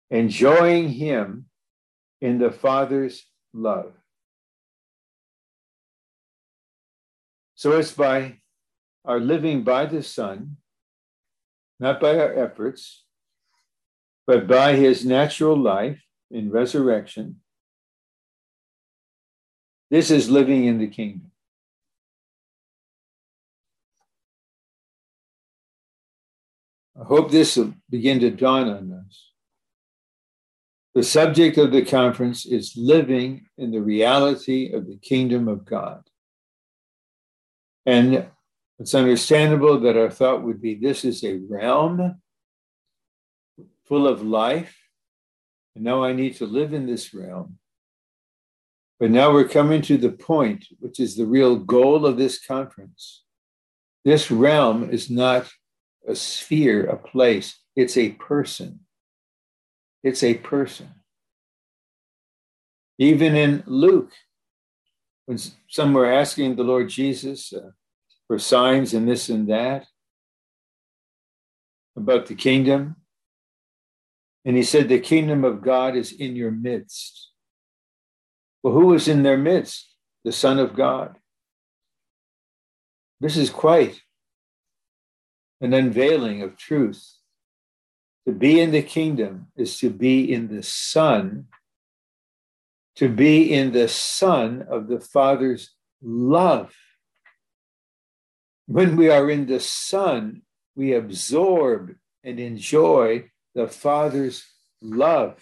enjoying 0.10 0.90
Him 0.90 1.46
in 2.22 2.38
the 2.40 2.52
Father's 2.52 3.26
love. 3.54 3.94
So 7.56 7.78
it's 7.78 7.92
by 7.92 8.40
our 9.06 9.20
living 9.20 9.64
by 9.64 9.86
the 9.86 10.04
Son, 10.04 10.58
not 11.80 12.00
by 12.00 12.18
our 12.18 12.34
efforts, 12.34 13.06
but 14.28 14.48
by 14.48 14.76
his 14.76 15.06
natural 15.06 15.58
life 15.58 16.02
in 16.32 16.50
resurrection. 16.50 17.42
This 19.92 20.10
is 20.10 20.30
living 20.30 20.66
in 20.66 20.80
the 20.80 20.88
kingdom. 20.88 21.32
I 27.00 27.04
hope 27.04 27.30
this 27.30 27.56
will 27.56 27.74
begin 27.90 28.20
to 28.22 28.32
dawn 28.32 28.68
on 28.68 29.06
us. 29.06 29.35
The 30.96 31.04
subject 31.04 31.58
of 31.58 31.74
the 31.74 31.84
conference 31.84 32.46
is 32.46 32.74
living 32.78 33.48
in 33.58 33.72
the 33.72 33.82
reality 33.82 34.72
of 34.72 34.88
the 34.88 34.96
kingdom 34.96 35.50
of 35.50 35.66
God. 35.66 36.02
And 37.86 38.28
it's 38.80 38.96
understandable 38.96 39.78
that 39.82 39.98
our 39.98 40.10
thought 40.10 40.44
would 40.44 40.62
be 40.62 40.76
this 40.76 41.04
is 41.04 41.22
a 41.26 41.40
realm 41.50 42.22
full 43.84 44.08
of 44.08 44.22
life. 44.22 44.74
And 45.76 45.84
now 45.84 46.02
I 46.02 46.14
need 46.14 46.38
to 46.38 46.46
live 46.46 46.74
in 46.74 46.86
this 46.86 47.14
realm. 47.14 47.58
But 48.98 49.12
now 49.12 49.34
we're 49.34 49.50
coming 49.50 49.82
to 49.84 49.98
the 49.98 50.12
point, 50.12 50.66
which 50.80 51.02
is 51.02 51.18
the 51.18 51.26
real 51.26 51.58
goal 51.58 52.06
of 52.06 52.18
this 52.18 52.44
conference. 52.44 53.24
This 54.06 54.32
realm 54.32 54.90
is 54.90 55.10
not 55.10 55.52
a 56.08 56.16
sphere, 56.16 56.86
a 56.86 56.96
place, 56.96 57.60
it's 57.76 57.98
a 57.98 58.12
person. 58.12 58.85
It's 60.06 60.22
a 60.22 60.36
person. 60.36 60.92
Even 63.00 63.36
in 63.36 63.64
Luke, 63.66 64.12
when 65.26 65.40
some 65.68 65.94
were 65.94 66.06
asking 66.06 66.56
the 66.56 66.64
Lord 66.64 66.90
Jesus 66.90 67.52
uh, 67.52 67.72
for 68.28 68.38
signs 68.38 68.94
and 68.94 69.10
this 69.10 69.30
and 69.30 69.50
that 69.50 69.88
about 71.98 72.28
the 72.28 72.36
kingdom, 72.36 72.98
and 74.46 74.56
he 74.56 74.62
said, 74.62 74.90
The 74.90 75.00
kingdom 75.00 75.44
of 75.44 75.64
God 75.64 75.96
is 75.96 76.12
in 76.12 76.36
your 76.36 76.52
midst. 76.52 77.32
Well, 78.62 78.76
who 78.76 78.94
is 78.94 79.08
in 79.08 79.24
their 79.24 79.38
midst? 79.38 79.92
The 80.24 80.32
Son 80.32 80.60
of 80.60 80.76
God. 80.76 81.16
This 83.20 83.38
is 83.38 83.50
quite 83.50 84.00
an 85.62 85.74
unveiling 85.74 86.44
of 86.44 86.58
truth. 86.58 87.15
To 88.26 88.34
be 88.34 88.60
in 88.60 88.72
the 88.72 88.82
kingdom 88.82 89.48
is 89.56 89.78
to 89.80 89.90
be 89.92 90.34
in 90.34 90.48
the 90.48 90.64
Son, 90.64 91.46
to 92.96 93.08
be 93.08 93.54
in 93.54 93.72
the 93.72 93.88
Son 93.88 94.66
of 94.68 94.88
the 94.88 95.00
Father's 95.00 95.72
love. 96.02 96.74
When 98.66 98.96
we 98.96 99.10
are 99.10 99.30
in 99.30 99.46
the 99.46 99.60
Son, 99.60 100.42
we 100.76 100.94
absorb 100.94 101.94
and 102.24 102.40
enjoy 102.40 103.30
the 103.54 103.68
Father's 103.68 104.44
love. 104.82 105.40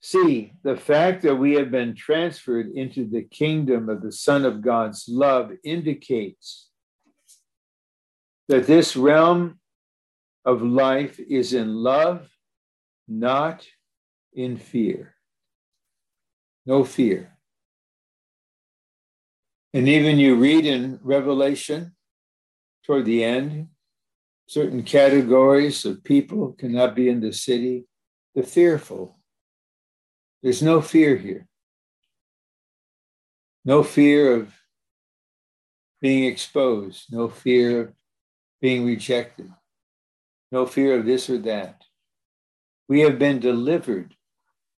See, 0.00 0.52
the 0.62 0.76
fact 0.76 1.22
that 1.22 1.34
we 1.34 1.54
have 1.54 1.72
been 1.72 1.96
transferred 1.96 2.70
into 2.70 3.04
the 3.04 3.22
kingdom 3.22 3.88
of 3.88 4.00
the 4.00 4.12
Son 4.12 4.44
of 4.44 4.60
God's 4.60 5.08
love 5.08 5.50
indicates 5.64 6.68
that 8.48 8.66
this 8.66 8.96
realm 8.96 9.58
of 10.44 10.62
life 10.62 11.18
is 11.18 11.54
in 11.54 11.74
love, 11.74 12.28
not 13.08 13.66
in 14.32 14.56
fear. 14.56 15.14
No 16.66 16.84
fear. 16.84 17.38
And 19.72 19.88
even 19.88 20.18
you 20.18 20.36
read 20.36 20.66
in 20.66 21.00
Revelation 21.02 21.94
toward 22.84 23.06
the 23.06 23.24
end, 23.24 23.68
certain 24.46 24.82
categories 24.82 25.84
of 25.84 26.04
people 26.04 26.52
cannot 26.52 26.94
be 26.94 27.08
in 27.08 27.20
the 27.20 27.32
city 27.32 27.86
the 28.34 28.42
fearful 28.42 29.18
there's 30.44 30.62
no 30.62 30.82
fear 30.82 31.16
here. 31.16 31.48
No 33.64 33.82
fear 33.82 34.36
of 34.36 34.52
being 36.02 36.24
exposed, 36.24 37.10
no 37.10 37.30
fear 37.30 37.80
of 37.80 37.92
being 38.64 38.86
rejected, 38.86 39.52
no 40.50 40.64
fear 40.64 40.98
of 40.98 41.04
this 41.04 41.28
or 41.28 41.36
that. 41.36 41.82
We 42.88 43.00
have 43.00 43.18
been 43.18 43.38
delivered 43.38 44.16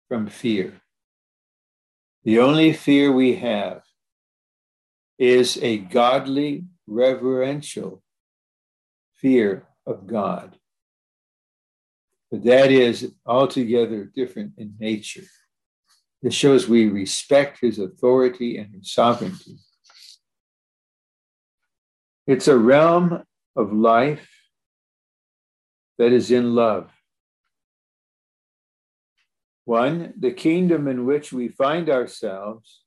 from 0.10 0.26
fear. 0.26 0.82
The 2.24 2.40
only 2.40 2.74
fear 2.74 3.12
we 3.12 3.36
have 3.36 3.84
is 5.20 5.60
a 5.62 5.78
godly, 5.78 6.66
reverential 6.88 8.02
fear 9.14 9.68
of 9.86 10.08
God. 10.08 10.58
But 12.32 12.44
that 12.46 12.72
is 12.72 13.14
altogether 13.24 14.06
different 14.06 14.54
in 14.58 14.74
nature. 14.80 15.28
This 16.24 16.34
shows 16.34 16.68
we 16.68 16.90
respect 16.90 17.60
his 17.62 17.78
authority 17.78 18.58
and 18.58 18.74
his 18.74 18.92
sovereignty. 18.92 19.58
It's 22.26 22.48
a 22.48 22.58
realm 22.58 23.24
of 23.56 23.74
life 23.74 24.30
that 25.98 26.12
is 26.12 26.32
in 26.32 26.56
love. 26.56 26.92
One, 29.64 30.14
the 30.18 30.32
kingdom 30.32 30.88
in 30.88 31.06
which 31.06 31.34
we 31.34 31.48
find 31.48 31.90
ourselves 31.90 32.82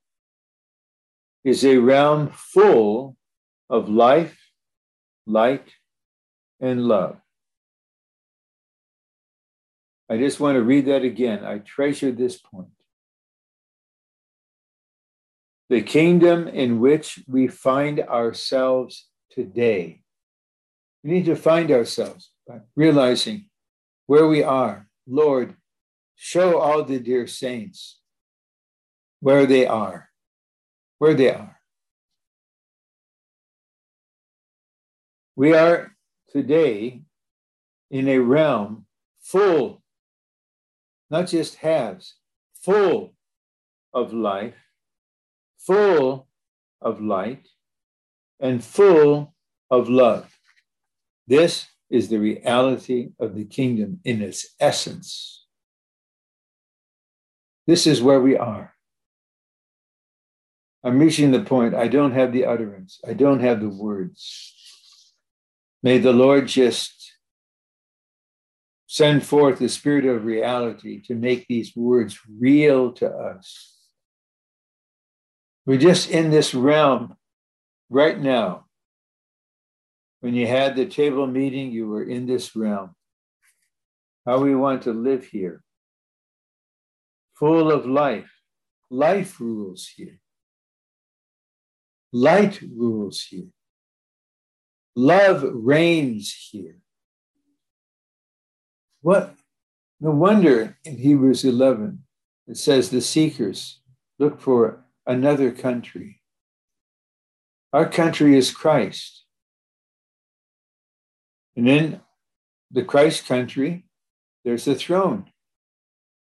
is 1.45 1.65
a 1.65 1.79
realm 1.79 2.31
full 2.33 3.17
of 3.71 3.89
life, 3.89 4.39
light, 5.27 5.73
and 6.61 6.85
love. 6.85 7.17
I 10.11 10.17
just 10.17 10.41
want 10.41 10.57
to 10.57 10.63
read 10.63 10.87
that 10.87 11.03
again. 11.03 11.45
I 11.45 11.59
treasure 11.59 12.13
this 12.13 12.37
point 12.39 12.69
the 15.69 15.83
kingdom 15.83 16.49
in 16.49 16.81
which 16.81 17.23
we 17.29 17.47
find 17.47 18.01
ourselves 18.01 19.07
today. 19.31 20.01
We 21.03 21.11
need 21.11 21.27
to 21.27 21.37
find 21.37 21.71
ourselves 21.71 22.31
by 22.47 22.61
realizing 22.77 23.49
where 24.07 24.27
we 24.27 24.43
are. 24.43 24.89
Lord, 25.07 25.57
show 26.17 26.59
all 26.59 26.85
the 26.85 26.99
dear 26.99 27.27
saints 27.27 28.01
where 29.21 29.47
they 29.47 29.67
are, 29.67 30.09
where 30.99 31.15
they 31.15 31.33
are. 31.33 31.61
We 35.37 35.55
are 35.55 35.93
today 36.31 37.03
in 37.91 38.09
a 38.09 38.19
realm 38.19 38.87
full, 39.21 39.83
not 41.11 41.29
just 41.29 41.57
halves, 41.57 42.17
full 42.61 43.15
of 43.95 44.13
life 44.13 44.55
full 45.69 46.27
of 46.81 47.01
light 47.01 47.47
and 48.41 48.65
full 48.65 49.35
of 49.71 49.89
love. 49.89 50.38
This 51.29 51.67
is 51.91 52.09
the 52.09 52.19
reality 52.19 53.11
of 53.21 53.35
the 53.35 53.45
kingdom 53.45 54.01
in 54.05 54.23
its 54.23 54.55
essence. 54.59 55.47
This 57.67 57.87
is 57.87 58.03
where 58.03 58.21
we 58.21 58.37
are. 58.37 58.75
I'm 60.83 60.99
reaching 60.99 61.31
the 61.31 61.41
point. 61.41 61.75
I 61.75 61.89
don't 61.89 62.13
have 62.13 62.33
the 62.33 62.47
utterance, 62.47 63.01
I 63.07 63.13
don't 63.13 63.41
have 63.41 63.61
the 63.61 63.69
words. 63.69 64.55
May 65.83 65.99
the 65.99 66.13
Lord 66.13 66.49
just 66.49 67.13
send 68.87 69.23
forth 69.23 69.61
the 69.61 69.69
spirit 69.69 70.07
of 70.07 70.25
reality 70.25 71.01
to 71.03 71.15
make 71.15 71.47
these 71.47 71.77
words 71.77 72.19
real 72.41 72.91
to 72.95 73.09
us 73.09 73.79
we're 75.69 75.77
just 75.77 76.09
in 76.09 76.31
this 76.31 76.55
realm 76.55 77.15
right 77.91 78.19
now. 78.19 78.65
When 80.21 80.35
you 80.35 80.47
had 80.47 80.75
the 80.75 80.87
table 80.87 81.27
meeting, 81.27 81.71
you 81.71 81.89
were 81.89 82.03
in 82.03 82.27
this 82.27 82.57
realm. 82.57 82.95
How 84.27 84.41
we 84.41 84.55
want 84.55 84.83
to 84.83 84.93
live 84.93 85.27
here, 85.27 85.63
full 87.39 87.71
of 87.71 87.87
life. 87.87 88.31
Life 88.91 89.39
rules 89.39 89.87
here. 89.95 90.19
Light 92.13 92.61
rules 92.63 93.23
here. 93.23 93.49
Love 94.97 95.45
reigns 95.53 96.49
here. 96.51 96.79
What? 99.03 99.35
No 100.01 100.11
wonder 100.11 100.79
in 100.85 100.97
Hebrews 100.99 101.45
11 101.45 102.05
it 102.49 102.57
says 102.57 102.89
the 102.89 103.03
seekers 103.03 103.81
look 104.19 104.41
for 104.41 104.85
another 105.07 105.53
country. 105.53 106.23
Our 107.73 107.89
country 107.89 108.37
is 108.37 108.51
Christ. 108.51 109.25
And 111.59 111.69
in 111.69 112.01
the 112.71 112.85
Christ 112.85 113.27
country, 113.27 113.85
there's 114.45 114.69
a 114.69 114.77
throne. 114.77 115.33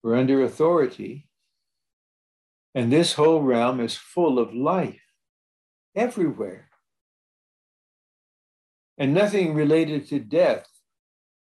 We're 0.01 0.15
under 0.15 0.41
authority. 0.41 1.27
And 2.73 2.89
this 2.93 3.11
whole 3.11 3.41
realm 3.41 3.81
is 3.81 3.97
full 3.97 4.39
of 4.39 4.53
life 4.53 5.01
everywhere. 5.93 6.69
And 8.97 9.13
nothing 9.13 9.53
related 9.53 10.07
to 10.07 10.19
death. 10.19 10.65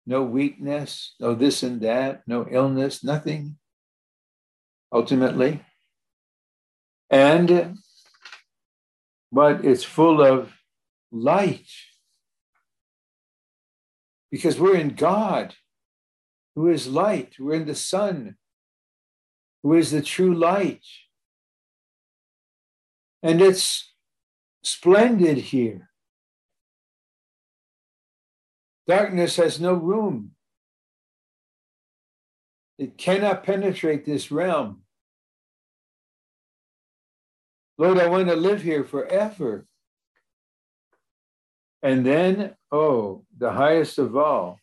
No 0.06 0.22
weakness, 0.22 1.16
no 1.20 1.34
this 1.34 1.64
and 1.64 1.82
that, 1.82 2.22
no 2.28 2.46
illness, 2.48 3.04
nothing 3.04 3.58
ultimately. 4.92 5.66
And 7.10 7.80
but 9.32 9.66
it's 9.66 9.84
full 9.84 10.22
of 10.22 10.54
light 11.12 11.66
because 14.34 14.60
we're 14.60 14.76
in 14.76 14.96
God, 14.96 15.54
who 16.56 16.68
is 16.68 16.88
light. 16.88 17.36
We're 17.38 17.54
in 17.54 17.68
the 17.68 17.76
Son, 17.76 18.36
who 19.62 19.76
is 19.76 19.92
the 19.92 20.02
true 20.02 20.34
light. 20.34 20.84
And 23.22 23.44
it's 23.44 23.94
splendid 24.64 25.38
here. 25.38 25.92
Darkness 28.88 29.36
has 29.36 29.60
no 29.60 29.76
room. 29.76 30.32
It 32.80 32.98
cannot 32.98 33.44
penetrate 33.44 34.04
this 34.04 34.32
realm. 34.32 34.82
Lord, 37.78 38.00
I 38.00 38.08
want 38.08 38.30
to 38.30 38.36
live 38.36 38.64
here 38.64 38.84
forever. 38.84 39.68
And 41.84 42.06
then, 42.06 42.56
oh, 42.72 43.26
the 43.38 43.52
highest 43.52 44.00
of 44.00 44.16
all, 44.16 44.58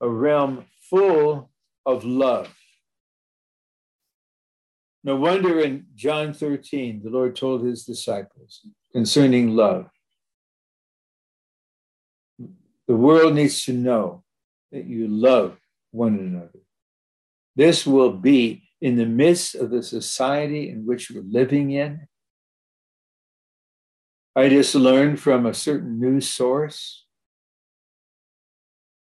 a 0.00 0.08
realm 0.08 0.64
full 0.88 1.50
of 1.84 2.04
love. 2.04 2.54
No 5.02 5.16
wonder 5.16 5.58
in 5.58 5.86
John 5.96 6.32
13, 6.32 7.02
the 7.02 7.10
Lord 7.10 7.34
told 7.34 7.64
his 7.64 7.84
disciples 7.84 8.60
concerning 8.92 9.56
love. 9.56 9.88
The 12.86 12.96
world 12.96 13.34
needs 13.34 13.64
to 13.64 13.72
know 13.72 14.22
that 14.70 14.84
you 14.84 15.08
love 15.08 15.56
one 15.90 16.18
another. 16.18 16.60
This 17.56 17.84
will 17.84 18.12
be 18.12 18.62
in 18.80 18.96
the 18.96 19.06
midst 19.06 19.56
of 19.56 19.70
the 19.70 19.82
society 19.82 20.70
in 20.70 20.86
which 20.86 21.10
we're 21.10 21.22
living 21.22 21.72
in. 21.72 22.06
I 24.34 24.48
just 24.48 24.74
learned 24.74 25.20
from 25.20 25.46
a 25.46 25.54
certain 25.54 26.00
news 26.00 26.28
source 26.28 27.02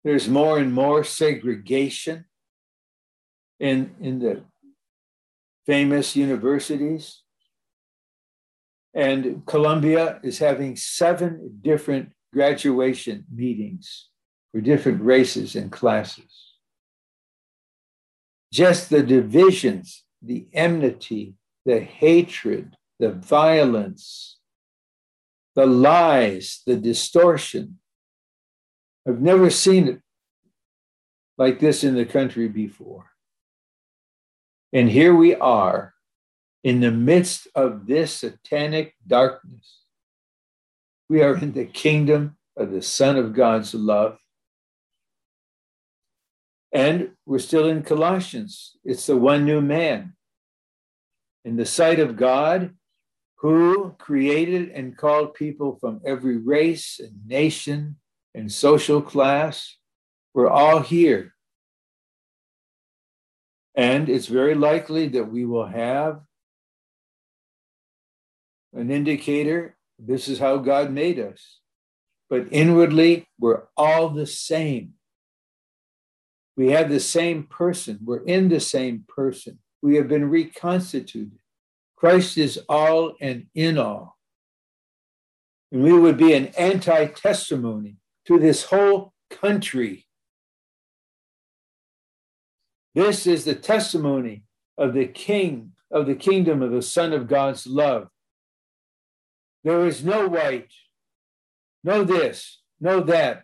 there's 0.05 0.29
more 0.29 0.59
and 0.59 0.71
more 0.71 1.03
segregation 1.03 2.25
in, 3.59 3.95
in 3.99 4.19
the 4.19 4.43
famous 5.65 6.15
universities. 6.15 7.23
And 8.93 9.43
Columbia 9.47 10.19
is 10.23 10.37
having 10.37 10.75
seven 10.75 11.57
different 11.59 12.11
graduation 12.31 13.25
meetings 13.33 14.09
for 14.51 14.61
different 14.61 15.01
races 15.01 15.55
and 15.55 15.71
classes. 15.71 16.53
Just 18.53 18.91
the 18.91 19.01
divisions, 19.01 20.03
the 20.21 20.45
enmity, 20.53 21.33
the 21.65 21.79
hatred, 21.79 22.77
the 22.99 23.09
violence, 23.09 24.37
the 25.55 25.65
lies, 25.65 26.61
the 26.65 26.75
distortion. 26.75 27.79
I've 29.07 29.21
never 29.21 29.49
seen 29.49 29.87
it 29.87 30.01
like 31.37 31.59
this 31.59 31.83
in 31.83 31.95
the 31.95 32.05
country 32.05 32.47
before. 32.47 33.11
And 34.73 34.89
here 34.89 35.15
we 35.15 35.35
are 35.35 35.93
in 36.63 36.81
the 36.81 36.91
midst 36.91 37.47
of 37.55 37.87
this 37.87 38.13
satanic 38.13 38.95
darkness. 39.07 39.81
We 41.07 41.21
are 41.21 41.37
in 41.37 41.53
the 41.53 41.65
kingdom 41.65 42.37
of 42.57 42.71
the 42.71 42.81
Son 42.81 43.15
of 43.15 43.33
God's 43.33 43.73
love. 43.73 44.17
And 46.73 47.11
we're 47.25 47.39
still 47.39 47.69
in 47.69 47.83
Colossians. 47.83 48.75
It's 48.83 49.05
the 49.05 49.15
one 49.15 49.45
new 49.45 49.61
man. 49.61 50.15
In 51.45 51.55
the 51.55 51.65
sight 51.65 51.99
of 51.99 52.17
God, 52.17 52.71
who 53.45 53.91
created 53.99 54.69
and 54.69 54.97
called 54.97 55.35
people 55.35 55.77
from 55.79 56.01
every 56.03 56.35
race 56.35 56.99
and 56.99 57.13
nation 57.27 57.95
and 58.33 58.51
social 58.51 59.03
class. 59.03 59.77
We're 60.33 60.49
all 60.49 60.79
here. 60.79 61.35
And 63.75 64.09
it's 64.09 64.25
very 64.25 64.55
likely 64.55 65.09
that 65.09 65.31
we 65.31 65.45
will 65.45 65.67
have 65.67 66.21
an 68.73 68.89
indicator 68.89 69.77
this 69.99 70.27
is 70.27 70.39
how 70.39 70.57
God 70.57 70.91
made 70.91 71.19
us. 71.19 71.59
But 72.31 72.47
inwardly, 72.49 73.27
we're 73.39 73.65
all 73.77 74.09
the 74.09 74.25
same. 74.25 74.93
We 76.57 76.71
have 76.71 76.89
the 76.89 76.99
same 76.99 77.43
person. 77.43 77.99
We're 78.03 78.25
in 78.25 78.49
the 78.49 78.59
same 78.59 79.05
person. 79.07 79.59
We 79.83 79.97
have 79.97 80.07
been 80.07 80.31
reconstituted. 80.31 81.37
Christ 81.95 82.37
is 82.37 82.59
all 82.69 83.15
and 83.21 83.47
in 83.55 83.77
all. 83.77 84.17
And 85.71 85.83
we 85.83 85.93
would 85.93 86.17
be 86.17 86.33
an 86.33 86.47
anti 86.57 87.07
testimony 87.07 87.97
to 88.27 88.39
this 88.39 88.63
whole 88.63 89.13
country. 89.29 90.05
This 92.93 93.27
is 93.27 93.45
the 93.45 93.55
testimony 93.55 94.43
of 94.77 94.93
the 94.93 95.07
King 95.07 95.71
of 95.91 96.05
the 96.05 96.15
kingdom 96.15 96.61
of 96.61 96.71
the 96.71 96.81
Son 96.81 97.13
of 97.13 97.27
God's 97.27 97.67
love. 97.67 98.09
There 99.63 99.85
is 99.85 100.03
no 100.03 100.27
white, 100.27 100.71
no 101.83 102.03
this, 102.03 102.61
no 102.79 102.99
that. 103.01 103.43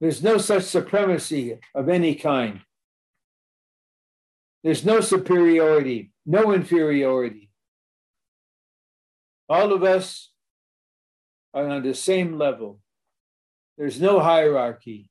There's 0.00 0.22
no 0.22 0.38
such 0.38 0.64
supremacy 0.64 1.58
of 1.74 1.88
any 1.88 2.14
kind. 2.14 2.60
There's 4.64 4.84
no 4.84 5.00
superiority 5.00 6.11
no 6.24 6.52
inferiority. 6.52 7.50
All 9.48 9.72
of 9.72 9.82
us 9.82 10.30
are 11.52 11.68
on 11.68 11.82
the 11.82 11.94
same 11.94 12.38
level. 12.38 12.80
There's 13.76 14.00
no 14.00 14.20
hierarchy. 14.20 15.10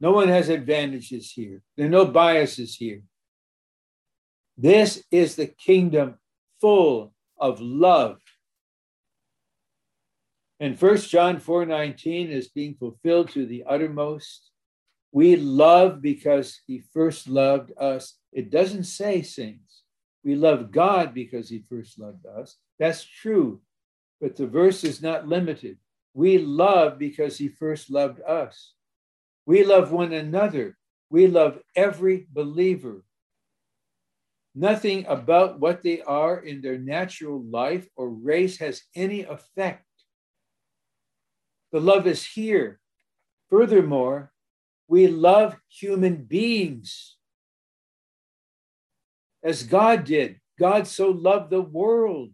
No 0.00 0.12
one 0.12 0.28
has 0.28 0.48
advantages 0.48 1.30
here. 1.30 1.62
There 1.76 1.86
are 1.86 1.90
no 1.90 2.04
biases 2.06 2.76
here. 2.76 3.02
This 4.56 5.04
is 5.10 5.36
the 5.36 5.46
kingdom 5.46 6.18
full 6.60 7.14
of 7.38 7.60
love. 7.60 8.18
And 10.60 10.78
First 10.78 11.10
John 11.10 11.40
4:19 11.40 12.30
is 12.30 12.48
being 12.48 12.74
fulfilled 12.74 13.30
to 13.30 13.46
the 13.46 13.64
uttermost. 13.66 14.51
We 15.12 15.36
love 15.36 16.00
because 16.00 16.60
he 16.66 16.82
first 16.92 17.28
loved 17.28 17.70
us. 17.78 18.14
It 18.32 18.50
doesn't 18.50 18.84
say, 18.84 19.20
saints, 19.22 19.82
we 20.24 20.34
love 20.34 20.72
God 20.72 21.12
because 21.12 21.50
he 21.50 21.60
first 21.68 21.98
loved 21.98 22.24
us. 22.26 22.56
That's 22.78 23.04
true, 23.04 23.60
but 24.20 24.36
the 24.36 24.46
verse 24.46 24.84
is 24.84 25.02
not 25.02 25.28
limited. 25.28 25.76
We 26.14 26.38
love 26.38 26.98
because 26.98 27.36
he 27.36 27.48
first 27.48 27.90
loved 27.90 28.20
us. 28.22 28.72
We 29.44 29.64
love 29.64 29.92
one 29.92 30.12
another. 30.12 30.78
We 31.10 31.26
love 31.26 31.58
every 31.76 32.26
believer. 32.32 33.04
Nothing 34.54 35.06
about 35.06 35.60
what 35.60 35.82
they 35.82 36.02
are 36.02 36.38
in 36.38 36.60
their 36.62 36.78
natural 36.78 37.42
life 37.42 37.86
or 37.96 38.08
race 38.08 38.58
has 38.58 38.82
any 38.94 39.22
effect. 39.22 39.84
The 41.72 41.80
love 41.80 42.06
is 42.06 42.24
here. 42.24 42.80
Furthermore, 43.48 44.31
we 44.88 45.06
love 45.06 45.56
human 45.68 46.24
beings 46.24 47.16
as 49.42 49.62
God 49.62 50.04
did. 50.04 50.40
God 50.58 50.86
so 50.86 51.10
loved 51.10 51.50
the 51.50 51.62
world. 51.62 52.30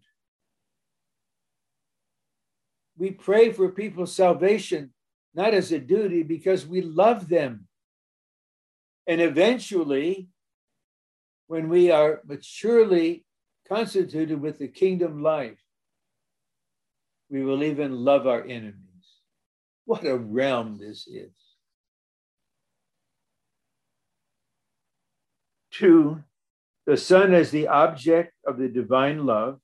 We 2.96 3.12
pray 3.12 3.52
for 3.52 3.70
people's 3.70 4.14
salvation, 4.14 4.92
not 5.34 5.54
as 5.54 5.70
a 5.72 5.78
duty, 5.78 6.22
because 6.24 6.66
we 6.66 6.82
love 6.82 7.28
them. 7.28 7.68
And 9.06 9.20
eventually, 9.20 10.28
when 11.46 11.68
we 11.68 11.90
are 11.90 12.20
maturely 12.26 13.24
constituted 13.68 14.40
with 14.40 14.58
the 14.58 14.68
kingdom 14.68 15.22
life, 15.22 15.62
we 17.30 17.42
will 17.44 17.62
even 17.62 18.04
love 18.04 18.26
our 18.26 18.42
enemies. 18.42 18.74
What 19.84 20.04
a 20.04 20.16
realm 20.16 20.78
this 20.78 21.06
is. 21.06 21.32
Two, 25.78 26.24
the 26.86 26.96
Son 26.96 27.32
as 27.32 27.52
the 27.52 27.68
object 27.68 28.32
of 28.44 28.58
the 28.58 28.68
divine 28.68 29.26
love 29.26 29.60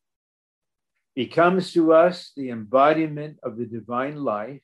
becomes 1.17 1.73
to 1.73 1.93
us 1.93 2.31
the 2.37 2.51
embodiment 2.51 3.39
of 3.43 3.57
the 3.57 3.67
divine 3.67 4.23
life. 4.23 4.63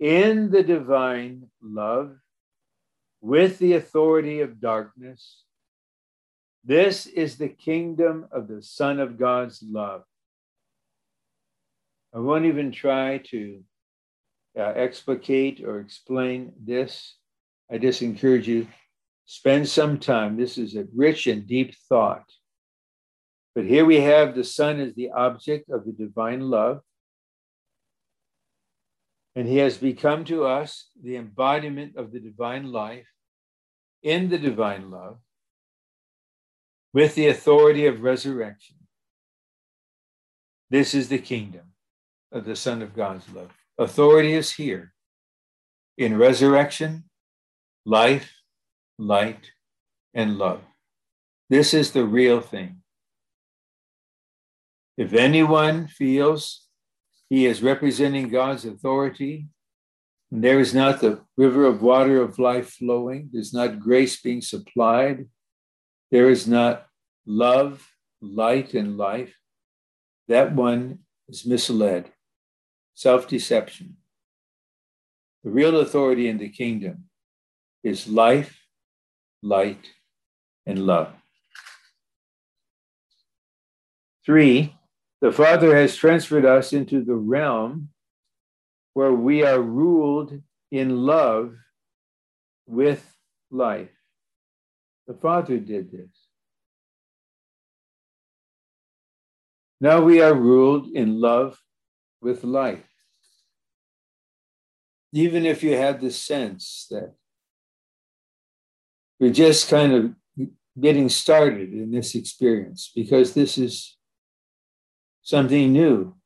In 0.00 0.50
the 0.50 0.64
divine 0.64 1.50
love, 1.62 2.16
with 3.20 3.58
the 3.58 3.74
authority 3.74 4.40
of 4.40 4.60
darkness. 4.60 5.44
This 6.64 7.06
is 7.06 7.36
the 7.36 7.48
kingdom 7.48 8.26
of 8.32 8.48
the 8.48 8.62
Son 8.62 8.98
of 8.98 9.18
God's 9.18 9.62
love. 9.62 10.02
I 12.14 12.18
won't 12.18 12.46
even 12.46 12.72
try 12.72 13.18
to 13.28 13.62
uh, 14.58 14.72
explicate 14.74 15.62
or 15.64 15.80
explain 15.80 16.52
this. 16.58 17.14
I 17.70 17.78
just 17.78 18.02
encourage 18.02 18.48
you 18.48 18.66
spend 19.30 19.68
some 19.68 19.96
time. 19.96 20.36
This 20.36 20.58
is 20.58 20.74
a 20.74 20.88
rich 20.92 21.28
and 21.28 21.46
deep 21.46 21.76
thought. 21.88 22.24
But 23.54 23.64
here 23.64 23.84
we 23.84 24.00
have 24.00 24.34
the 24.34 24.42
Son 24.42 24.80
as 24.80 24.92
the 24.94 25.12
object 25.12 25.70
of 25.70 25.86
the 25.86 25.92
divine 25.92 26.50
love. 26.50 26.80
And 29.36 29.46
he 29.46 29.58
has 29.58 29.78
become 29.78 30.24
to 30.24 30.46
us 30.46 30.88
the 31.00 31.14
embodiment 31.14 31.94
of 31.94 32.10
the 32.10 32.18
divine 32.18 32.72
life 32.72 33.06
in 34.02 34.30
the 34.30 34.38
divine 34.38 34.90
love 34.90 35.18
with 36.92 37.14
the 37.14 37.28
authority 37.28 37.86
of 37.86 38.02
resurrection. 38.02 38.78
This 40.70 40.92
is 40.92 41.08
the 41.08 41.18
kingdom 41.18 41.66
of 42.32 42.44
the 42.44 42.56
Son 42.56 42.82
of 42.82 42.96
God's 42.96 43.28
love. 43.32 43.52
Authority 43.78 44.32
is 44.32 44.50
here 44.50 44.92
in 45.96 46.18
resurrection, 46.18 47.04
life, 47.86 48.32
light, 49.00 49.50
and 50.14 50.36
love. 50.36 50.60
This 51.48 51.72
is 51.74 51.92
the 51.92 52.04
real 52.04 52.40
thing. 52.40 52.82
If 54.96 55.14
anyone 55.14 55.88
feels 55.88 56.66
he 57.30 57.46
is 57.46 57.62
representing 57.62 58.28
God's 58.28 58.64
authority, 58.64 59.46
and 60.30 60.44
there 60.44 60.60
is 60.60 60.74
not 60.74 61.00
the 61.00 61.20
river 61.36 61.64
of 61.64 61.80
water 61.80 62.20
of 62.20 62.38
life 62.38 62.70
flowing, 62.70 63.30
there's 63.32 63.54
not 63.54 63.80
grace 63.80 64.20
being 64.20 64.42
supplied, 64.42 65.26
there 66.10 66.28
is 66.28 66.46
not 66.46 66.86
love, 67.24 67.88
light, 68.20 68.74
and 68.74 68.98
life, 68.98 69.34
that 70.28 70.54
one 70.54 71.00
is 71.28 71.46
misled 71.46 72.10
self 72.94 73.26
deception. 73.26 73.96
The 75.42 75.50
real 75.50 75.80
authority 75.80 76.28
in 76.28 76.36
the 76.36 76.50
kingdom 76.50 77.04
is 77.82 78.06
life, 78.06 78.59
light, 79.42 79.86
and 80.66 80.86
love. 80.86 81.12
Three, 84.24 84.76
the 85.20 85.32
Father 85.32 85.74
has 85.74 85.96
transferred 85.96 86.44
us 86.44 86.72
into 86.72 87.02
the 87.02 87.14
realm 87.14 87.88
where 88.94 89.12
we 89.12 89.42
are 89.42 89.60
ruled 89.60 90.40
in 90.70 91.04
love 91.06 91.54
with 92.66 93.04
life. 93.50 93.90
The 95.06 95.14
Father 95.14 95.58
did 95.58 95.90
this. 95.90 96.10
Now 99.80 100.02
we 100.02 100.20
are 100.20 100.34
ruled 100.34 100.88
in 100.88 101.20
love 101.20 101.58
with 102.20 102.44
life 102.44 102.84
even 105.12 105.44
if 105.44 105.62
you 105.62 105.76
had 105.76 106.00
the 106.00 106.10
sense 106.10 106.86
that 106.90 107.14
you're 109.20 109.30
just 109.30 109.68
kind 109.68 109.92
of 109.92 110.48
getting 110.80 111.10
started 111.10 111.72
in 111.72 111.90
this 111.90 112.14
experience 112.14 112.90
because 112.94 113.34
this 113.34 113.58
is 113.58 113.98
something 115.22 115.72
new. 115.72 116.16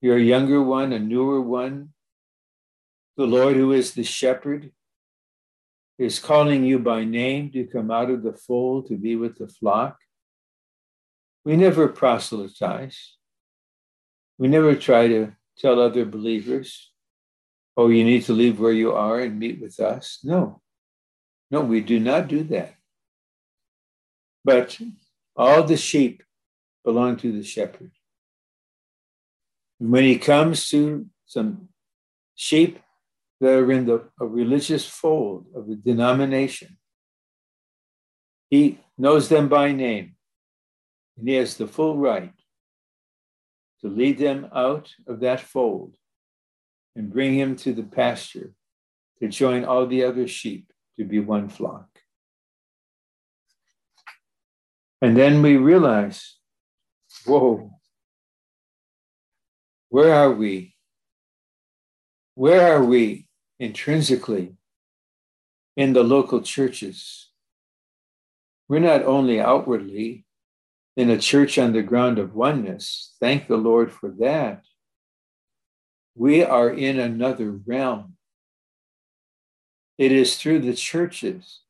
You're 0.00 0.16
a 0.16 0.22
younger 0.22 0.62
one, 0.62 0.92
a 0.92 0.98
newer 0.98 1.40
one. 1.40 1.90
The 3.18 3.26
Lord, 3.26 3.56
who 3.56 3.72
is 3.72 3.92
the 3.92 4.02
shepherd, 4.02 4.72
is 5.98 6.18
calling 6.18 6.64
you 6.64 6.78
by 6.78 7.04
name 7.04 7.52
to 7.52 7.64
come 7.66 7.90
out 7.90 8.10
of 8.10 8.22
the 8.22 8.32
fold 8.32 8.88
to 8.88 8.96
be 8.96 9.14
with 9.14 9.36
the 9.36 9.46
flock. 9.46 9.98
We 11.44 11.56
never 11.56 11.86
proselytize. 11.86 13.16
We 14.38 14.48
never 14.48 14.74
try 14.74 15.08
to 15.08 15.32
tell 15.58 15.78
other 15.78 16.06
believers 16.06 16.88
oh, 17.76 17.88
you 17.88 18.04
need 18.04 18.22
to 18.24 18.32
leave 18.32 18.60
where 18.60 18.72
you 18.72 18.92
are 18.92 19.20
and 19.20 19.38
meet 19.38 19.60
with 19.60 19.80
us. 19.80 20.18
No, 20.22 20.61
no, 21.52 21.60
we 21.60 21.82
do 21.82 22.00
not 22.00 22.28
do 22.28 22.42
that. 22.44 22.74
But 24.42 24.80
all 25.36 25.62
the 25.62 25.76
sheep 25.76 26.22
belong 26.82 27.18
to 27.18 27.30
the 27.30 27.44
shepherd. 27.44 27.92
And 29.78 29.92
When 29.92 30.04
he 30.04 30.16
comes 30.18 30.70
to 30.70 31.06
some 31.26 31.68
sheep 32.34 32.78
that 33.40 33.50
are 33.50 33.70
in 33.70 33.84
the 33.84 34.08
religious 34.18 34.86
fold 34.86 35.46
of 35.54 35.68
a 35.68 35.74
denomination, 35.74 36.78
he 38.48 38.80
knows 38.96 39.28
them 39.28 39.48
by 39.48 39.72
name, 39.72 40.16
and 41.18 41.28
he 41.28 41.34
has 41.34 41.56
the 41.58 41.66
full 41.66 41.98
right 41.98 42.32
to 43.82 43.88
lead 43.88 44.16
them 44.18 44.48
out 44.54 44.90
of 45.06 45.20
that 45.20 45.40
fold 45.40 45.96
and 46.96 47.12
bring 47.12 47.34
him 47.34 47.56
to 47.56 47.74
the 47.74 47.82
pasture 47.82 48.52
to 49.20 49.28
join 49.28 49.64
all 49.64 49.86
the 49.86 50.04
other 50.04 50.26
sheep 50.26 50.72
to 51.02 51.08
be 51.08 51.18
one 51.18 51.48
flock. 51.48 51.88
And 55.00 55.16
then 55.16 55.42
we 55.42 55.56
realize, 55.56 56.36
whoa, 57.26 57.72
where 59.88 60.14
are 60.14 60.30
we? 60.30 60.76
Where 62.34 62.72
are 62.72 62.84
we 62.84 63.26
intrinsically 63.58 64.54
in 65.76 65.92
the 65.92 66.04
local 66.04 66.40
churches? 66.40 67.30
We're 68.68 68.78
not 68.78 69.02
only 69.02 69.40
outwardly 69.40 70.24
in 70.96 71.10
a 71.10 71.18
church 71.18 71.58
on 71.58 71.72
the 71.72 71.82
ground 71.82 72.18
of 72.18 72.36
oneness, 72.36 73.16
thank 73.18 73.48
the 73.48 73.56
Lord 73.56 73.92
for 73.92 74.08
that, 74.20 74.64
we 76.14 76.44
are 76.44 76.70
in 76.70 77.00
another 77.00 77.50
realm. 77.50 78.11
It 79.98 80.12
is 80.12 80.36
through 80.36 80.60
the 80.60 80.74
churches 80.74 81.60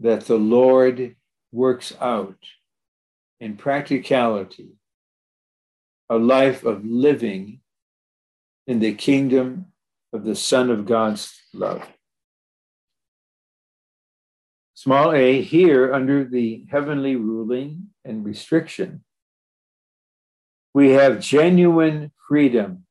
that 0.00 0.26
the 0.26 0.36
Lord 0.36 1.16
works 1.52 1.94
out 2.00 2.38
in 3.40 3.56
practicality 3.56 4.78
a 6.10 6.16
life 6.16 6.64
of 6.64 6.84
living 6.84 7.60
in 8.66 8.78
the 8.80 8.94
kingdom 8.94 9.66
of 10.12 10.24
the 10.24 10.34
Son 10.34 10.70
of 10.70 10.86
God's 10.86 11.34
love. 11.52 11.86
Small 14.74 15.12
a, 15.12 15.42
here 15.42 15.92
under 15.92 16.24
the 16.24 16.64
heavenly 16.70 17.16
ruling 17.16 17.88
and 18.04 18.24
restriction, 18.24 19.04
we 20.72 20.90
have 20.90 21.20
genuine 21.20 22.12
freedom 22.28 22.84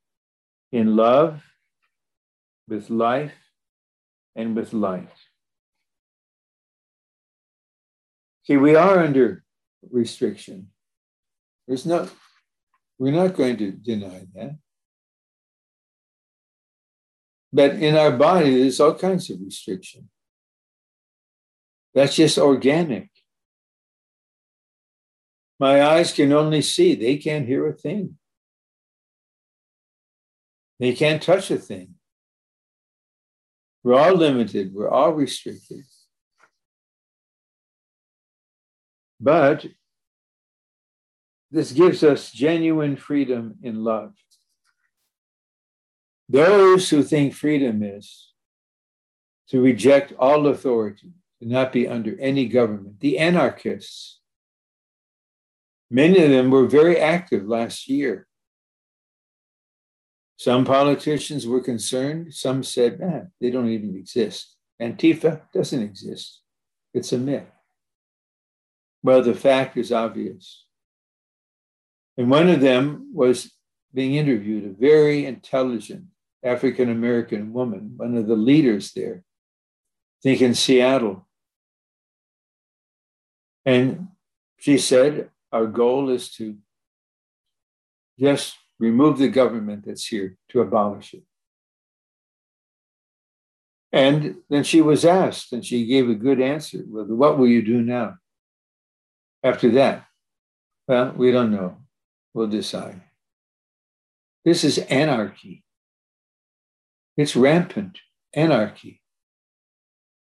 in 0.71 0.95
love, 0.95 1.41
with 2.67 2.89
life, 2.89 3.33
and 4.37 4.55
with 4.55 4.71
light. 4.71 5.09
See, 8.43 8.55
we 8.55 8.75
are 8.75 8.99
under 8.99 9.43
restriction. 9.91 10.69
There's 11.67 11.85
no, 11.85 12.07
we're 12.97 13.11
not 13.11 13.35
going 13.35 13.57
to 13.57 13.71
deny 13.71 14.25
that. 14.35 14.57
But 17.51 17.71
in 17.71 17.97
our 17.97 18.11
body, 18.11 18.61
there's 18.61 18.79
all 18.79 18.93
kinds 18.93 19.29
of 19.29 19.41
restriction. 19.41 20.09
That's 21.93 22.15
just 22.15 22.37
organic. 22.37 23.09
My 25.59 25.83
eyes 25.83 26.13
can 26.13 26.31
only 26.31 26.61
see, 26.61 26.93
they 26.93 27.17
can't 27.17 27.47
hear 27.47 27.67
a 27.67 27.73
thing. 27.73 28.17
They 30.79 30.93
can't 30.93 31.21
touch 31.21 31.49
a 31.49 31.57
thing. 31.57 31.96
We're 33.83 33.99
all 33.99 34.15
limited, 34.15 34.73
we're 34.73 34.89
all 34.89 35.11
restricted. 35.11 35.83
But 39.19 39.65
this 41.51 41.71
gives 41.71 42.03
us 42.03 42.31
genuine 42.31 42.97
freedom 42.97 43.55
in 43.63 43.83
love. 43.83 44.13
Those 46.29 46.89
who 46.89 47.03
think 47.03 47.33
freedom 47.33 47.81
is 47.81 48.33
to 49.49 49.61
reject 49.61 50.13
all 50.19 50.47
authority, 50.47 51.13
to 51.41 51.47
not 51.47 51.71
be 51.71 51.87
under 51.87 52.19
any 52.19 52.47
government, 52.47 52.99
the 52.99 53.17
anarchists, 53.17 54.19
many 55.89 56.21
of 56.21 56.29
them 56.29 56.51
were 56.51 56.67
very 56.67 56.99
active 56.99 57.47
last 57.47 57.87
year 57.87 58.27
some 60.37 60.65
politicians 60.65 61.47
were 61.47 61.61
concerned. 61.61 62.33
Some 62.33 62.63
said, 62.63 62.99
man, 62.99 63.31
they 63.41 63.49
don't 63.49 63.69
even 63.69 63.95
exist. 63.95 64.55
Antifa 64.79 65.41
doesn't 65.51 65.81
exist. 65.81 66.41
It's 66.93 67.11
a 67.11 67.17
myth. 67.17 67.49
Well, 69.01 69.23
the 69.23 69.33
fact 69.33 69.77
is 69.77 69.91
obvious. 69.91 70.65
And 72.17 72.29
one 72.29 72.49
of 72.49 72.61
them 72.61 73.11
was 73.13 73.51
being 73.93 74.13
interviewed, 74.13 74.65
a 74.65 74.79
very 74.79 75.25
intelligent 75.25 76.05
African 76.43 76.89
American 76.89 77.51
woman, 77.51 77.93
one 77.97 78.15
of 78.15 78.27
the 78.27 78.35
leaders 78.35 78.93
there. 78.93 79.23
think 80.21 80.41
in 80.41 80.53
Seattle. 80.53 81.27
And 83.65 84.09
she 84.57 84.77
said, 84.77 85.29
Our 85.51 85.65
goal 85.65 86.09
is 86.09 86.29
to 86.35 86.57
just 88.19 88.55
remove 88.79 89.17
the 89.17 89.27
government 89.27 89.85
that's 89.85 90.05
here, 90.05 90.37
to 90.49 90.61
abolish 90.61 91.13
it. 91.13 91.23
And 93.91 94.37
then 94.49 94.63
she 94.63 94.81
was 94.81 95.05
asked, 95.05 95.53
and 95.53 95.65
she 95.65 95.85
gave 95.85 96.09
a 96.09 96.15
good 96.15 96.41
answer. 96.41 96.83
Well, 96.87 97.05
what 97.05 97.37
will 97.37 97.47
you 97.47 97.61
do 97.61 97.81
now? 97.81 98.15
After 99.43 99.71
that, 99.71 100.05
well, 100.87 101.13
we 101.15 101.31
don't 101.31 101.51
know. 101.51 101.77
We'll 102.33 102.47
decide. 102.47 103.01
This 104.45 104.63
is 104.63 104.77
anarchy. 104.77 105.63
It's 107.15 107.35
rampant 107.35 107.99
anarchy. 108.33 109.01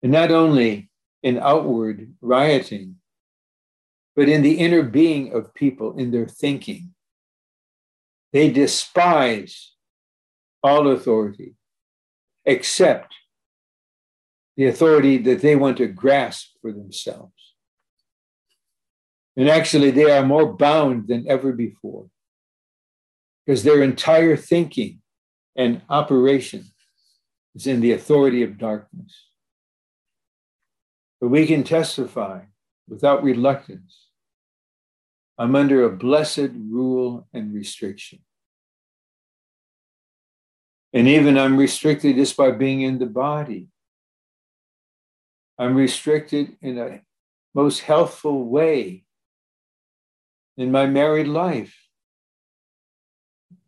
And 0.03 0.13
not 0.13 0.31
only 0.31 0.91
in 1.23 1.39
outward 1.39 2.15
rioting, 2.21 2.97
but 4.17 4.29
in 4.29 4.43
the 4.43 4.59
inner 4.59 4.83
being 4.83 5.33
of 5.33 5.55
people, 5.55 5.99
in 5.99 6.11
their 6.11 6.27
thinking. 6.27 6.95
They 8.33 8.51
despise 8.51 9.73
all 10.63 10.89
authority 10.89 11.55
except 12.45 13.15
the 14.57 14.67
authority 14.67 15.19
that 15.19 15.41
they 15.41 15.55
want 15.55 15.77
to 15.79 15.87
grasp 15.87 16.49
for 16.61 16.73
themselves. 16.73 17.33
And 19.37 19.49
actually, 19.49 19.93
they 19.93 20.11
are 20.11 20.27
more 20.27 20.53
bound 20.53 21.07
than 21.07 21.27
ever 21.29 21.53
before 21.53 22.09
because 23.47 23.63
their 23.63 23.83
entire 23.83 24.37
thinking 24.37 25.01
and 25.57 25.83
operation 25.89 26.65
is 27.55 27.67
in 27.67 27.81
the 27.81 27.93
authority 27.93 28.43
of 28.43 28.59
darkness. 28.59 29.27
But 31.21 31.29
we 31.29 31.47
can 31.47 31.63
testify 31.63 32.43
without 32.89 33.23
reluctance 33.23 34.08
I'm 35.39 35.55
under 35.55 35.85
a 35.85 35.91
blessed 35.91 36.51
rule 36.53 37.29
and 37.33 37.55
restriction. 37.55 38.21
And 40.93 41.07
even 41.07 41.39
I'm 41.39 41.57
restricted 41.57 42.17
just 42.17 42.37
by 42.37 42.51
being 42.51 42.81
in 42.81 42.99
the 42.99 43.07
body. 43.07 43.69
I'm 45.59 45.77
restricted 45.77 46.57
in 46.61 46.79
a 46.79 47.03
most 47.55 47.81
healthful 47.81 48.45
way 48.45 49.05
in 50.57 50.73
my 50.73 50.87
married 50.87 51.29
life. 51.29 51.77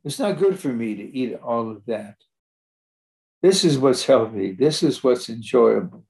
It's 0.04 0.18
not 0.18 0.38
good 0.38 0.58
for 0.58 0.68
me 0.68 0.94
to 0.96 1.16
eat 1.16 1.34
all 1.34 1.70
of 1.70 1.84
that. 1.86 2.16
This 3.42 3.64
is 3.64 3.78
what's 3.78 4.04
healthy. 4.04 4.52
This 4.52 4.82
is 4.82 5.02
what's 5.04 5.28
enjoyable. 5.28 6.04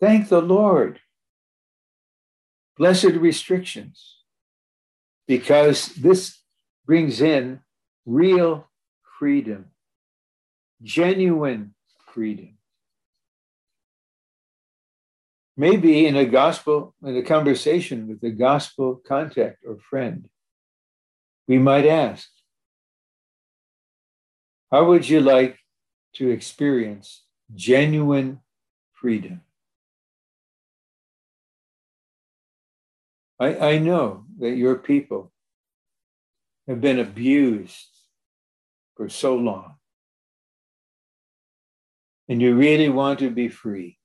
Thank 0.00 0.28
the 0.28 0.40
Lord. 0.40 1.00
Blessed 2.76 3.12
restrictions, 3.12 4.19
because 5.26 5.88
this 5.94 6.38
brings 6.86 7.20
in 7.20 7.60
real 8.04 8.68
freedom, 9.18 9.66
genuine 10.82 11.74
freedom. 12.12 12.56
Maybe 15.56 16.06
in 16.06 16.16
a 16.16 16.24
gospel, 16.24 16.94
in 17.04 17.16
a 17.16 17.22
conversation 17.22 18.08
with 18.08 18.22
a 18.22 18.30
gospel 18.30 19.00
contact 19.06 19.58
or 19.66 19.76
friend, 19.78 20.28
we 21.46 21.58
might 21.58 21.86
ask, 21.86 22.28
How 24.70 24.84
would 24.84 25.08
you 25.08 25.20
like 25.20 25.58
to 26.14 26.30
experience 26.30 27.24
genuine 27.54 28.40
freedom? 28.92 29.42
I, 33.38 33.72
I 33.72 33.78
know 33.78 34.26
that 34.40 34.56
your 34.56 34.76
people 34.76 35.32
have 36.66 36.80
been 36.80 36.98
abused 36.98 37.88
for 38.96 39.08
so 39.08 39.36
long, 39.36 39.74
and 42.28 42.42
you 42.42 42.54
really 42.54 42.88
want 42.88 43.18
to 43.20 43.30
be 43.30 43.48
free. 43.48 43.98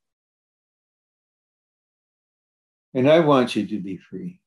And 2.93 3.09
I 3.09 3.19
want 3.19 3.55
you 3.55 3.67
to 3.67 3.79
be 3.79 3.97
free. 3.97 4.39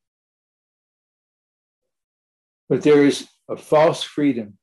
But 2.69 2.82
there 2.82 3.05
is 3.05 3.28
a 3.48 3.56
false 3.56 4.02
freedom 4.02 4.59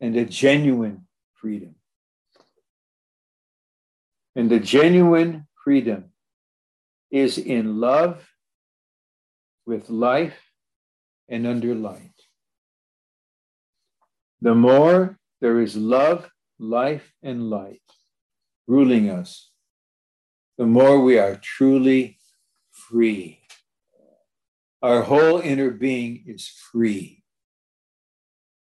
and 0.00 0.16
a 0.16 0.24
genuine 0.24 1.06
freedom. 1.34 1.74
And 4.34 4.50
the 4.50 4.60
genuine 4.60 5.46
freedom 5.62 6.12
is 7.10 7.38
in 7.38 7.78
love, 7.78 8.31
with 9.66 9.90
life, 9.90 10.38
and 11.28 11.46
under 11.46 11.74
light. 11.74 12.12
The 14.40 14.54
more 14.54 15.18
there 15.40 15.60
is 15.60 15.76
love, 15.76 16.28
life, 16.58 17.12
and 17.22 17.48
light 17.48 17.82
ruling 18.66 19.10
us, 19.10 19.50
the 20.58 20.66
more 20.66 21.00
we 21.00 21.18
are 21.18 21.36
truly 21.36 22.18
free. 22.70 23.40
Our 24.82 25.02
whole 25.02 25.38
inner 25.38 25.70
being 25.70 26.24
is 26.26 26.48
free 26.48 27.22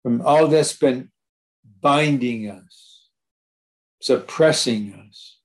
from 0.03 0.21
all 0.21 0.47
that's 0.47 0.77
been 0.77 1.11
binding 1.81 2.49
us, 2.49 3.09
suppressing 4.01 4.93
us, 4.93 5.39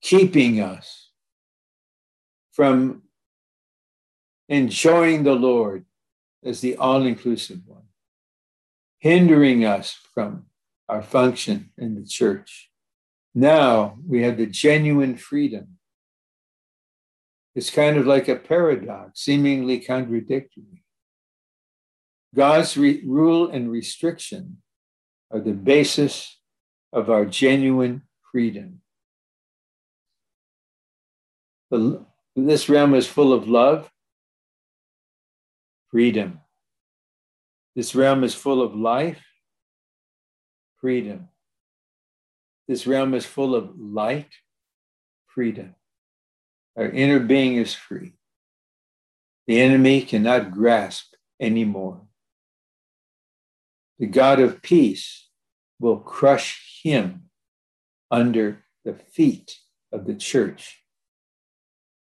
keeping 0.00 0.60
us 0.60 1.10
from 2.52 3.03
enjoying 4.54 5.24
the 5.24 5.34
Lord 5.34 5.84
as 6.44 6.60
the 6.60 6.76
all 6.76 7.04
inclusive 7.04 7.60
one, 7.66 7.88
hindering 8.98 9.64
us 9.64 9.96
from 10.14 10.46
our 10.88 11.02
function 11.02 11.70
in 11.76 11.94
the 11.94 12.06
church. 12.06 12.70
Now 13.34 13.98
we 14.06 14.22
have 14.22 14.36
the 14.36 14.46
genuine 14.46 15.16
freedom 15.16 15.74
it's 17.54 17.70
kind 17.70 17.96
of 17.96 18.06
like 18.06 18.28
a 18.28 18.36
paradox, 18.36 19.20
seemingly 19.20 19.78
contradictory. 19.78 20.82
God's 22.34 22.76
re- 22.76 23.02
rule 23.06 23.48
and 23.48 23.70
restriction 23.70 24.58
are 25.30 25.40
the 25.40 25.52
basis 25.52 26.36
of 26.92 27.10
our 27.10 27.24
genuine 27.24 28.02
freedom. 28.32 28.80
The, 31.70 32.04
this 32.34 32.68
realm 32.68 32.94
is 32.94 33.06
full 33.06 33.32
of 33.32 33.48
love, 33.48 33.88
freedom. 35.94 36.40
This 37.76 37.94
realm 37.94 38.24
is 38.24 38.34
full 38.34 38.60
of 38.62 38.74
life, 38.74 39.22
freedom. 40.80 41.28
This 42.66 42.84
realm 42.84 43.14
is 43.14 43.24
full 43.24 43.54
of 43.54 43.78
light, 43.78 44.30
freedom. 45.28 45.76
Our 46.76 46.88
inner 46.88 47.20
being 47.20 47.58
is 47.58 47.74
free. 47.74 48.14
The 49.46 49.60
enemy 49.60 50.02
cannot 50.02 50.50
grasp 50.50 51.14
anymore. 51.40 52.00
The 54.00 54.06
God 54.06 54.40
of 54.40 54.62
peace 54.62 55.28
will 55.78 55.98
crush 55.98 56.80
him 56.82 57.30
under 58.10 58.64
the 58.84 58.94
feet 58.94 59.58
of 59.92 60.06
the 60.06 60.16
church, 60.16 60.82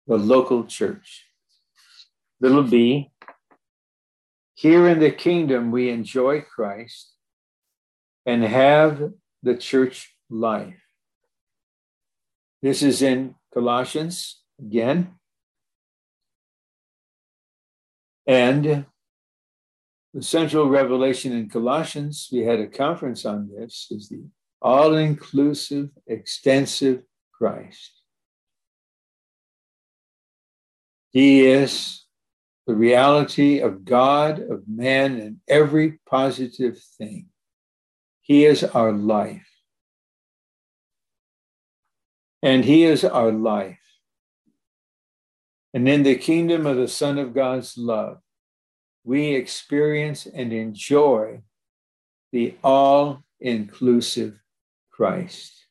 the 0.08 0.18
local 0.18 0.64
church. 0.64 1.26
Little 2.42 2.64
b, 2.64 3.12
here 4.56 4.88
in 4.88 5.00
the 5.00 5.12
kingdom, 5.12 5.72
we 5.72 5.90
enjoy 5.90 6.42
Christ 6.42 7.14
and 8.26 8.44
have 8.44 9.12
the 9.44 9.56
church 9.56 10.16
life. 10.30 10.82
This 12.62 12.82
is 12.82 13.02
in 13.02 13.36
Colossians 13.54 14.42
again. 14.60 15.16
And 18.26 18.86
the 20.14 20.24
central 20.24 20.70
revelation 20.70 21.34
in 21.34 21.50
Colossians, 21.50 22.30
we 22.32 22.40
had 22.40 22.60
a 22.60 22.68
conference 22.68 23.26
on 23.26 23.50
this, 23.56 23.88
is 23.92 24.08
the 24.10 24.24
all 24.62 24.96
inclusive, 24.96 25.90
extensive 26.08 27.04
Christ. 27.34 28.02
He 31.12 31.46
is 31.46 32.05
the 32.68 32.76
reality 32.76 33.60
of 33.60 33.86
God, 33.86 34.40
of 34.40 34.64
man, 34.68 35.20
and 35.20 35.38
every 35.48 36.00
positive 36.06 36.80
thing. 36.98 37.28
He 38.22 38.46
is 38.46 38.64
our 38.64 38.92
life. 38.92 39.48
And 42.42 42.66
He 42.66 42.84
is 42.84 43.04
our 43.04 43.32
life. 43.32 43.80
And 45.74 45.88
in 45.88 46.04
the 46.04 46.16
kingdom 46.16 46.66
of 46.66 46.78
the 46.78 46.88
Son 46.88 47.18
of 47.20 47.34
God's 47.34 47.78
love, 47.78 48.18
we 49.04 49.36
experience 49.36 50.26
and 50.26 50.52
enjoy 50.52 51.42
the 52.32 52.56
all 52.64 53.24
inclusive 53.40 54.40
Christ. 54.90 55.68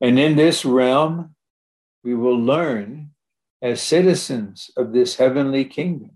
And 0.00 0.18
in 0.18 0.36
this 0.36 0.64
realm, 0.64 1.34
we 2.02 2.14
will 2.14 2.38
learn 2.38 3.13
as 3.64 3.80
citizens 3.80 4.70
of 4.76 4.92
this 4.92 5.16
heavenly 5.16 5.64
kingdom 5.64 6.10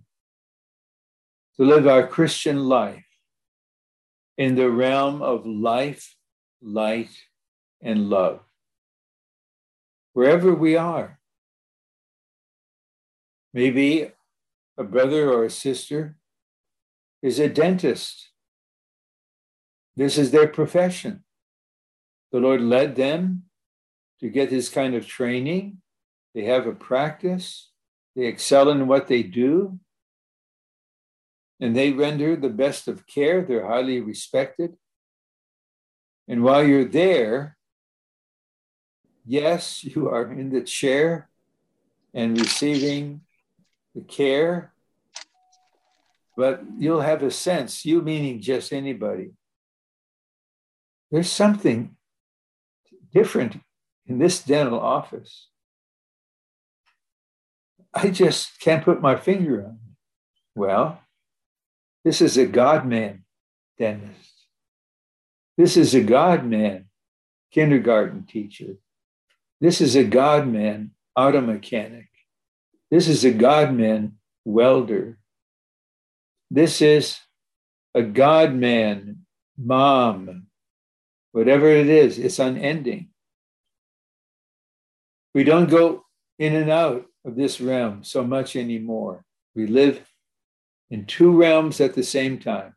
to 1.56 1.64
live 1.64 1.86
our 1.86 2.06
Christian 2.06 2.68
life 2.68 3.06
in 4.36 4.54
the 4.54 4.70
realm 4.70 5.22
of 5.22 5.46
life, 5.46 6.14
light, 6.60 7.08
and 7.80 8.10
love. 8.10 8.40
Wherever 10.12 10.54
we 10.54 10.76
are, 10.76 11.20
maybe 13.54 14.12
a 14.76 14.84
brother 14.84 15.32
or 15.32 15.44
a 15.44 15.50
sister 15.50 16.16
is 17.22 17.38
a 17.38 17.48
dentist. 17.48 18.28
This 19.96 20.18
is 20.18 20.32
their 20.32 20.48
profession. 20.48 21.24
The 22.30 22.40
Lord 22.40 22.60
led 22.60 22.94
them 22.94 23.44
to 24.20 24.28
get 24.28 24.50
this 24.50 24.68
kind 24.68 24.94
of 24.94 25.06
training. 25.06 25.80
They 26.34 26.44
have 26.44 26.66
a 26.66 26.72
practice, 26.72 27.70
they 28.14 28.26
excel 28.26 28.70
in 28.70 28.86
what 28.86 29.06
they 29.06 29.22
do, 29.22 29.78
and 31.60 31.74
they 31.74 31.92
render 31.92 32.36
the 32.36 32.48
best 32.48 32.86
of 32.86 33.06
care. 33.06 33.42
They're 33.42 33.66
highly 33.66 34.00
respected. 34.00 34.76
And 36.28 36.42
while 36.42 36.64
you're 36.64 36.84
there, 36.84 37.56
yes, 39.24 39.82
you 39.82 40.08
are 40.08 40.30
in 40.32 40.50
the 40.50 40.62
chair 40.62 41.28
and 42.14 42.38
receiving 42.38 43.22
the 43.94 44.02
care, 44.02 44.72
but 46.36 46.62
you'll 46.78 47.00
have 47.00 47.22
a 47.22 47.30
sense, 47.30 47.84
you 47.84 48.00
meaning 48.02 48.40
just 48.40 48.72
anybody, 48.72 49.30
there's 51.10 51.32
something 51.32 51.96
different 53.12 53.60
in 54.06 54.18
this 54.18 54.42
dental 54.42 54.78
office. 54.78 55.48
I 58.00 58.10
just 58.10 58.60
can't 58.60 58.84
put 58.84 59.02
my 59.02 59.16
finger 59.16 59.64
on 59.64 59.72
it. 59.72 59.96
Well, 60.54 61.00
this 62.04 62.20
is 62.20 62.36
a 62.36 62.46
God 62.46 62.86
man 62.86 63.24
dentist. 63.76 64.46
This 65.56 65.76
is 65.76 65.96
a 65.96 66.00
God 66.00 66.44
man 66.44 66.84
kindergarten 67.50 68.24
teacher. 68.24 68.76
This 69.60 69.80
is 69.80 69.96
a 69.96 70.04
God 70.04 70.46
man 70.46 70.92
auto 71.16 71.40
mechanic. 71.40 72.06
This 72.88 73.08
is 73.08 73.24
a 73.24 73.32
God 73.32 73.74
man 73.74 74.18
welder. 74.44 75.18
This 76.52 76.80
is 76.80 77.18
a 77.96 78.02
God 78.04 78.54
man 78.54 79.26
mom. 79.56 80.46
Whatever 81.32 81.66
it 81.66 81.88
is, 81.88 82.16
it's 82.16 82.38
unending. 82.38 83.08
We 85.34 85.42
don't 85.42 85.68
go 85.68 86.04
in 86.38 86.54
and 86.54 86.70
out 86.70 87.07
of 87.28 87.36
this 87.36 87.60
realm 87.60 88.02
so 88.02 88.24
much 88.24 88.56
anymore. 88.56 89.24
We 89.54 89.66
live 89.66 90.00
in 90.90 91.04
two 91.04 91.30
realms 91.30 91.80
at 91.80 91.94
the 91.94 92.02
same 92.02 92.38
time, 92.38 92.74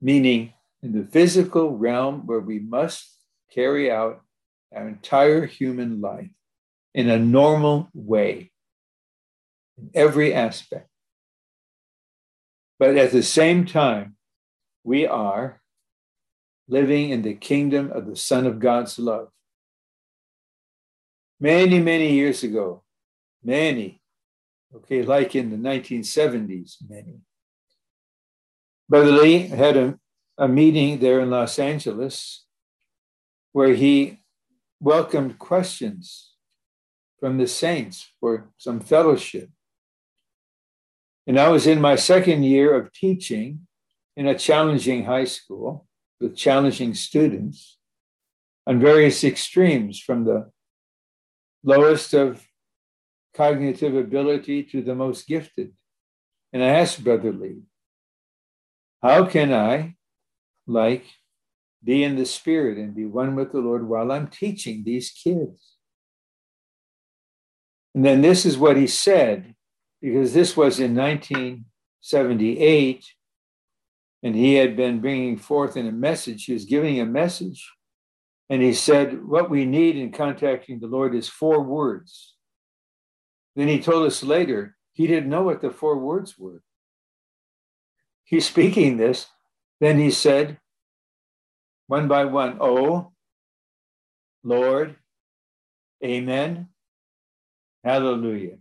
meaning 0.00 0.52
in 0.82 0.92
the 0.92 1.06
physical 1.06 1.76
realm 1.76 2.26
where 2.26 2.40
we 2.40 2.58
must 2.58 3.10
carry 3.52 3.90
out 3.90 4.20
our 4.74 4.86
entire 4.86 5.46
human 5.46 6.00
life 6.00 6.30
in 6.94 7.08
a 7.08 7.18
normal 7.18 7.88
way, 7.94 8.52
in 9.78 9.90
every 9.94 10.34
aspect. 10.34 10.88
But 12.78 12.96
at 12.96 13.12
the 13.12 13.22
same 13.22 13.64
time, 13.64 14.16
we 14.84 15.06
are 15.06 15.60
living 16.68 17.10
in 17.10 17.22
the 17.22 17.34
kingdom 17.34 17.90
of 17.92 18.06
the 18.06 18.14
Son 18.14 18.46
of 18.46 18.60
God's 18.60 18.98
love. 18.98 19.28
Many, 21.40 21.80
many 21.80 22.12
years 22.12 22.42
ago, 22.42 22.82
many, 23.42 24.00
okay, 24.74 25.02
like 25.02 25.34
in 25.34 25.50
the 25.50 25.56
1970s, 25.56 26.76
many. 26.88 27.20
Brother 28.88 29.12
Lee 29.12 29.48
had 29.48 29.76
a, 29.76 29.98
a 30.38 30.48
meeting 30.48 30.98
there 30.98 31.20
in 31.20 31.30
Los 31.30 31.58
Angeles 31.58 32.44
where 33.52 33.74
he 33.74 34.20
welcomed 34.80 35.38
questions 35.38 36.32
from 37.20 37.38
the 37.38 37.46
saints 37.46 38.12
for 38.20 38.50
some 38.56 38.80
fellowship. 38.80 39.50
And 41.26 41.38
I 41.38 41.48
was 41.48 41.66
in 41.66 41.80
my 41.80 41.96
second 41.96 42.44
year 42.44 42.74
of 42.74 42.92
teaching 42.92 43.66
in 44.16 44.26
a 44.26 44.38
challenging 44.38 45.04
high 45.04 45.24
school 45.24 45.86
with 46.20 46.36
challenging 46.36 46.94
students 46.94 47.78
on 48.66 48.80
various 48.80 49.22
extremes 49.24 50.00
from 50.00 50.24
the 50.24 50.50
lowest 51.62 52.14
of 52.14 52.47
cognitive 53.38 53.94
ability 53.94 54.64
to 54.64 54.82
the 54.82 54.94
most 54.94 55.26
gifted. 55.26 55.72
And 56.52 56.62
I 56.62 56.68
asked 56.68 57.02
Brother 57.02 57.32
Lee, 57.32 57.62
how 59.00 59.24
can 59.24 59.50
I, 59.52 59.94
like, 60.66 61.06
be 61.82 62.02
in 62.02 62.16
the 62.16 62.26
Spirit 62.26 62.76
and 62.78 62.94
be 62.94 63.06
one 63.06 63.34
with 63.36 63.52
the 63.52 63.60
Lord 63.60 63.88
while 63.88 64.12
I'm 64.12 64.26
teaching 64.26 64.82
these 64.82 65.10
kids? 65.10 65.76
And 67.94 68.04
then 68.04 68.20
this 68.20 68.44
is 68.44 68.58
what 68.58 68.76
he 68.76 68.88
said, 68.88 69.54
because 70.02 70.34
this 70.34 70.56
was 70.56 70.80
in 70.80 70.94
1978, 70.94 73.06
and 74.22 74.34
he 74.34 74.54
had 74.54 74.76
been 74.76 75.00
bringing 75.00 75.36
forth 75.36 75.76
in 75.76 75.86
a 75.86 75.92
message, 75.92 76.44
he 76.44 76.52
was 76.52 76.64
giving 76.64 77.00
a 77.00 77.06
message 77.06 77.70
and 78.50 78.62
he 78.62 78.72
said, 78.72 79.26
What 79.26 79.50
we 79.50 79.66
need 79.66 79.96
in 79.96 80.10
contacting 80.10 80.80
the 80.80 80.86
Lord 80.86 81.14
is 81.14 81.28
four 81.28 81.62
words. 81.62 82.34
Then 83.58 83.66
he 83.66 83.80
told 83.82 84.06
us 84.06 84.22
later, 84.22 84.76
he 84.92 85.08
didn't 85.08 85.28
know 85.28 85.42
what 85.42 85.60
the 85.60 85.70
four 85.70 85.98
words 85.98 86.38
were. 86.38 86.62
He's 88.22 88.46
speaking 88.46 88.98
this. 88.98 89.26
Then 89.80 89.98
he 89.98 90.12
said, 90.12 90.60
one 91.88 92.06
by 92.06 92.24
one, 92.24 92.58
Oh, 92.60 93.10
Lord, 94.44 94.94
Amen, 96.04 96.68
Hallelujah. 97.82 98.58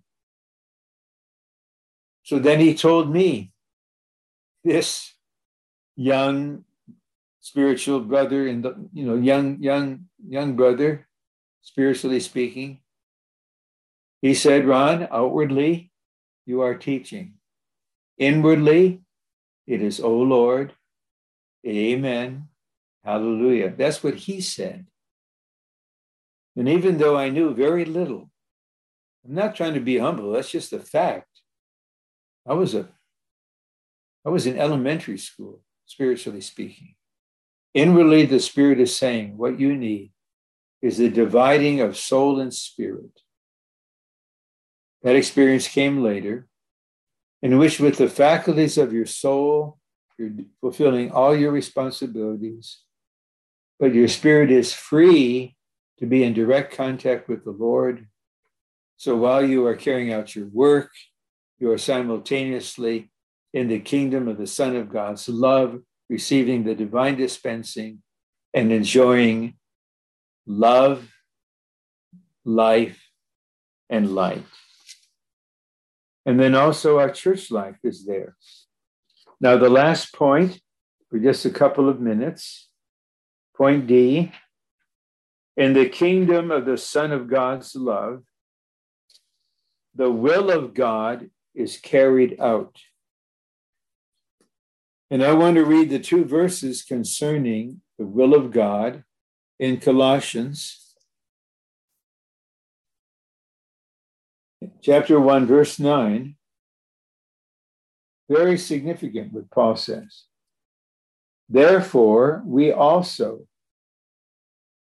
So 2.23 2.39
then 2.39 2.59
he 2.59 2.73
told 2.73 3.11
me, 3.11 3.51
this 4.63 5.13
young 5.95 6.65
spiritual 7.39 7.99
brother 7.99 8.47
and 8.47 8.89
you 8.93 9.05
know 9.05 9.15
young 9.15 9.61
young 9.61 10.07
young 10.27 10.55
brother 10.55 11.07
spiritually 11.61 12.19
speaking 12.19 12.81
he 14.21 14.33
said 14.33 14.65
ron 14.65 15.07
outwardly 15.11 15.91
you 16.45 16.61
are 16.61 16.75
teaching. 16.75 17.33
Inwardly 18.17 19.01
it 19.65 19.81
is 19.81 19.99
o 19.99 20.15
lord 20.17 20.73
amen. 21.65 22.47
Hallelujah. 23.03 23.73
That's 23.75 24.03
what 24.03 24.15
he 24.15 24.41
said. 24.41 24.87
And 26.55 26.67
even 26.67 26.97
though 26.97 27.17
i 27.17 27.29
knew 27.29 27.53
very 27.53 27.85
little 27.85 28.29
i'm 29.25 29.35
not 29.35 29.55
trying 29.55 29.73
to 29.73 29.79
be 29.79 29.97
humble 29.97 30.31
that's 30.31 30.51
just 30.51 30.73
a 30.73 30.79
fact. 30.79 31.29
I 32.45 32.53
was 32.53 32.73
a 32.73 32.87
i 34.25 34.29
was 34.29 34.47
in 34.47 34.57
elementary 34.57 35.17
school 35.17 35.61
spiritually 35.85 36.41
speaking. 36.41 36.95
Inwardly, 37.73 38.25
the 38.25 38.39
Spirit 38.39 38.79
is 38.79 38.95
saying 38.95 39.37
what 39.37 39.59
you 39.59 39.75
need 39.75 40.11
is 40.81 40.97
the 40.97 41.09
dividing 41.09 41.81
of 41.81 41.97
soul 41.97 42.39
and 42.39 42.53
spirit. 42.53 43.21
That 45.03 45.15
experience 45.15 45.67
came 45.67 46.03
later, 46.03 46.47
in 47.41 47.57
which, 47.57 47.79
with 47.79 47.97
the 47.97 48.09
faculties 48.09 48.77
of 48.77 48.93
your 48.93 49.05
soul, 49.05 49.77
you're 50.17 50.31
fulfilling 50.59 51.11
all 51.11 51.35
your 51.35 51.51
responsibilities, 51.51 52.79
but 53.79 53.93
your 53.93 54.07
spirit 54.07 54.51
is 54.51 54.73
free 54.73 55.55
to 55.99 56.05
be 56.05 56.23
in 56.23 56.33
direct 56.33 56.75
contact 56.75 57.29
with 57.29 57.43
the 57.43 57.51
Lord. 57.51 58.07
So 58.97 59.15
while 59.15 59.45
you 59.45 59.65
are 59.67 59.75
carrying 59.75 60.11
out 60.11 60.35
your 60.35 60.47
work, 60.47 60.89
you 61.59 61.71
are 61.71 61.77
simultaneously 61.77 63.11
in 63.53 63.67
the 63.67 63.79
kingdom 63.79 64.27
of 64.27 64.37
the 64.37 64.47
Son 64.47 64.75
of 64.75 64.89
God's 64.89 65.29
love 65.29 65.81
receiving 66.09 66.63
the 66.63 66.75
divine 66.75 67.15
dispensing 67.17 68.01
and 68.53 68.71
enjoying 68.71 69.55
love, 70.45 71.07
life, 72.45 73.09
and 73.89 74.15
light. 74.15 74.43
And 76.27 76.37
then 76.37 76.55
also 76.55 76.99
our 76.99 77.09
church 77.09 77.49
life 77.49 77.77
is 77.83 78.05
there. 78.05 78.35
Now, 79.39 79.57
the 79.57 79.69
last 79.69 80.13
point 80.13 80.59
for 81.09 81.19
just 81.19 81.45
a 81.45 81.49
couple 81.49 81.87
of 81.87 82.01
minutes, 82.01 82.67
point 83.55 83.87
D 83.87 84.33
in 85.55 85.73
the 85.73 85.87
kingdom 85.87 86.51
of 86.51 86.65
the 86.65 86.77
Son 86.77 87.13
of 87.13 87.29
God's 87.29 87.75
love, 87.75 88.23
the 89.95 90.11
will 90.11 90.51
of 90.51 90.73
God 90.73 91.29
is 91.55 91.77
carried 91.77 92.39
out. 92.41 92.75
And 95.09 95.23
I 95.23 95.31
want 95.31 95.55
to 95.55 95.63
read 95.63 95.89
the 95.89 95.97
two 95.97 96.25
verses 96.25 96.83
concerning 96.83 97.81
the 97.97 98.05
will 98.05 98.35
of 98.35 98.51
God 98.51 99.05
in 99.59 99.77
Colossians. 99.77 100.86
Chapter 104.81 105.19
1, 105.19 105.45
verse 105.45 105.79
9, 105.79 106.35
very 108.29 108.57
significant 108.57 109.33
what 109.33 109.49
Paul 109.51 109.75
says. 109.75 110.23
Therefore, 111.49 112.43
we 112.45 112.71
also, 112.71 113.47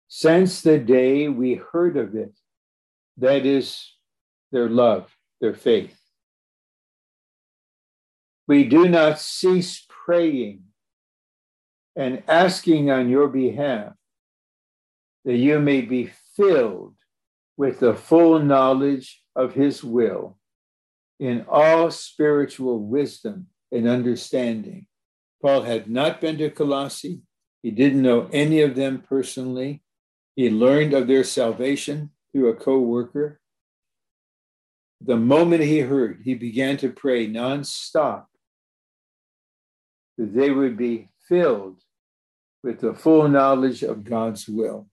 since 0.07 0.61
the 0.61 0.79
day 0.79 1.27
we 1.27 1.55
heard 1.55 1.97
of 1.97 2.15
it, 2.15 2.33
that 3.17 3.45
is 3.45 3.91
their 4.51 4.69
love, 4.69 5.15
their 5.41 5.53
faith, 5.53 5.99
we 8.47 8.63
do 8.63 8.87
not 8.87 9.19
cease 9.19 9.85
praying 9.87 10.63
and 11.95 12.23
asking 12.27 12.91
on 12.91 13.09
your 13.09 13.27
behalf 13.27 13.93
that 15.25 15.37
you 15.37 15.59
may 15.59 15.81
be 15.81 16.11
filled 16.35 16.95
with 17.57 17.79
the 17.79 17.93
full 17.93 18.39
knowledge 18.39 19.21
of 19.35 19.53
his 19.53 19.83
will 19.83 20.37
in 21.19 21.45
all 21.47 21.91
spiritual 21.91 22.79
wisdom 22.79 23.47
and 23.71 23.87
understanding. 23.87 24.87
Paul 25.41 25.63
had 25.63 25.89
not 25.89 26.21
been 26.21 26.37
to 26.37 26.49
Colossae. 26.49 27.21
He 27.61 27.71
didn't 27.71 28.01
know 28.01 28.29
any 28.31 28.61
of 28.61 28.75
them 28.75 29.03
personally. 29.07 29.83
He 30.35 30.49
learned 30.49 30.93
of 30.93 31.07
their 31.07 31.23
salvation 31.23 32.11
through 32.31 32.49
a 32.49 32.55
co 32.55 32.79
worker. 32.79 33.39
The 35.01 35.17
moment 35.17 35.63
he 35.63 35.79
heard, 35.79 36.21
he 36.23 36.33
began 36.33 36.77
to 36.77 36.89
pray 36.89 37.27
nonstop 37.27 38.25
that 40.17 40.33
they 40.33 40.49
would 40.49 40.77
be 40.77 41.09
filled 41.27 41.81
with 42.63 42.79
the 42.79 42.93
full 42.93 43.27
knowledge 43.27 43.83
of 43.83 44.03
God's 44.03 44.47
will. 44.47 44.87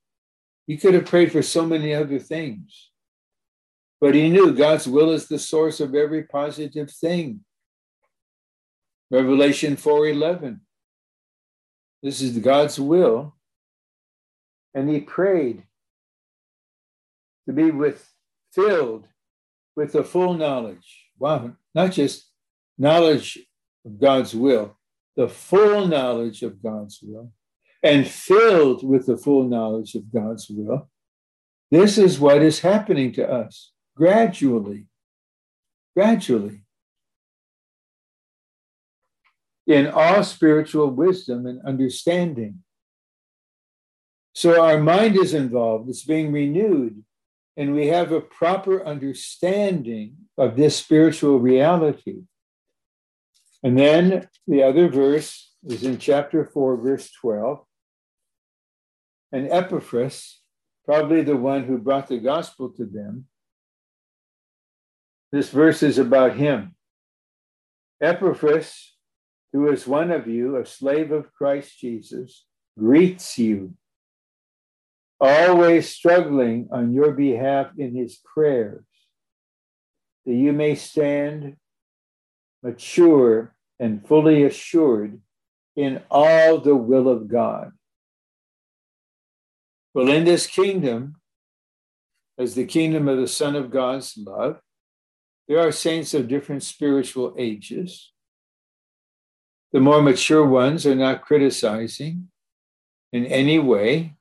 He 0.71 0.77
could 0.77 0.95
have 0.95 1.07
prayed 1.07 1.33
for 1.33 1.43
so 1.43 1.67
many 1.67 1.93
other 1.93 2.21
things, 2.21 2.93
but 4.01 4.15
he 4.15 4.31
knew 4.31 4.53
God's 4.53 4.87
will 4.87 5.11
is 5.11 5.27
the 5.27 5.37
source 5.37 5.81
of 5.81 5.97
every 5.97 6.23
positive 6.23 6.93
thing. 6.93 7.45
Revelation 9.11 9.75
4:11. 9.75 10.61
This 12.05 12.23
is 12.23 12.39
God's 12.39 12.79
will. 12.79 13.35
And 14.73 14.89
he 14.89 15.01
prayed 15.01 15.67
to 17.49 17.53
be 17.53 17.73
with 17.73 18.09
filled 18.53 19.09
with 19.75 19.91
the 19.91 20.05
full 20.05 20.35
knowledge. 20.35 21.11
Wow, 21.19 21.57
not 21.75 21.91
just 21.91 22.31
knowledge 22.79 23.41
of 23.85 23.99
God's 23.99 24.37
will, 24.37 24.79
the 25.17 25.29
full 25.29 25.89
knowledge 25.89 26.45
of 26.45 26.63
God's 26.63 27.03
will 27.03 27.33
and 27.83 28.07
filled 28.07 28.87
with 28.87 29.07
the 29.07 29.17
full 29.17 29.49
knowledge 29.49 29.95
of 29.95 30.13
God's 30.13 30.49
will, 30.51 30.91
this 31.71 31.99
is 31.99 32.19
what 32.19 32.43
is 32.43 32.61
happening 32.61 33.13
to 33.13 33.29
us 33.29 33.73
gradually, 33.97 34.87
gradually. 35.95 36.63
In 39.67 39.87
all 39.87 40.25
spiritual 40.25 40.91
wisdom 40.91 41.47
and 41.47 41.61
understanding. 41.65 42.63
So 44.35 44.61
our 44.63 44.79
mind 44.79 45.17
is 45.17 45.33
involved, 45.33 45.89
it's 45.89 46.05
being 46.05 46.33
renewed, 46.33 47.05
and 47.57 47.75
we 47.75 47.89
have 47.89 48.11
a 48.11 48.21
proper 48.21 48.85
understanding 48.85 50.17
of 50.39 50.57
this 50.57 50.77
spiritual 50.77 51.39
reality. 51.39 52.23
And 53.63 53.79
then 53.79 54.29
the 54.47 54.63
other 54.63 54.89
verse 54.89 55.53
is 55.65 55.85
in 55.85 55.99
chapter 55.99 56.47
4, 56.47 56.77
verse 56.79 57.11
12. 57.21 57.65
And 59.33 59.49
Epaphras, 59.51 60.41
probably 60.85 61.23
the 61.23 61.37
one 61.37 61.65
who 61.65 61.79
brought 61.79 62.09
the 62.09 62.19
gospel 62.19 62.71
to 62.71 62.85
them, 62.85 63.27
this 65.33 65.51
verse 65.51 65.83
is 65.83 65.99
about 65.99 66.37
him. 66.37 66.75
Epaphras, 68.01 68.97
who 69.53 69.71
is 69.71 69.87
one 69.87 70.11
of 70.11 70.27
you, 70.27 70.57
a 70.57 70.67
slave 70.67 71.13
of 71.13 71.33
Christ 71.33 71.79
Jesus, 71.79 72.47
greets 72.79 73.39
you, 73.39 73.75
always 75.21 75.89
struggling 75.89 76.69
on 76.73 76.93
your 76.93 77.13
behalf 77.13 77.69
in 77.77 77.95
his 77.95 78.19
prayers, 78.25 78.85
that 80.27 80.35
you 80.35 80.53
may 80.53 80.75
stand 80.75 81.57
mature 82.63 83.55
and 83.79 84.07
fully 84.07 84.45
assured 84.45 85.21
in 85.77 86.03
all 86.11 86.59
the 86.59 86.75
will 86.75 87.09
of 87.09 87.29
God. 87.29 87.73
Well, 89.93 90.09
in 90.09 90.25
this 90.25 90.47
kingdom, 90.47 91.17
as 92.39 92.55
the 92.55 92.65
kingdom 92.65 93.09
of 93.09 93.19
the 93.19 93.27
Son 93.27 93.57
of 93.57 93.71
God's 93.71 94.17
love, 94.17 94.61
there 95.49 95.59
are 95.59 95.73
saints 95.73 96.15
of 96.15 96.29
different 96.29 96.63
spiritual 96.63 97.35
ages. 97.37 98.13
The 99.73 99.81
more 99.81 100.01
mature 100.01 100.47
ones 100.47 100.87
are 100.87 100.95
not 100.95 101.23
criticizing 101.23 102.29
in 103.13 103.27
any 103.27 103.59
way 103.59 104.15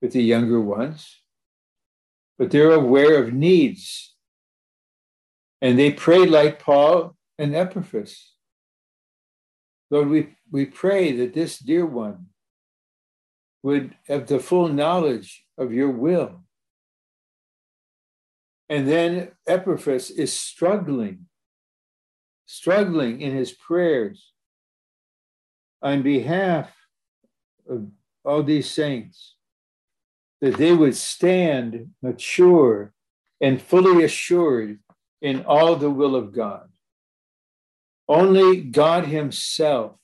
with 0.00 0.12
the 0.12 0.22
younger 0.22 0.60
ones, 0.60 1.20
but 2.38 2.50
they're 2.50 2.72
aware 2.72 3.22
of 3.22 3.34
needs. 3.34 4.14
And 5.60 5.78
they 5.78 5.92
pray 5.92 6.26
like 6.26 6.58
Paul 6.58 7.16
and 7.38 7.54
Epaphras. 7.54 8.32
Lord, 9.90 10.08
we, 10.08 10.36
we 10.50 10.64
pray 10.64 11.12
that 11.12 11.34
this 11.34 11.58
dear 11.58 11.84
one 11.84 12.28
would 13.62 13.94
have 14.08 14.26
the 14.26 14.38
full 14.38 14.68
knowledge 14.68 15.44
of 15.56 15.72
your 15.72 15.90
will. 15.90 16.42
And 18.68 18.88
then 18.88 19.32
Epaphras 19.46 20.10
is 20.10 20.32
struggling, 20.32 21.26
struggling 22.46 23.20
in 23.20 23.36
his 23.36 23.52
prayers 23.52 24.32
on 25.82 26.02
behalf 26.02 26.72
of 27.68 27.88
all 28.24 28.42
these 28.42 28.70
saints, 28.70 29.34
that 30.40 30.56
they 30.56 30.72
would 30.72 30.96
stand 30.96 31.90
mature 32.02 32.92
and 33.40 33.60
fully 33.60 34.04
assured 34.04 34.78
in 35.20 35.44
all 35.44 35.76
the 35.76 35.90
will 35.90 36.16
of 36.16 36.32
God. 36.32 36.68
Only 38.08 38.60
God 38.60 39.06
Himself 39.06 39.96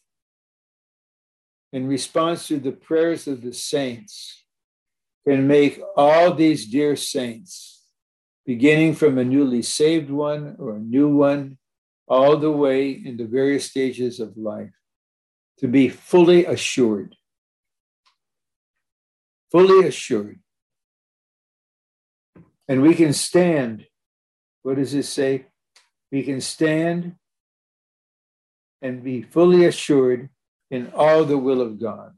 in 1.73 1.87
response 1.87 2.49
to 2.49 2.59
the 2.59 2.73
prayers 2.73 3.27
of 3.27 3.43
the 3.43 3.53
saints, 3.53 4.45
can 5.27 5.47
make 5.47 5.81
all 5.97 6.33
these 6.33 6.67
dear 6.67 6.97
saints, 6.97 7.85
beginning 8.47 8.95
from 8.95 9.19
a 9.19 9.25
newly 9.25 9.61
saved 9.61 10.11
one 10.11 10.57
or 10.59 10.77
a 10.77 10.81
new 10.81 11.15
one, 11.15 11.59
all 12.07 12.39
the 12.39 12.51
way 12.51 12.91
in 12.91 13.19
the 13.19 13.27
various 13.27 13.67
stages 13.67 14.21
of 14.21 14.37
life, 14.37 14.73
to 15.59 15.69
be 15.69 15.89
fully 15.89 16.47
assured. 16.47 17.15
Fully 19.53 19.87
assured. 19.87 20.41
And 22.67 22.81
we 22.81 22.95
can 22.95 23.13
stand. 23.13 23.87
What 24.63 24.77
does 24.77 24.95
it 24.95 25.05
say? 25.05 25.47
We 26.11 26.23
can 26.23 26.41
stand 26.41 27.17
and 28.81 29.03
be 29.03 29.23
fully 29.23 29.67
assured 29.67 30.31
in 30.71 30.93
all 30.95 31.25
the 31.25 31.39
will 31.39 31.61
of 31.61 31.81
God. 31.81 32.13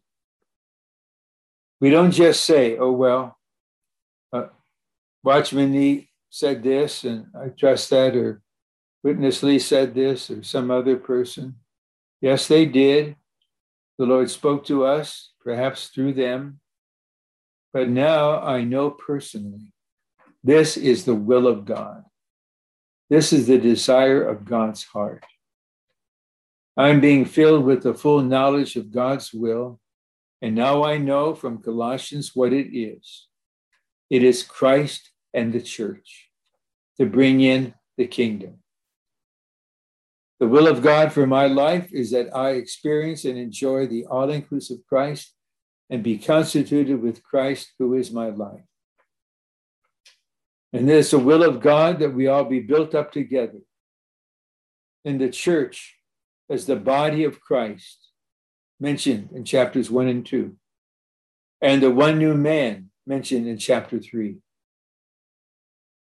We 1.81 1.91
don't 1.91 2.11
just 2.11 2.45
say, 2.45 2.77
oh, 2.77 2.93
well, 2.93 3.39
uh, 4.33 4.49
Watchman 5.23 5.73
Nee 5.73 6.09
said 6.29 6.63
this, 6.63 7.05
and 7.05 7.27
I 7.35 7.49
trust 7.49 7.91
that, 7.91 8.15
or 8.17 8.43
Witness 9.03 9.43
Lee 9.43 9.59
said 9.59 9.95
this, 9.95 10.31
or 10.31 10.43
some 10.43 10.71
other 10.71 10.97
person. 10.97 11.57
Yes, 12.21 12.49
they 12.49 12.67
did. 12.67 13.17
The 13.99 14.05
Lord 14.05 14.31
spoke 14.31 14.67
to 14.67 14.85
us, 14.85 15.33
perhaps 15.43 15.89
through 15.89 16.15
them. 16.15 16.61
But 17.73 17.89
now 17.89 18.41
I 18.41 18.63
know 18.63 18.91
personally 18.91 19.73
this 20.43 20.77
is 20.77 21.05
the 21.05 21.15
will 21.15 21.47
of 21.47 21.65
God. 21.65 22.05
This 23.09 23.33
is 23.33 23.47
the 23.47 23.59
desire 23.59 24.23
of 24.23 24.45
God's 24.45 24.85
heart. 24.85 25.25
I'm 26.77 27.01
being 27.01 27.25
filled 27.25 27.65
with 27.65 27.83
the 27.83 27.95
full 27.95 28.23
knowledge 28.23 28.77
of 28.77 28.93
God's 28.93 29.33
will. 29.33 29.81
And 30.43 30.55
now 30.55 30.85
I 30.85 30.97
know 30.97 31.35
from 31.35 31.63
Colossians 31.63 32.35
what 32.35 32.53
it 32.53 32.77
is 32.77 33.27
it 34.09 34.25
is 34.25 34.43
Christ 34.43 35.11
and 35.33 35.53
the 35.53 35.61
church 35.61 36.31
to 36.99 37.07
bring 37.07 37.41
in 37.41 37.75
the 37.97 38.07
kingdom. 38.07 38.59
The 40.41 40.49
will 40.49 40.67
of 40.67 40.83
God 40.83 41.13
for 41.13 41.27
my 41.27 41.47
life 41.47 41.93
is 41.93 42.11
that 42.11 42.35
I 42.35 42.51
experience 42.53 43.25
and 43.25 43.39
enjoy 43.39 43.87
the 43.87 44.07
all 44.07 44.31
inclusive 44.31 44.79
Christ 44.89 45.35
and 45.91 46.03
be 46.03 46.19
constituted 46.19 47.01
with 47.01 47.23
Christ, 47.23 47.73
who 47.79 47.95
is 47.95 48.11
my 48.11 48.31
life. 48.31 48.65
And 50.73 50.89
it's 50.91 51.11
the 51.11 51.19
will 51.19 51.43
of 51.43 51.61
God 51.61 51.99
that 51.99 52.15
we 52.15 52.27
all 52.27 52.45
be 52.45 52.61
built 52.61 52.95
up 52.95 53.13
together 53.13 53.59
in 55.05 55.19
the 55.19 55.29
church 55.29 56.00
as 56.51 56.67
the 56.67 56.77
body 56.77 57.23
of 57.23 57.41
Christ, 57.41 58.09
mentioned 58.81 59.31
in 59.33 59.45
chapters 59.45 59.91
one 59.91 60.09
and 60.09 60.27
two, 60.27 60.57
and 61.61 61.81
the 61.81 61.91
one 61.91 62.19
new 62.19 62.35
man 62.35 62.91
mentioned 63.07 63.47
in 63.47 63.57
chapter 63.57 64.01
three. 64.01 64.39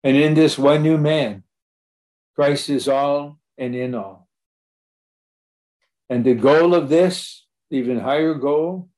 And 0.05 0.17
in 0.17 0.35
this 0.35 0.57
one 0.57 0.83
new 0.83 0.97
man, 0.97 1.43
Christ 2.37 2.71
is 2.71 2.89
all 2.89 3.41
and 3.59 3.75
in 3.75 3.97
all. 3.97 4.29
And 6.09 6.25
the 6.25 6.35
goal 6.35 6.73
of 6.73 6.89
this, 6.89 7.45
even 7.71 7.99
higher 7.99 8.35
goal, 8.35 8.89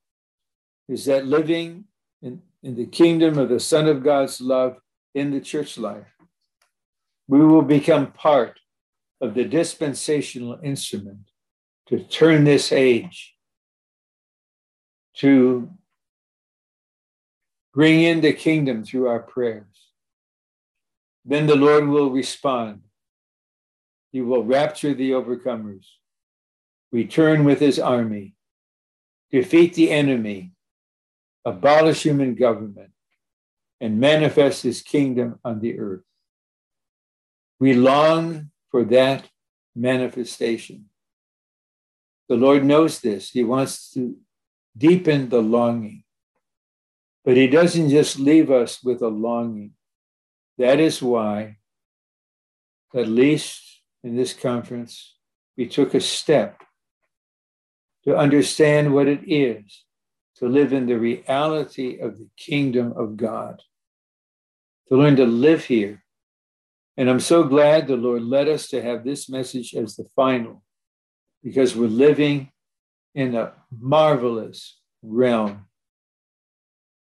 is 0.87 1.05
that 1.05 1.25
living 1.25 1.85
in, 2.21 2.41
in 2.61 2.75
the 2.75 2.85
kingdom 2.85 3.39
of 3.39 3.49
the 3.49 3.59
Son 3.59 3.87
of 3.87 4.03
God's 4.03 4.39
love 4.39 4.77
in 5.15 5.31
the 5.31 5.41
church 5.41 5.77
life, 5.77 6.13
we 7.27 7.43
will 7.43 7.63
become 7.63 8.11
part 8.11 8.59
of 9.21 9.33
the 9.33 9.43
dispensational 9.43 10.59
instrument 10.61 11.30
to 11.91 11.99
turn 11.99 12.45
this 12.45 12.71
age, 12.71 13.35
to 15.17 15.69
bring 17.73 18.01
in 18.01 18.21
the 18.21 18.31
kingdom 18.31 18.85
through 18.85 19.09
our 19.09 19.19
prayers. 19.19 19.65
Then 21.25 21.47
the 21.47 21.57
Lord 21.57 21.89
will 21.89 22.09
respond. 22.09 22.83
He 24.13 24.21
will 24.21 24.45
rapture 24.45 24.93
the 24.93 25.11
overcomers, 25.11 25.85
return 26.93 27.43
with 27.43 27.59
his 27.59 27.77
army, 27.77 28.35
defeat 29.29 29.73
the 29.73 29.91
enemy, 29.91 30.53
abolish 31.43 32.03
human 32.03 32.35
government, 32.35 32.91
and 33.81 33.99
manifest 33.99 34.63
his 34.63 34.81
kingdom 34.81 35.39
on 35.43 35.59
the 35.59 35.77
earth. 35.77 36.03
We 37.59 37.73
long 37.73 38.51
for 38.69 38.85
that 38.85 39.27
manifestation. 39.75 40.85
The 42.31 42.37
Lord 42.37 42.63
knows 42.63 43.01
this. 43.01 43.31
He 43.31 43.43
wants 43.43 43.91
to 43.91 44.15
deepen 44.77 45.27
the 45.27 45.41
longing. 45.41 46.05
But 47.25 47.35
He 47.35 47.47
doesn't 47.47 47.89
just 47.89 48.17
leave 48.17 48.49
us 48.49 48.81
with 48.81 49.01
a 49.01 49.09
longing. 49.09 49.71
That 50.57 50.79
is 50.79 51.01
why, 51.01 51.57
at 52.95 53.09
least 53.09 53.81
in 54.01 54.15
this 54.15 54.31
conference, 54.31 55.17
we 55.57 55.67
took 55.67 55.93
a 55.93 55.99
step 55.99 56.63
to 58.05 58.15
understand 58.15 58.93
what 58.93 59.09
it 59.09 59.29
is 59.29 59.83
to 60.37 60.47
live 60.47 60.71
in 60.71 60.85
the 60.85 60.97
reality 60.97 61.99
of 61.99 62.17
the 62.17 62.29
kingdom 62.37 62.93
of 62.95 63.17
God, 63.17 63.61
to 64.87 64.95
learn 64.95 65.17
to 65.17 65.25
live 65.25 65.65
here. 65.65 66.05
And 66.95 67.09
I'm 67.09 67.19
so 67.19 67.43
glad 67.43 67.87
the 67.87 67.97
Lord 67.97 68.23
led 68.23 68.47
us 68.47 68.69
to 68.69 68.81
have 68.81 69.03
this 69.03 69.27
message 69.27 69.73
as 69.75 69.97
the 69.97 70.05
final, 70.15 70.63
because 71.43 71.75
we're 71.75 71.87
living 71.87 72.51
in 73.15 73.35
a 73.35 73.53
marvelous 73.71 74.79
realm. 75.01 75.65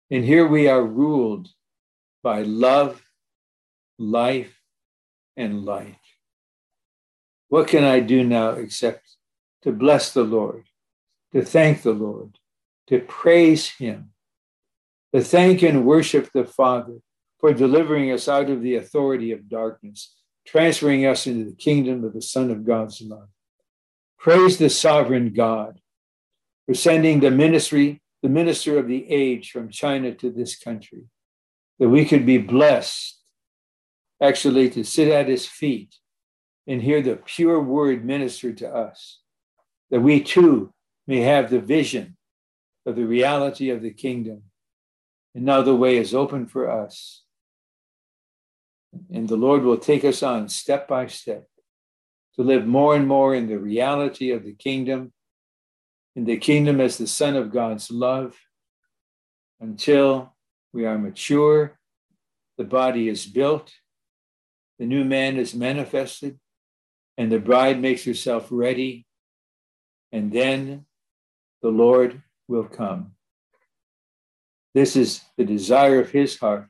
And 0.09 0.23
here 0.23 0.47
we 0.47 0.67
are 0.67 0.83
ruled 0.83 1.49
by 2.23 2.41
love, 2.43 3.01
life, 3.97 4.61
and 5.35 5.65
light. 5.65 5.99
What 7.49 7.67
can 7.67 7.83
I 7.83 7.99
do 7.99 8.23
now 8.23 8.51
except 8.51 9.15
to 9.63 9.71
bless 9.71 10.13
the 10.13 10.23
Lord, 10.23 10.65
to 11.33 11.41
thank 11.43 11.81
the 11.81 11.93
Lord, 11.93 12.37
to 12.87 12.99
praise 12.99 13.69
Him, 13.69 14.11
to 15.13 15.21
thank 15.21 15.61
and 15.61 15.85
worship 15.85 16.31
the 16.33 16.45
Father 16.45 16.99
for 17.39 17.53
delivering 17.53 18.11
us 18.11 18.27
out 18.27 18.49
of 18.49 18.61
the 18.61 18.75
authority 18.75 19.31
of 19.31 19.49
darkness, 19.49 20.15
transferring 20.45 21.05
us 21.05 21.27
into 21.27 21.45
the 21.45 21.55
kingdom 21.55 22.03
of 22.03 22.13
the 22.13 22.21
Son 22.21 22.49
of 22.51 22.65
God's 22.65 23.01
love. 23.01 23.29
Praise 24.17 24.57
the 24.57 24.69
sovereign 24.69 25.33
God 25.33 25.79
for 26.65 26.73
sending 26.73 27.19
the 27.19 27.31
ministry, 27.31 28.01
the 28.23 28.29
minister 28.29 28.77
of 28.77 28.87
the 28.87 29.09
age 29.09 29.51
from 29.51 29.69
China 29.69 30.13
to 30.15 30.31
this 30.31 30.57
country, 30.57 31.03
that 31.79 31.89
we 31.89 32.03
could 32.03 32.25
be 32.25 32.37
blessed 32.37 33.21
actually 34.21 34.69
to 34.71 34.83
sit 34.83 35.07
at 35.07 35.27
his 35.27 35.45
feet 35.45 35.95
and 36.65 36.81
hear 36.81 37.01
the 37.01 37.15
pure 37.15 37.61
word 37.61 38.03
ministered 38.03 38.57
to 38.57 38.69
us, 38.69 39.21
that 39.91 40.01
we 40.01 40.21
too 40.21 40.73
may 41.05 41.21
have 41.21 41.49
the 41.49 41.61
vision 41.61 42.17
of 42.85 42.95
the 42.95 43.05
reality 43.05 43.69
of 43.69 43.81
the 43.81 43.93
kingdom. 43.93 44.43
And 45.35 45.45
now 45.45 45.61
the 45.61 45.75
way 45.75 45.97
is 45.97 46.15
open 46.15 46.47
for 46.47 46.69
us. 46.69 47.23
And 49.13 49.29
the 49.29 49.37
Lord 49.37 49.63
will 49.63 49.77
take 49.77 50.03
us 50.03 50.23
on 50.23 50.49
step 50.49 50.87
by 50.87 51.07
step 51.07 51.47
to 52.37 52.43
live 52.43 52.65
more 52.65 52.95
and 52.95 53.07
more 53.07 53.33
in 53.33 53.47
the 53.47 53.59
reality 53.59 54.31
of 54.31 54.43
the 54.43 54.53
kingdom, 54.53 55.11
in 56.15 56.25
the 56.25 56.37
kingdom 56.37 56.79
as 56.79 56.97
the 56.97 57.07
Son 57.07 57.35
of 57.35 57.51
God's 57.51 57.89
love, 57.91 58.37
until 59.59 60.35
we 60.71 60.85
are 60.85 60.97
mature, 60.97 61.79
the 62.57 62.63
body 62.63 63.09
is 63.09 63.25
built, 63.25 63.73
the 64.79 64.85
new 64.85 65.03
man 65.03 65.37
is 65.37 65.55
manifested, 65.55 66.39
and 67.17 67.31
the 67.31 67.39
bride 67.39 67.81
makes 67.81 68.05
herself 68.05 68.47
ready, 68.51 69.07
and 70.11 70.31
then 70.31 70.85
the 71.61 71.69
Lord 71.69 72.21
will 72.47 72.65
come. 72.65 73.13
This 74.75 74.95
is 74.95 75.21
the 75.37 75.45
desire 75.45 75.99
of 75.99 76.11
his 76.11 76.37
heart 76.37 76.67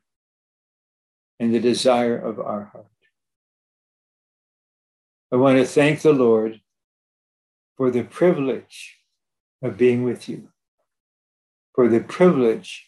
and 1.38 1.54
the 1.54 1.60
desire 1.60 2.16
of 2.16 2.40
our 2.40 2.64
heart. 2.64 2.86
I 5.30 5.36
want 5.36 5.58
to 5.58 5.64
thank 5.64 6.00
the 6.00 6.12
Lord 6.12 6.60
for 7.76 7.90
the 7.90 8.02
privilege 8.02 8.96
of 9.62 9.76
being 9.76 10.02
with 10.02 10.28
you, 10.28 10.48
for 11.74 11.88
the 11.88 12.00
privilege 12.00 12.86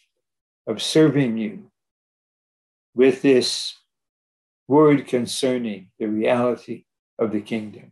of 0.67 0.81
serving 0.81 1.37
you 1.37 1.71
with 2.95 3.21
this 3.21 3.75
word 4.67 5.07
concerning 5.07 5.91
the 5.99 6.07
reality 6.07 6.85
of 7.19 7.31
the 7.31 7.41
kingdom. 7.41 7.91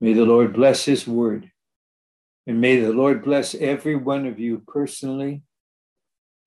May 0.00 0.12
the 0.12 0.24
Lord 0.24 0.52
bless 0.52 0.84
his 0.84 1.06
word 1.06 1.50
and 2.46 2.60
may 2.60 2.80
the 2.80 2.92
Lord 2.92 3.24
bless 3.24 3.54
every 3.54 3.96
one 3.96 4.26
of 4.26 4.38
you 4.38 4.62
personally 4.66 5.42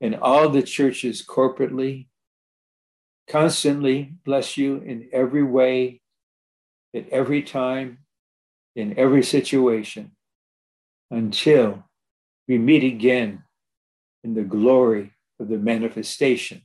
and 0.02 0.16
all 0.16 0.50
the 0.50 0.64
churches 0.64 1.26
corporately. 1.26 2.08
Constantly 3.28 4.14
bless 4.26 4.58
you 4.58 4.78
in 4.78 5.10
every 5.12 5.44
way, 5.44 6.02
at 6.96 7.10
every 7.10 7.42
time, 7.42 8.00
in 8.76 8.98
every 8.98 9.24
situation, 9.24 10.12
until 11.12 11.84
we 12.48 12.58
meet 12.58 12.84
again 12.84 13.44
in 14.24 14.34
the 14.34 14.44
glory 14.44 15.12
of 15.40 15.48
the 15.50 15.58
manifestation 15.58 16.62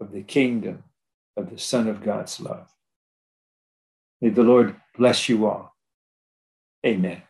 of 0.00 0.12
the 0.12 0.22
kingdom 0.22 0.84
of 1.36 1.50
the 1.50 1.58
Son 1.58 1.88
of 1.88 2.02
God's 2.02 2.40
love. 2.40 2.68
May 4.20 4.30
the 4.30 4.42
Lord 4.42 4.76
bless 4.96 5.28
you 5.28 5.46
all. 5.46 5.74
Amen. 6.84 7.22